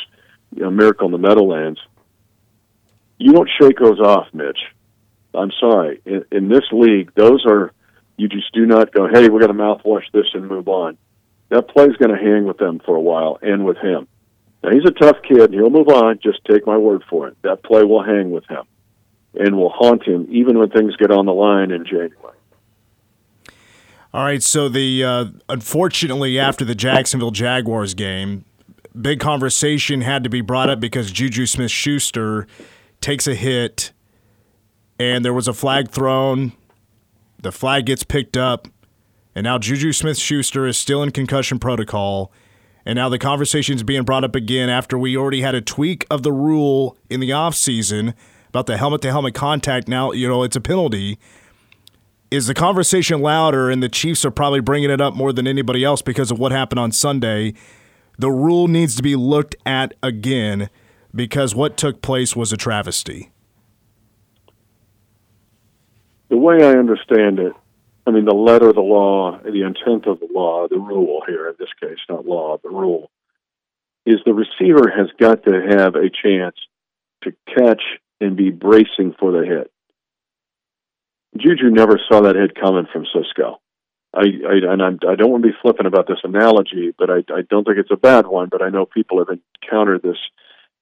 you 0.54 0.62
know, 0.62 0.70
miracle 0.70 1.06
in 1.06 1.12
the 1.12 1.18
Meadowlands. 1.18 1.80
You 3.18 3.32
don't 3.32 3.50
shake 3.60 3.78
those 3.78 4.00
off, 4.00 4.26
Mitch. 4.32 4.58
I'm 5.34 5.52
sorry. 5.60 6.00
In, 6.04 6.24
in 6.32 6.48
this 6.48 6.64
league, 6.72 7.12
those 7.14 7.44
are 7.46 7.72
you 8.16 8.28
just 8.28 8.52
do 8.52 8.66
not 8.66 8.92
go. 8.92 9.08
Hey, 9.08 9.28
we're 9.28 9.40
going 9.40 9.56
to 9.56 9.62
mouthwash 9.62 10.10
this 10.12 10.26
and 10.34 10.48
move 10.48 10.68
on. 10.68 10.98
That 11.48 11.68
play's 11.68 11.96
going 11.96 12.10
to 12.10 12.22
hang 12.22 12.44
with 12.44 12.58
them 12.58 12.80
for 12.84 12.94
a 12.94 13.00
while, 13.00 13.38
and 13.40 13.64
with 13.64 13.78
him. 13.78 14.08
Now 14.62 14.70
he's 14.70 14.84
a 14.84 14.90
tough 14.90 15.16
kid. 15.26 15.52
He'll 15.52 15.70
move 15.70 15.88
on. 15.88 16.18
Just 16.22 16.44
take 16.44 16.66
my 16.66 16.76
word 16.76 17.02
for 17.08 17.28
it. 17.28 17.36
That 17.42 17.62
play 17.62 17.82
will 17.84 18.02
hang 18.02 18.30
with 18.30 18.46
him, 18.46 18.64
and 19.34 19.56
will 19.56 19.70
haunt 19.70 20.06
him 20.06 20.26
even 20.30 20.58
when 20.58 20.70
things 20.70 20.96
get 20.96 21.10
on 21.10 21.26
the 21.26 21.32
line 21.32 21.70
in 21.70 21.84
January. 21.84 22.36
All 24.12 24.24
right. 24.24 24.42
So 24.42 24.68
the 24.68 25.04
uh, 25.04 25.24
unfortunately 25.48 26.38
after 26.38 26.64
the 26.64 26.74
Jacksonville 26.74 27.30
Jaguars 27.30 27.94
game, 27.94 28.44
big 29.00 29.20
conversation 29.20 30.00
had 30.00 30.24
to 30.24 30.30
be 30.30 30.40
brought 30.40 30.68
up 30.68 30.80
because 30.80 31.10
Juju 31.10 31.46
Smith 31.46 31.70
Schuster 31.70 32.46
takes 33.00 33.26
a 33.26 33.34
hit, 33.34 33.92
and 34.98 35.24
there 35.24 35.34
was 35.34 35.48
a 35.48 35.54
flag 35.54 35.90
thrown. 35.90 36.52
The 37.40 37.52
flag 37.52 37.86
gets 37.86 38.04
picked 38.04 38.36
up, 38.36 38.68
and 39.34 39.44
now 39.44 39.56
Juju 39.58 39.92
Smith 39.92 40.18
Schuster 40.18 40.66
is 40.66 40.76
still 40.76 41.02
in 41.02 41.10
concussion 41.12 41.58
protocol. 41.58 42.30
And 42.84 42.96
now 42.96 43.08
the 43.08 43.18
conversation 43.18 43.76
is 43.76 43.82
being 43.82 44.04
brought 44.04 44.24
up 44.24 44.34
again 44.34 44.68
after 44.68 44.98
we 44.98 45.16
already 45.16 45.42
had 45.42 45.54
a 45.54 45.60
tweak 45.60 46.06
of 46.10 46.22
the 46.22 46.32
rule 46.32 46.96
in 47.08 47.20
the 47.20 47.30
offseason 47.30 48.14
about 48.48 48.66
the 48.66 48.76
helmet 48.76 49.02
to 49.02 49.10
helmet 49.10 49.34
contact. 49.34 49.86
Now, 49.86 50.12
you 50.12 50.28
know, 50.28 50.42
it's 50.42 50.56
a 50.56 50.60
penalty. 50.60 51.18
is 52.30 52.46
the 52.46 52.54
conversation 52.54 53.20
louder, 53.20 53.70
and 53.70 53.82
the 53.82 53.88
Chiefs 53.88 54.24
are 54.24 54.30
probably 54.30 54.60
bringing 54.60 54.90
it 54.90 55.00
up 55.00 55.14
more 55.14 55.32
than 55.32 55.46
anybody 55.46 55.84
else 55.84 56.00
because 56.00 56.30
of 56.30 56.38
what 56.38 56.52
happened 56.52 56.78
on 56.78 56.92
Sunday. 56.92 57.54
The 58.18 58.30
rule 58.30 58.68
needs 58.68 58.94
to 58.96 59.02
be 59.02 59.16
looked 59.16 59.56
at 59.66 59.94
again 60.02 60.70
because 61.14 61.54
what 61.54 61.76
took 61.76 62.02
place 62.02 62.36
was 62.36 62.52
a 62.52 62.56
travesty. 62.56 63.30
The 66.28 66.36
way 66.36 66.62
I 66.62 66.72
understand 66.78 67.40
it, 67.40 67.52
I 68.10 68.12
mean, 68.12 68.24
the 68.24 68.34
letter 68.34 68.70
of 68.70 68.74
the 68.74 68.80
law, 68.80 69.38
the 69.38 69.62
intent 69.62 70.06
of 70.06 70.18
the 70.18 70.28
law, 70.34 70.66
the 70.66 70.80
rule 70.80 71.22
here, 71.28 71.48
in 71.48 71.54
this 71.60 71.68
case, 71.80 71.98
not 72.08 72.26
law, 72.26 72.58
but 72.60 72.72
rule, 72.72 73.08
is 74.04 74.18
the 74.26 74.34
receiver 74.34 74.90
has 74.90 75.06
got 75.16 75.44
to 75.44 75.52
have 75.76 75.94
a 75.94 76.10
chance 76.10 76.56
to 77.22 77.32
catch 77.56 77.82
and 78.20 78.36
be 78.36 78.50
bracing 78.50 79.14
for 79.16 79.30
the 79.30 79.46
hit. 79.46 79.70
Juju 81.38 81.70
never 81.70 82.00
saw 82.08 82.22
that 82.22 82.34
hit 82.34 82.60
coming 82.60 82.88
from 82.92 83.06
Cisco. 83.06 83.60
I, 84.12 84.22
I 84.22 84.72
and 84.72 84.82
I'm, 84.82 84.98
I 85.08 85.14
don't 85.14 85.30
want 85.30 85.44
to 85.44 85.50
be 85.50 85.58
flippant 85.62 85.86
about 85.86 86.08
this 86.08 86.18
analogy, 86.24 86.92
but 86.98 87.10
I, 87.10 87.18
I 87.32 87.42
don't 87.48 87.62
think 87.62 87.78
it's 87.78 87.92
a 87.92 87.96
bad 87.96 88.26
one. 88.26 88.48
But 88.50 88.60
I 88.60 88.70
know 88.70 88.86
people 88.86 89.24
have 89.24 89.38
encountered 89.62 90.02
this 90.02 90.18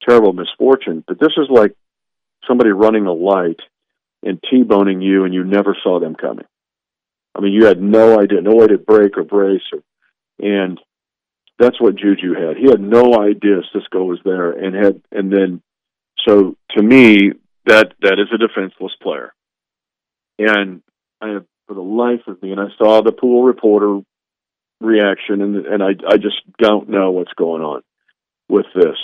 terrible 0.01 0.33
misfortune. 0.33 1.03
But 1.07 1.19
this 1.19 1.33
is 1.37 1.45
like 1.47 1.75
somebody 2.47 2.71
running 2.71 3.05
a 3.05 3.13
light 3.13 3.59
and 4.23 4.41
t-boning 4.49 5.01
you, 5.01 5.25
and 5.25 5.33
you 5.33 5.43
never 5.43 5.77
saw 5.83 5.99
them 5.99 6.15
coming. 6.15 6.45
I 7.35 7.41
mean, 7.41 7.53
you 7.53 7.65
had 7.65 7.81
no 7.81 8.19
idea, 8.19 8.41
no 8.41 8.55
way 8.55 8.67
to 8.67 8.77
break 8.77 9.17
or 9.17 9.23
brace, 9.23 9.61
or, 9.71 9.79
and 10.39 10.79
that's 11.57 11.79
what 11.79 11.95
Juju 11.95 12.33
had. 12.33 12.57
He 12.57 12.69
had 12.69 12.81
no 12.81 13.21
idea 13.21 13.61
Cisco 13.73 14.03
was 14.03 14.19
there, 14.23 14.51
and 14.51 14.75
had, 14.75 15.01
and 15.11 15.31
then, 15.31 15.61
so 16.27 16.55
to 16.71 16.81
me, 16.81 17.33
that 17.65 17.93
that 18.01 18.19
is 18.19 18.27
a 18.33 18.37
defenseless 18.37 18.93
player. 19.01 19.33
And 20.37 20.81
I 21.21 21.39
for 21.67 21.73
the 21.75 21.81
life 21.81 22.27
of 22.27 22.41
me, 22.41 22.51
and 22.51 22.59
I 22.59 22.67
saw 22.77 23.01
the 23.01 23.11
pool 23.11 23.43
reporter 23.43 24.01
reaction, 24.81 25.41
and 25.41 25.65
and 25.65 25.83
I 25.83 25.89
I 26.07 26.17
just 26.17 26.41
don't 26.57 26.89
know 26.89 27.11
what's 27.11 27.33
going 27.33 27.61
on 27.61 27.81
with 28.47 28.65
this. 28.75 28.97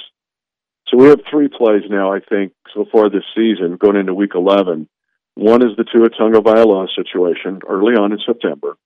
So 0.87 0.97
we 0.97 1.07
have 1.07 1.21
three 1.29 1.47
plays 1.47 1.83
now, 1.89 2.13
I 2.13 2.19
think, 2.19 2.53
so 2.73 2.85
far 2.91 3.09
this 3.09 3.23
season, 3.35 3.77
going 3.77 3.95
into 3.95 4.13
week 4.13 4.31
11. 4.35 4.87
One 5.35 5.61
is 5.61 5.75
the 5.77 5.83
Tua 5.83 6.09
Tagovailoa 6.09 6.87
situation 6.95 7.61
early 7.67 7.95
on 7.95 8.11
in 8.11 8.19
September. 8.25 8.77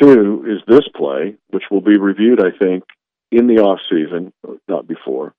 Two 0.00 0.44
is 0.46 0.62
this 0.66 0.88
play, 0.96 1.34
which 1.50 1.64
will 1.70 1.80
be 1.80 1.98
reviewed, 1.98 2.40
I 2.40 2.56
think, 2.56 2.84
in 3.30 3.46
the 3.46 3.62
off 3.62 3.80
season, 3.90 4.32
not 4.68 4.86
before. 4.86 5.34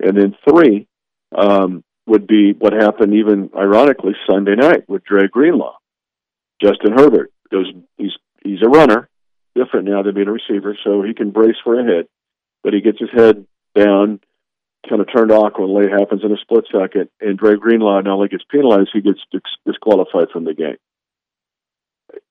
And 0.00 0.16
then 0.16 0.36
three 0.48 0.86
um, 1.36 1.82
would 2.06 2.26
be 2.26 2.52
what 2.52 2.72
happened, 2.72 3.14
even 3.14 3.50
ironically, 3.56 4.12
Sunday 4.28 4.54
night 4.54 4.88
with 4.88 5.04
Dre 5.04 5.28
Greenlaw. 5.28 5.76
Justin 6.60 6.92
Herbert 6.92 7.32
goes. 7.50 7.72
He's 7.96 8.12
he's 8.42 8.62
a 8.62 8.68
runner, 8.68 9.08
different 9.54 9.86
now 9.88 10.02
than 10.02 10.14
being 10.14 10.28
a 10.28 10.32
receiver, 10.32 10.76
so 10.84 11.02
he 11.02 11.14
can 11.14 11.30
brace 11.30 11.56
for 11.64 11.78
a 11.78 11.84
hit, 11.84 12.10
but 12.62 12.74
he 12.74 12.80
gets 12.80 12.98
his 12.98 13.10
head 13.14 13.46
down, 13.74 14.20
kind 14.88 15.00
of 15.00 15.08
turned 15.14 15.32
awkwardly. 15.32 15.90
Happens 15.90 16.22
in 16.24 16.32
a 16.32 16.36
split 16.36 16.64
second, 16.72 17.08
and 17.20 17.38
Dre 17.38 17.56
Greenlaw 17.56 18.00
not 18.00 18.14
only 18.14 18.28
gets 18.28 18.44
penalized, 18.50 18.90
he 18.92 19.00
gets 19.00 19.20
disqualified 19.64 20.28
from 20.32 20.44
the 20.44 20.54
game. 20.54 20.76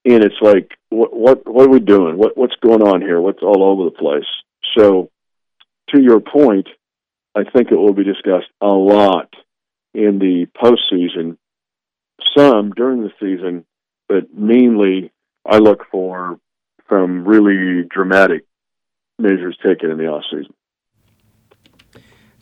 And 0.06 0.24
it's 0.24 0.42
like, 0.42 0.72
what 0.90 1.16
what 1.16 1.48
what 1.48 1.66
are 1.66 1.72
we 1.72 1.80
doing? 1.80 2.18
What 2.18 2.38
what's 2.38 2.56
going 2.62 2.82
on 2.82 3.02
here? 3.02 3.20
What's 3.20 3.44
all 3.44 3.64
over 3.64 3.86
the 3.86 3.92
place? 3.92 4.26
So, 4.78 5.12
to 5.90 6.02
your 6.02 6.20
point, 6.20 6.68
I 7.36 7.44
think 7.44 7.72
it 7.72 7.76
will 7.76 7.94
be 7.94 8.04
discussed 8.04 8.50
a 8.62 8.68
lot 8.68 9.34
in 9.94 10.20
the 10.20 10.48
postseason, 10.56 11.38
some 12.38 12.72
during 12.72 13.02
the 13.02 13.12
season, 13.20 13.66
but 14.08 14.34
mainly 14.34 15.12
I 15.46 15.58
look 15.58 15.86
for 15.92 16.40
some 16.90 17.26
really 17.26 17.88
dramatic 17.88 18.46
measures 19.20 19.58
taken 19.66 19.92
in 19.92 19.98
the 19.98 20.08
off 20.08 20.24
season. 20.30 20.54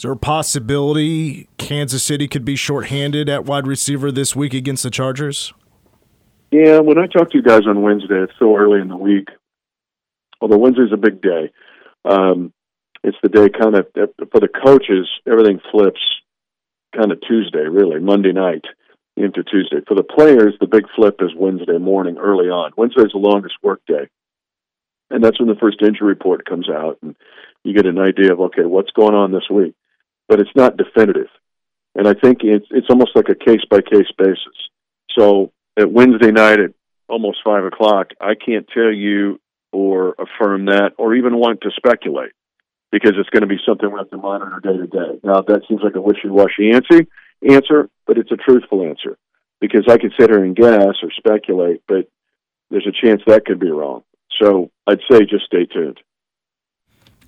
Is 0.03 0.05
there 0.05 0.11
a 0.11 0.17
possibility 0.17 1.47
Kansas 1.57 2.03
City 2.03 2.27
could 2.27 2.43
be 2.43 2.57
shorthanded 2.57 3.29
at 3.29 3.45
wide 3.45 3.65
receiver 3.65 4.11
this 4.11 4.35
week 4.35 4.53
against 4.53 4.83
the 4.83 4.89
Chargers? 4.89 5.53
Yeah, 6.51 6.79
when 6.79 6.97
I 6.97 7.07
talked 7.07 7.31
to 7.31 7.37
you 7.37 7.41
guys 7.41 7.61
on 7.65 7.81
Wednesday, 7.81 8.21
it's 8.21 8.33
so 8.37 8.57
early 8.57 8.81
in 8.81 8.89
the 8.89 8.97
week. 8.97 9.29
Although 10.41 10.57
Wednesday's 10.57 10.91
a 10.91 10.97
big 10.97 11.21
day, 11.21 11.53
um, 12.03 12.51
it's 13.01 13.15
the 13.23 13.29
day 13.29 13.47
kind 13.47 13.77
of 13.77 13.87
for 13.93 14.41
the 14.41 14.49
coaches. 14.49 15.07
Everything 15.25 15.61
flips 15.71 16.01
kind 16.93 17.13
of 17.13 17.21
Tuesday, 17.21 17.63
really 17.63 18.01
Monday 18.01 18.33
night 18.33 18.65
into 19.15 19.41
Tuesday. 19.41 19.77
For 19.87 19.95
the 19.95 20.03
players, 20.03 20.53
the 20.59 20.67
big 20.67 20.83
flip 20.97 21.21
is 21.21 21.31
Wednesday 21.33 21.77
morning, 21.77 22.17
early 22.17 22.47
on. 22.47 22.73
Wednesday's 22.75 23.13
the 23.13 23.19
longest 23.19 23.55
work 23.63 23.79
day, 23.87 24.09
and 25.09 25.23
that's 25.23 25.39
when 25.39 25.47
the 25.47 25.55
first 25.55 25.81
injury 25.81 26.09
report 26.09 26.45
comes 26.45 26.69
out, 26.69 26.97
and 27.01 27.15
you 27.63 27.73
get 27.73 27.85
an 27.85 27.99
idea 27.99 28.33
of 28.33 28.41
okay, 28.41 28.65
what's 28.65 28.91
going 28.91 29.15
on 29.15 29.31
this 29.31 29.49
week. 29.49 29.75
But 30.33 30.39
it's 30.39 30.55
not 30.55 30.77
definitive, 30.77 31.27
and 31.93 32.07
I 32.07 32.15
think 32.15 32.39
it's 32.41 32.65
it's 32.71 32.87
almost 32.89 33.11
like 33.15 33.29
a 33.29 33.35
case 33.35 33.61
by 33.69 33.81
case 33.81 34.11
basis. 34.17 34.57
So 35.15 35.51
at 35.77 35.91
Wednesday 35.91 36.31
night 36.31 36.59
at 36.59 36.71
almost 37.07 37.37
five 37.45 37.63
o'clock, 37.65 38.13
I 38.19 38.33
can't 38.33 38.67
tell 38.73 38.91
you 38.91 39.39
or 39.71 40.15
affirm 40.17 40.65
that, 40.65 40.93
or 40.97 41.13
even 41.13 41.37
want 41.37 41.61
to 41.61 41.69
speculate 41.77 42.31
because 42.91 43.11
it's 43.15 43.29
going 43.29 43.41
to 43.41 43.47
be 43.47 43.59
something 43.63 43.91
we 43.91 43.99
have 43.99 44.09
to 44.09 44.17
monitor 44.17 44.59
day 44.59 44.75
to 44.75 44.87
day. 44.87 45.19
Now, 45.23 45.41
that 45.41 45.61
seems 45.67 45.81
like 45.83 45.93
a 45.93 46.01
wishy-washy 46.01 46.71
answer, 46.71 47.05
answer, 47.47 47.91
but 48.07 48.17
it's 48.17 48.31
a 48.31 48.37
truthful 48.37 48.83
answer 48.83 49.19
because 49.61 49.85
I 49.87 49.99
could 49.99 50.13
sit 50.19 50.31
here 50.31 50.43
and 50.43 50.55
guess 50.55 50.95
or 51.03 51.11
speculate, 51.15 51.83
but 51.87 52.09
there's 52.71 52.87
a 52.87 53.05
chance 53.05 53.21
that 53.27 53.45
could 53.45 53.59
be 53.59 53.69
wrong. 53.69 54.01
So 54.41 54.71
I'd 54.87 54.97
say 55.11 55.25
just 55.29 55.45
stay 55.45 55.67
tuned. 55.67 55.99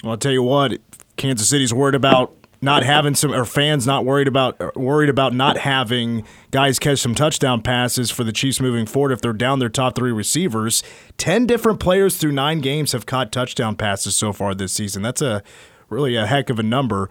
Well, 0.04 0.14
I'll 0.14 0.18
tell 0.18 0.32
you 0.32 0.42
what, 0.42 0.80
Kansas 1.18 1.48
City's 1.48 1.72
worried 1.72 1.94
about 1.94 2.36
not 2.66 2.84
having 2.84 3.16
some 3.16 3.32
or 3.32 3.46
fans 3.46 3.86
not 3.86 4.04
worried 4.04 4.28
about 4.28 4.76
worried 4.76 5.10
about 5.10 5.34
not 5.34 5.60
having 5.60 6.26
guys 6.52 6.80
catch 6.80 7.00
some 7.00 7.16
touchdown 7.16 7.62
passes 7.62 8.12
for 8.12 8.24
the 8.24 8.34
Chiefs 8.34 8.60
moving 8.60 8.86
forward 8.86 9.12
if 9.12 9.22
they're 9.22 9.32
down 9.32 9.60
their 9.60 9.70
top 9.70 9.96
three 9.96 10.12
receivers. 10.12 10.84
Ten 11.16 11.46
different 11.46 11.80
players 11.80 12.18
through 12.18 12.34
nine 12.34 12.60
games 12.60 12.92
have 12.92 13.06
caught 13.06 13.32
touchdown 13.32 13.76
passes 13.76 14.18
so 14.18 14.34
far 14.34 14.56
this 14.56 14.74
season. 14.74 15.04
That's 15.04 15.22
a 15.22 15.44
really 15.90 16.16
a 16.16 16.26
heck 16.26 16.50
of 16.50 16.60
a 16.60 16.64
number. 16.64 17.10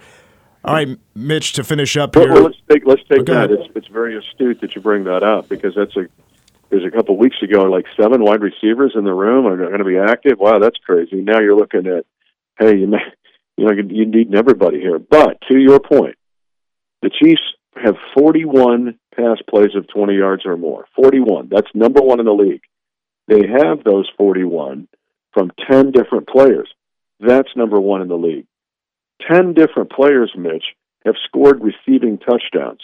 All 0.64 0.74
right, 0.74 0.98
Mitch, 1.14 1.52
to 1.55 1.64
finish 1.64 1.96
up 1.96 2.14
here. 2.14 2.32
Well, 2.32 2.44
let's 2.44 2.57
take 2.68 2.84
let's 2.84 3.02
take 3.09 3.24
that. 3.26 3.50
It's 3.50 3.70
it's 3.76 3.88
very 3.88 4.18
astute 4.18 4.61
that 4.61 4.74
you 4.74 4.80
bring 4.80 5.05
that 5.05 5.22
up 5.22 5.48
because 5.48 5.74
that's 5.74 5.96
a 5.96 6.09
there's 6.70 6.84
a 6.84 6.90
couple 6.90 7.16
weeks 7.16 7.36
ago 7.42 7.62
like 7.62 7.86
seven 7.96 8.24
wide 8.24 8.42
receivers 8.42 8.92
in 8.96 9.05
the 9.05 9.14
room 9.14 9.46
are 9.46 9.57
going 9.57 9.78
to 9.78 9.84
be 9.84 9.98
active. 9.98 10.38
Wow, 10.40 10.59
that's 10.59 10.78
crazy. 10.78 11.20
Now 11.20 11.38
you're 11.38 11.57
looking 11.57 11.86
at 11.86 12.05
hey, 12.59 12.76
you 12.76 12.88
may 12.88 12.98
you 13.57 13.64
know, 13.64 13.72
you 13.72 14.07
need 14.07 14.34
everybody 14.34 14.80
here. 14.80 14.98
But 14.98 15.38
to 15.50 15.59
your 15.59 15.80
point, 15.80 16.16
the 17.02 17.11
Chiefs 17.11 17.42
have 17.76 17.94
41 18.16 18.98
pass 19.14 19.38
plays 19.48 19.74
of 19.74 19.88
20 19.88 20.14
yards 20.14 20.44
or 20.46 20.57
more. 20.57 20.86
41. 20.96 21.48
That's 21.50 21.68
number 21.74 22.00
one 22.00 22.20
in 22.20 22.26
the 22.26 22.32
league. 22.32 22.62
They 23.28 23.46
have 23.46 23.84
those 23.84 24.09
41 24.16 24.88
from 25.32 25.50
10 25.70 25.92
different 25.92 26.28
players. 26.28 26.68
That's 27.20 27.48
number 27.57 27.80
one 27.80 28.02
in 28.02 28.09
the 28.09 28.16
league. 28.16 28.46
10 29.30 29.55
different 29.55 29.90
players, 29.90 30.32
Mitch, 30.36 30.64
have 31.05 31.14
scored 31.24 31.62
receiving 31.62 32.18
touchdowns. 32.18 32.80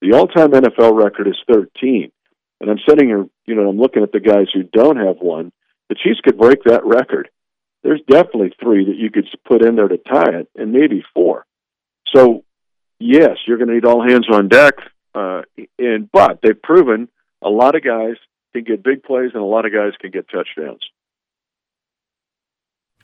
The 0.00 0.12
all 0.12 0.26
time 0.26 0.50
NFL 0.50 0.96
record 0.96 1.28
is 1.28 1.36
13. 1.50 2.10
And 2.60 2.70
I'm 2.70 2.78
sitting 2.88 3.08
here, 3.08 3.26
you 3.46 3.54
know, 3.54 3.68
I'm 3.68 3.78
looking 3.78 4.02
at 4.02 4.12
the 4.12 4.20
guys 4.20 4.46
who 4.52 4.62
don't 4.62 4.96
have 4.96 5.16
one. 5.20 5.52
The 5.88 5.94
Chiefs 5.94 6.20
could 6.22 6.38
break 6.38 6.62
that 6.64 6.84
record 6.84 7.30
there's 7.82 8.00
definitely 8.08 8.52
three 8.60 8.86
that 8.86 8.96
you 8.96 9.10
could 9.10 9.26
put 9.44 9.64
in 9.64 9.76
there 9.76 9.88
to 9.88 9.96
tie 9.96 10.40
it, 10.40 10.48
and 10.54 10.72
maybe 10.72 11.04
four. 11.14 11.46
So, 12.14 12.44
yes, 12.98 13.38
you're 13.46 13.56
going 13.56 13.68
to 13.68 13.74
need 13.74 13.84
all 13.84 14.06
hands 14.06 14.26
on 14.30 14.48
deck. 14.48 14.74
Uh, 15.14 15.42
and 15.78 16.10
but 16.12 16.40
they've 16.42 16.60
proven 16.62 17.08
a 17.42 17.48
lot 17.48 17.74
of 17.74 17.82
guys 17.82 18.14
can 18.52 18.64
get 18.64 18.82
big 18.82 19.02
plays, 19.02 19.30
and 19.34 19.42
a 19.42 19.46
lot 19.46 19.66
of 19.66 19.72
guys 19.72 19.92
can 20.00 20.10
get 20.10 20.28
touchdowns. 20.28 20.82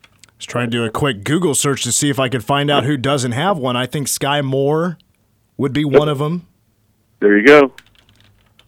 I 0.05 0.39
was 0.39 0.47
trying 0.47 0.71
to 0.71 0.77
do 0.77 0.85
a 0.85 0.91
quick 0.91 1.25
Google 1.25 1.55
search 1.55 1.83
to 1.85 1.93
see 1.93 2.11
if 2.11 2.21
I 2.21 2.29
could 2.29 2.45
find 2.45 2.71
out 2.71 2.85
who 2.85 2.97
doesn't 2.97 3.33
have 3.33 3.59
one. 3.59 3.77
I 3.77 3.87
think 3.87 4.07
Skyy 4.07 4.45
Moore 4.45 4.99
would 5.57 5.73
be 5.73 5.85
one 5.85 6.09
of 6.09 6.19
them. 6.19 6.47
There 7.21 7.39
you 7.39 7.47
go. 7.47 7.73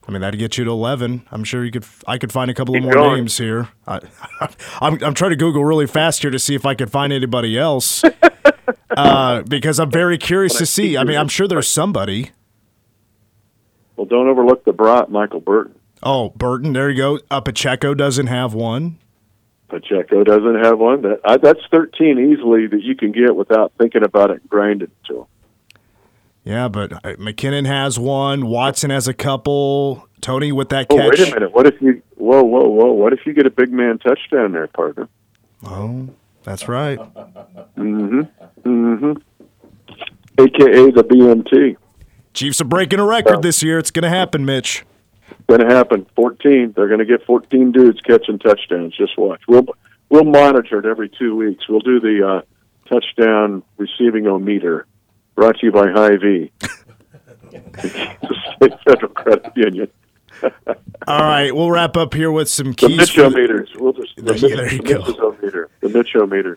I 0.09 0.11
mean, 0.11 0.23
that'd 0.23 0.41
get 0.41 0.57
you 0.57 0.65
to 0.65 0.71
eleven. 0.71 1.23
I'm 1.31 1.45
sure 1.45 1.63
you 1.63 1.71
could. 1.71 1.85
I 2.07 2.17
could 2.17 2.33
find 2.33 2.51
a 2.51 2.55
couple 2.55 2.73
Keep 2.73 2.85
of 2.85 2.85
more 2.87 2.95
going. 2.95 3.17
names 3.17 3.37
here. 3.37 3.69
I, 3.87 3.97
am 4.41 4.49
I'm, 4.81 5.05
I'm 5.05 5.15
trying 5.15 5.33
to 5.33 5.37
Google 5.37 5.67
really 5.67 5.87
fast 5.87 6.23
here 6.23 6.31
to 6.31 6.39
see 6.39 6.55
if 6.55 6.65
I 6.65 6.75
could 6.75 6.91
find 6.91 7.13
anybody 7.13 7.59
else, 7.59 8.03
uh, 8.97 9.43
because 9.43 9.79
I'm 9.79 9.91
very 9.91 10.17
curious 10.17 10.57
to 10.57 10.65
see. 10.65 10.97
I 10.97 11.05
mean, 11.05 11.19
I'm 11.19 11.29
sure 11.29 11.47
there's 11.47 11.69
somebody. 11.69 12.31
Well, 13.97 14.07
don't 14.07 14.29
overlook 14.29 14.65
the 14.65 14.73
brat, 14.73 15.11
Michael 15.11 15.41
Burton. 15.41 15.75
Oh, 16.03 16.31
Burton. 16.31 16.73
There 16.73 16.89
you 16.89 16.97
go. 16.97 17.21
Uh, 17.31 17.43
Pacheco 17.43 17.93
doesn't 17.93 18.29
have 18.29 18.55
one. 18.55 18.99
Pacheco 19.69 20.25
doesn't 20.25 20.65
have 20.65 20.79
one. 20.79 21.03
That 21.03 21.21
uh, 21.23 21.37
that's 21.37 21.61
13 21.71 22.33
easily 22.33 22.67
that 22.67 22.83
you 22.83 22.97
can 22.97 23.13
get 23.13 23.37
without 23.37 23.73
thinking 23.77 24.05
about 24.05 24.31
it 24.31 24.41
and 24.41 24.49
grinding 24.49 24.91
to. 25.09 25.27
Yeah, 26.49 26.69
but 26.69 26.93
McKinnon 27.19 27.67
has 27.67 27.99
one. 27.99 28.47
Watson 28.47 28.89
has 28.89 29.07
a 29.07 29.13
couple. 29.13 30.09
Toney 30.23 30.51
with 30.51 30.71
that 30.71 30.87
oh, 30.89 30.97
catch. 30.97 31.19
Wait 31.19 31.29
a 31.29 31.35
minute. 31.35 31.53
What 31.53 31.67
if 31.67 31.79
you 31.83 32.01
whoa, 32.17 32.43
whoa, 32.43 32.67
whoa! 32.67 32.91
What 32.91 33.13
if 33.13 33.27
you 33.27 33.35
get 33.35 33.45
a 33.45 33.51
big 33.51 33.71
man 33.71 33.99
touchdown 33.99 34.53
there, 34.53 34.67
partner? 34.69 35.11
Oh, 35.63 36.09
that's 36.45 36.67
right. 36.67 36.99
Mm-hmm. 37.77 38.21
Mm-hmm. 38.65 39.13
AKA 40.39 40.91
the 40.93 41.05
BMT. 41.05 41.77
Chiefs 42.33 42.63
are 42.63 42.65
breaking 42.65 42.99
a 42.99 43.05
record 43.05 43.43
this 43.43 43.63
year. 43.63 43.79
It's 43.79 43.91
going 43.91 44.05
to 44.05 44.09
happen, 44.09 44.47
Mitch. 44.47 44.87
Going 45.51 45.61
to 45.61 45.67
happen. 45.67 46.07
Fourteen. 46.17 46.73
They're 46.75 46.89
going 46.89 47.01
to 47.01 47.05
get 47.05 47.27
fourteen 47.27 47.73
dudes 47.73 48.01
catching 48.01 48.39
touchdowns. 48.39 48.97
Just 48.97 49.19
watch. 49.19 49.43
We'll 49.47 49.67
we'll 50.09 50.25
monitor 50.25 50.79
it 50.79 50.87
every 50.87 51.11
two 51.11 51.37
weeks. 51.37 51.69
We'll 51.69 51.81
do 51.81 52.01
the 52.01 52.27
uh, 52.27 52.41
touchdown 52.89 53.63
receiving 53.77 54.27
o 54.27 54.39
meter. 54.39 54.87
Brought 55.39 55.57
to 55.61 55.67
you 55.67 55.71
by 55.71 55.89
Hy-Vee. 55.93 56.51
State 58.57 58.73
Federal 58.85 59.13
Credit 59.13 59.53
Union. 59.55 59.89
All 61.07 61.21
right, 61.21 61.55
we'll 61.55 61.71
wrap 61.71 61.97
up 61.97 62.13
here 62.13 62.33
with 62.33 62.49
some 62.49 62.73
The 62.73 62.75
keys. 62.75 63.09
for 63.11 63.31
the- 63.31 63.37
Mitchometers. 63.37 63.69
We'll 63.81 63.93
just 63.93 64.17
the, 64.17 64.23
There- 64.23 64.33
Mitch, 64.35 64.57
there 64.57 64.73
you 64.73 64.79
the 64.83 64.95
go. 64.95 65.01
Mitchometer. 65.03 65.67
The 65.79 65.89
Mitchometer. 65.91 66.57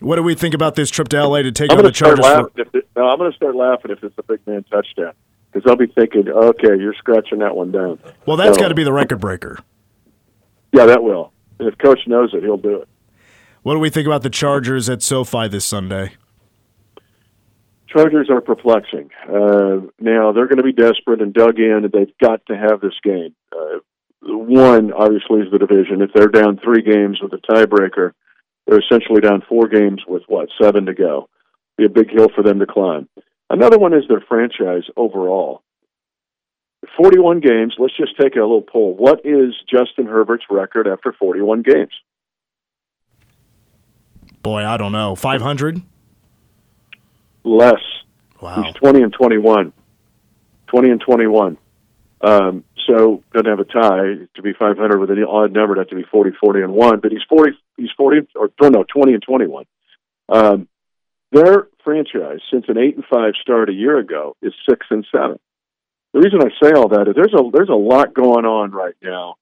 what 0.00 0.16
do 0.16 0.24
we 0.24 0.34
think 0.34 0.52
about 0.54 0.74
this 0.74 0.90
trip 0.90 1.06
to 1.10 1.24
LA 1.28 1.42
to 1.42 1.52
take 1.52 1.70
I'm 1.70 1.78
on 1.78 1.84
the 1.84 1.92
Chargers? 1.92 2.26
If 2.56 2.74
it, 2.74 2.88
no, 2.96 3.06
I'm 3.08 3.18
going 3.18 3.30
to 3.30 3.36
start 3.36 3.54
laughing 3.54 3.92
if 3.92 4.02
it's 4.02 4.18
a 4.18 4.22
big 4.24 4.44
man 4.48 4.64
touchdown 4.64 5.12
because 5.52 5.70
I'll 5.70 5.76
be 5.76 5.86
thinking, 5.86 6.28
okay, 6.28 6.76
you're 6.76 6.94
scratching 6.94 7.38
that 7.38 7.54
one 7.54 7.70
down. 7.70 8.00
Well, 8.26 8.36
that's 8.36 8.56
So, 8.56 8.62
got 8.62 8.70
to 8.70 8.74
be 8.74 8.82
the 8.82 8.92
record 8.92 9.20
breaker. 9.20 9.60
Yeah, 10.72 10.86
that 10.86 11.04
will. 11.04 11.32
And 11.60 11.68
if 11.68 11.78
coach 11.78 12.00
knows 12.08 12.34
it, 12.34 12.42
he'll 12.42 12.56
do 12.56 12.80
it. 12.82 12.88
What 13.62 13.74
do 13.74 13.78
we 13.78 13.90
think 13.90 14.08
about 14.08 14.22
the 14.24 14.30
Chargers 14.30 14.88
at 14.88 15.04
SoFi 15.04 15.46
this 15.46 15.64
Sunday? 15.64 16.14
Chargers 17.88 18.28
are 18.30 18.40
perplexing. 18.40 19.10
Uh, 19.24 19.88
now 19.98 20.32
they're 20.32 20.46
going 20.46 20.58
to 20.58 20.62
be 20.62 20.72
desperate 20.72 21.22
and 21.22 21.32
dug 21.32 21.58
in, 21.58 21.84
and 21.84 21.92
they've 21.92 22.16
got 22.20 22.44
to 22.46 22.56
have 22.56 22.80
this 22.80 22.98
game. 23.02 23.34
Uh, 23.50 23.78
one 24.20 24.92
obviously 24.92 25.40
is 25.40 25.50
the 25.50 25.58
division. 25.58 26.02
If 26.02 26.10
they're 26.14 26.28
down 26.28 26.58
three 26.62 26.82
games 26.82 27.20
with 27.22 27.32
a 27.32 27.38
tiebreaker, 27.38 28.12
they're 28.66 28.80
essentially 28.80 29.20
down 29.20 29.42
four 29.48 29.68
games 29.68 30.02
with 30.06 30.22
what 30.26 30.48
seven 30.60 30.86
to 30.86 30.94
go. 30.94 31.28
Be 31.78 31.86
a 31.86 31.88
big 31.88 32.10
hill 32.10 32.28
for 32.34 32.42
them 32.42 32.58
to 32.58 32.66
climb. 32.66 33.08
Another 33.48 33.78
one 33.78 33.94
is 33.94 34.04
their 34.08 34.22
franchise 34.28 34.84
overall. 34.96 35.62
41 36.96 37.40
games. 37.40 37.74
Let's 37.78 37.96
just 37.96 38.16
take 38.20 38.36
a 38.36 38.40
little 38.40 38.62
poll. 38.62 38.94
What 38.94 39.20
is 39.24 39.54
Justin 39.68 40.06
Herbert's 40.06 40.44
record 40.50 40.86
after 40.86 41.12
41 41.12 41.62
games? 41.62 41.92
Boy, 44.42 44.64
I 44.64 44.76
don't 44.76 44.92
know. 44.92 45.14
500? 45.14 45.82
Less. 47.48 47.82
Wow. 48.40 48.62
He's 48.62 48.74
20 48.74 49.02
and 49.02 49.12
21. 49.12 49.72
20 50.66 50.90
and 50.90 51.00
21. 51.00 51.58
Um, 52.20 52.64
so 52.86 53.22
doesn't 53.32 53.46
have 53.48 53.60
a 53.60 53.64
tie 53.64 54.26
to 54.34 54.42
be 54.42 54.52
500 54.52 54.98
with 54.98 55.10
an 55.10 55.24
odd 55.24 55.52
number. 55.52 55.76
Have 55.76 55.88
to 55.88 55.96
be 55.96 56.04
40, 56.04 56.32
40 56.40 56.62
and 56.62 56.72
one. 56.72 57.00
But 57.00 57.12
he's 57.12 57.22
40. 57.28 57.52
He's 57.76 57.90
40 57.96 58.28
or 58.34 58.50
no, 58.60 58.84
20 58.84 59.14
and 59.14 59.22
21. 59.22 59.64
Um, 60.28 60.68
their 61.32 61.68
franchise 61.84 62.40
since 62.50 62.66
an 62.68 62.78
eight 62.78 62.96
and 62.96 63.04
five 63.10 63.34
start 63.40 63.68
a 63.68 63.72
year 63.72 63.98
ago 63.98 64.36
is 64.42 64.52
six 64.68 64.86
and 64.90 65.06
seven. 65.12 65.38
The 66.12 66.20
reason 66.20 66.40
I 66.40 66.50
say 66.62 66.72
all 66.72 66.88
that 66.88 67.08
is 67.08 67.14
there's 67.14 67.34
a 67.34 67.50
there's 67.52 67.68
a 67.68 67.74
lot 67.74 68.14
going 68.14 68.46
on 68.46 68.72
right 68.72 68.96
now 69.02 69.36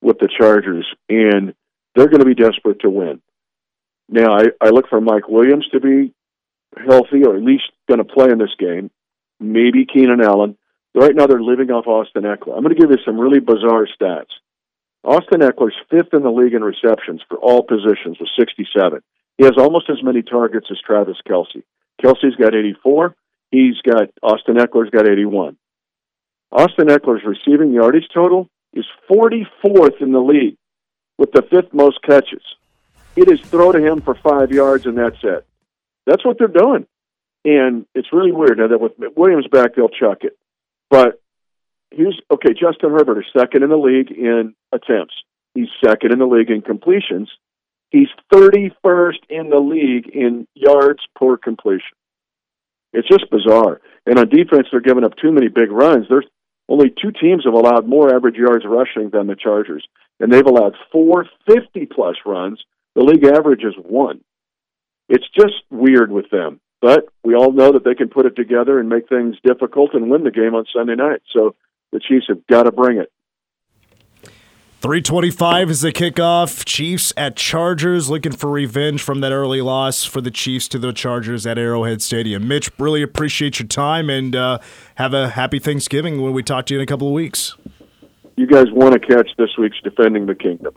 with 0.00 0.18
the 0.18 0.28
Chargers, 0.28 0.86
and 1.08 1.54
they're 1.94 2.08
going 2.08 2.20
to 2.20 2.26
be 2.26 2.34
desperate 2.34 2.80
to 2.80 2.90
win. 2.90 3.20
Now 4.08 4.36
I, 4.36 4.46
I 4.60 4.70
look 4.70 4.88
for 4.88 5.00
Mike 5.00 5.28
Williams 5.28 5.66
to 5.72 5.80
be 5.80 6.14
healthy 6.76 7.24
or 7.24 7.36
at 7.36 7.42
least 7.42 7.70
going 7.88 7.98
to 7.98 8.04
play 8.04 8.30
in 8.30 8.38
this 8.38 8.54
game. 8.58 8.90
Maybe 9.40 9.86
Keenan 9.86 10.22
Allen. 10.22 10.56
Right 10.94 11.14
now, 11.14 11.26
they're 11.26 11.42
living 11.42 11.70
off 11.70 11.86
Austin 11.86 12.24
Ekeler. 12.24 12.56
I'm 12.56 12.62
going 12.62 12.74
to 12.74 12.80
give 12.80 12.90
you 12.90 12.98
some 13.04 13.18
really 13.18 13.40
bizarre 13.40 13.86
stats. 13.86 14.32
Austin 15.04 15.40
Ekeler's 15.40 15.74
fifth 15.90 16.12
in 16.12 16.22
the 16.22 16.30
league 16.30 16.54
in 16.54 16.62
receptions 16.62 17.22
for 17.28 17.38
all 17.38 17.62
positions 17.62 18.18
with 18.20 18.28
67. 18.38 19.02
He 19.38 19.44
has 19.44 19.54
almost 19.56 19.90
as 19.90 20.02
many 20.02 20.22
targets 20.22 20.68
as 20.70 20.78
Travis 20.86 21.16
Kelce. 21.26 21.62
Kelce's 22.02 22.36
got 22.36 22.54
84. 22.54 23.16
He's 23.50 23.80
got 23.82 24.10
Austin 24.22 24.56
Ekeler's 24.56 24.90
got 24.90 25.08
81. 25.08 25.56
Austin 26.52 26.88
Ekeler's 26.88 27.24
receiving 27.24 27.72
yardage 27.72 28.08
total 28.12 28.48
is 28.74 28.84
44th 29.10 30.00
in 30.00 30.12
the 30.12 30.20
league 30.20 30.56
with 31.18 31.32
the 31.32 31.42
fifth 31.42 31.72
most 31.72 32.00
catches. 32.02 32.42
It 33.16 33.30
is 33.30 33.40
throw 33.40 33.72
to 33.72 33.78
him 33.78 34.00
for 34.00 34.14
five 34.14 34.52
yards 34.52 34.86
and 34.86 34.96
that's 34.96 35.22
it. 35.22 35.46
That's 36.06 36.24
what 36.24 36.38
they're 36.38 36.48
doing. 36.48 36.86
And 37.44 37.86
it's 37.94 38.12
really 38.12 38.32
weird. 38.32 38.58
Now 38.58 38.68
that 38.68 38.80
with 38.80 38.92
Williams 39.16 39.46
back, 39.50 39.74
they'll 39.74 39.88
chuck 39.88 40.18
it. 40.22 40.38
But 40.90 41.20
here's 41.90 42.20
okay, 42.30 42.50
Justin 42.50 42.90
Herbert 42.90 43.18
is 43.18 43.24
second 43.36 43.62
in 43.62 43.70
the 43.70 43.76
league 43.76 44.10
in 44.10 44.54
attempts. 44.72 45.14
He's 45.54 45.68
second 45.84 46.12
in 46.12 46.18
the 46.18 46.26
league 46.26 46.50
in 46.50 46.62
completions. 46.62 47.28
He's 47.90 48.08
31st 48.32 49.18
in 49.28 49.50
the 49.50 49.58
league 49.58 50.08
in 50.08 50.46
yards 50.54 51.00
per 51.14 51.36
completion. 51.36 51.96
It's 52.92 53.08
just 53.08 53.30
bizarre. 53.30 53.80
And 54.06 54.18
on 54.18 54.28
defense, 54.28 54.68
they're 54.70 54.80
giving 54.80 55.04
up 55.04 55.16
too 55.16 55.32
many 55.32 55.48
big 55.48 55.70
runs. 55.70 56.06
There's 56.08 56.26
only 56.68 56.90
two 56.90 57.10
teams 57.10 57.44
have 57.44 57.54
allowed 57.54 57.86
more 57.86 58.14
average 58.14 58.36
yards 58.36 58.64
rushing 58.66 59.10
than 59.10 59.26
the 59.26 59.36
Chargers, 59.36 59.86
and 60.20 60.32
they've 60.32 60.46
allowed 60.46 60.74
four 60.90 61.26
50 61.46 61.86
plus 61.86 62.16
runs. 62.24 62.62
The 62.94 63.02
league 63.02 63.24
average 63.24 63.62
is 63.62 63.74
one. 63.76 64.20
It's 65.12 65.28
just 65.38 65.62
weird 65.70 66.10
with 66.10 66.30
them. 66.30 66.58
But 66.80 67.06
we 67.22 67.34
all 67.34 67.52
know 67.52 67.72
that 67.72 67.84
they 67.84 67.94
can 67.94 68.08
put 68.08 68.24
it 68.24 68.34
together 68.34 68.80
and 68.80 68.88
make 68.88 69.10
things 69.10 69.36
difficult 69.44 69.92
and 69.92 70.10
win 70.10 70.24
the 70.24 70.30
game 70.30 70.54
on 70.54 70.64
Sunday 70.74 70.94
night. 70.94 71.20
So 71.32 71.54
the 71.92 72.00
Chiefs 72.00 72.24
have 72.28 72.44
got 72.46 72.62
to 72.62 72.72
bring 72.72 72.96
it. 72.96 73.12
325 74.80 75.70
is 75.70 75.82
the 75.82 75.92
kickoff. 75.92 76.64
Chiefs 76.64 77.12
at 77.16 77.36
Chargers 77.36 78.08
looking 78.08 78.32
for 78.32 78.50
revenge 78.50 79.02
from 79.02 79.20
that 79.20 79.32
early 79.32 79.60
loss 79.60 80.02
for 80.02 80.22
the 80.22 80.30
Chiefs 80.30 80.66
to 80.68 80.78
the 80.78 80.92
Chargers 80.92 81.46
at 81.46 81.58
Arrowhead 81.58 82.00
Stadium. 82.00 82.48
Mitch, 82.48 82.70
really 82.78 83.02
appreciate 83.02 83.60
your 83.60 83.68
time 83.68 84.08
and 84.08 84.34
uh, 84.34 84.58
have 84.94 85.12
a 85.12 85.28
happy 85.28 85.58
Thanksgiving 85.58 86.22
when 86.22 86.32
we 86.32 86.42
talk 86.42 86.64
to 86.66 86.74
you 86.74 86.80
in 86.80 86.82
a 86.82 86.86
couple 86.86 87.06
of 87.06 87.12
weeks. 87.12 87.54
You 88.36 88.46
guys 88.46 88.66
want 88.72 88.94
to 88.94 88.98
catch 88.98 89.28
this 89.36 89.50
week's 89.58 89.78
Defending 89.84 90.24
the 90.24 90.34
Kingdom. 90.34 90.74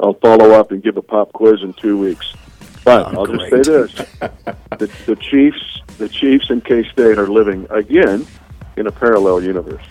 I'll 0.00 0.14
follow 0.14 0.52
up 0.52 0.72
and 0.72 0.82
give 0.82 0.96
a 0.96 1.02
pop 1.02 1.34
quiz 1.34 1.62
in 1.62 1.74
two 1.74 1.98
weeks. 1.98 2.34
But 2.88 3.14
Oh, 3.14 3.18
I'll 3.20 3.26
great. 3.26 3.50
just 3.50 3.66
say 3.66 3.72
this: 3.72 3.92
the, 4.78 4.90
the 5.06 5.16
Chiefs, 5.16 5.80
the 5.98 6.08
Chiefs 6.08 6.48
and 6.48 6.64
K 6.64 6.82
State 6.90 7.18
are 7.18 7.28
living 7.28 7.66
again 7.70 8.26
in 8.78 8.86
a 8.86 8.90
parallel 8.92 9.42
universe. 9.42 9.82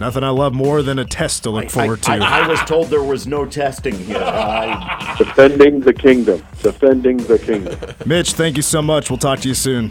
Nothing 0.00 0.24
I 0.24 0.30
love 0.30 0.52
more 0.52 0.82
than 0.82 0.98
a 0.98 1.04
test 1.04 1.44
to 1.44 1.50
look 1.50 1.70
forward 1.70 2.02
to. 2.02 2.12
I, 2.12 2.16
I, 2.18 2.40
I 2.44 2.48
was 2.48 2.60
told 2.64 2.88
there 2.88 3.02
was 3.02 3.26
no 3.26 3.44
testing 3.46 3.96
here. 3.98 4.16
I, 4.18 5.14
Defending 5.18 5.80
the 5.80 5.92
kingdom. 5.92 6.44
Defending 6.62 7.16
the 7.18 7.38
kingdom. 7.38 7.78
Mitch, 8.06 8.32
thank 8.32 8.56
you 8.56 8.62
so 8.62 8.80
much. 8.82 9.10
We'll 9.10 9.18
talk 9.18 9.40
to 9.40 9.48
you 9.48 9.54
soon. 9.54 9.90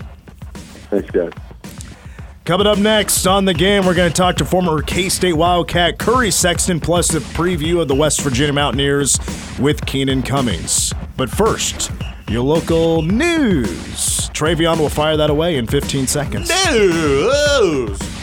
Thanks, 0.89 1.09
guys. 1.11 1.31
Coming 2.45 2.67
up 2.67 2.77
next 2.77 3.25
on 3.27 3.43
the 3.43 3.53
game, 3.53 3.85
we're 3.85 3.93
going 3.95 4.09
to 4.11 4.15
talk 4.15 4.37
to 4.37 4.45
former 4.45 4.81
K 4.81 5.07
State 5.09 5.33
Wildcat 5.33 5.97
Curry 5.97 6.31
Sexton, 6.31 6.79
plus 6.81 7.13
a 7.13 7.19
preview 7.19 7.81
of 7.81 7.87
the 7.89 7.95
West 7.95 8.21
Virginia 8.21 8.53
Mountaineers 8.53 9.17
with 9.59 9.85
Keenan 9.85 10.23
Cummings. 10.23 10.93
But 11.17 11.29
first, 11.29 11.91
your 12.29 12.43
local 12.43 13.01
news. 13.01 14.29
Travion 14.29 14.79
will 14.79 14.89
fire 14.89 15.17
that 15.17 15.29
away 15.29 15.57
in 15.57 15.65
15 15.67 16.07
seconds. 16.07 16.51
News. 16.71 18.16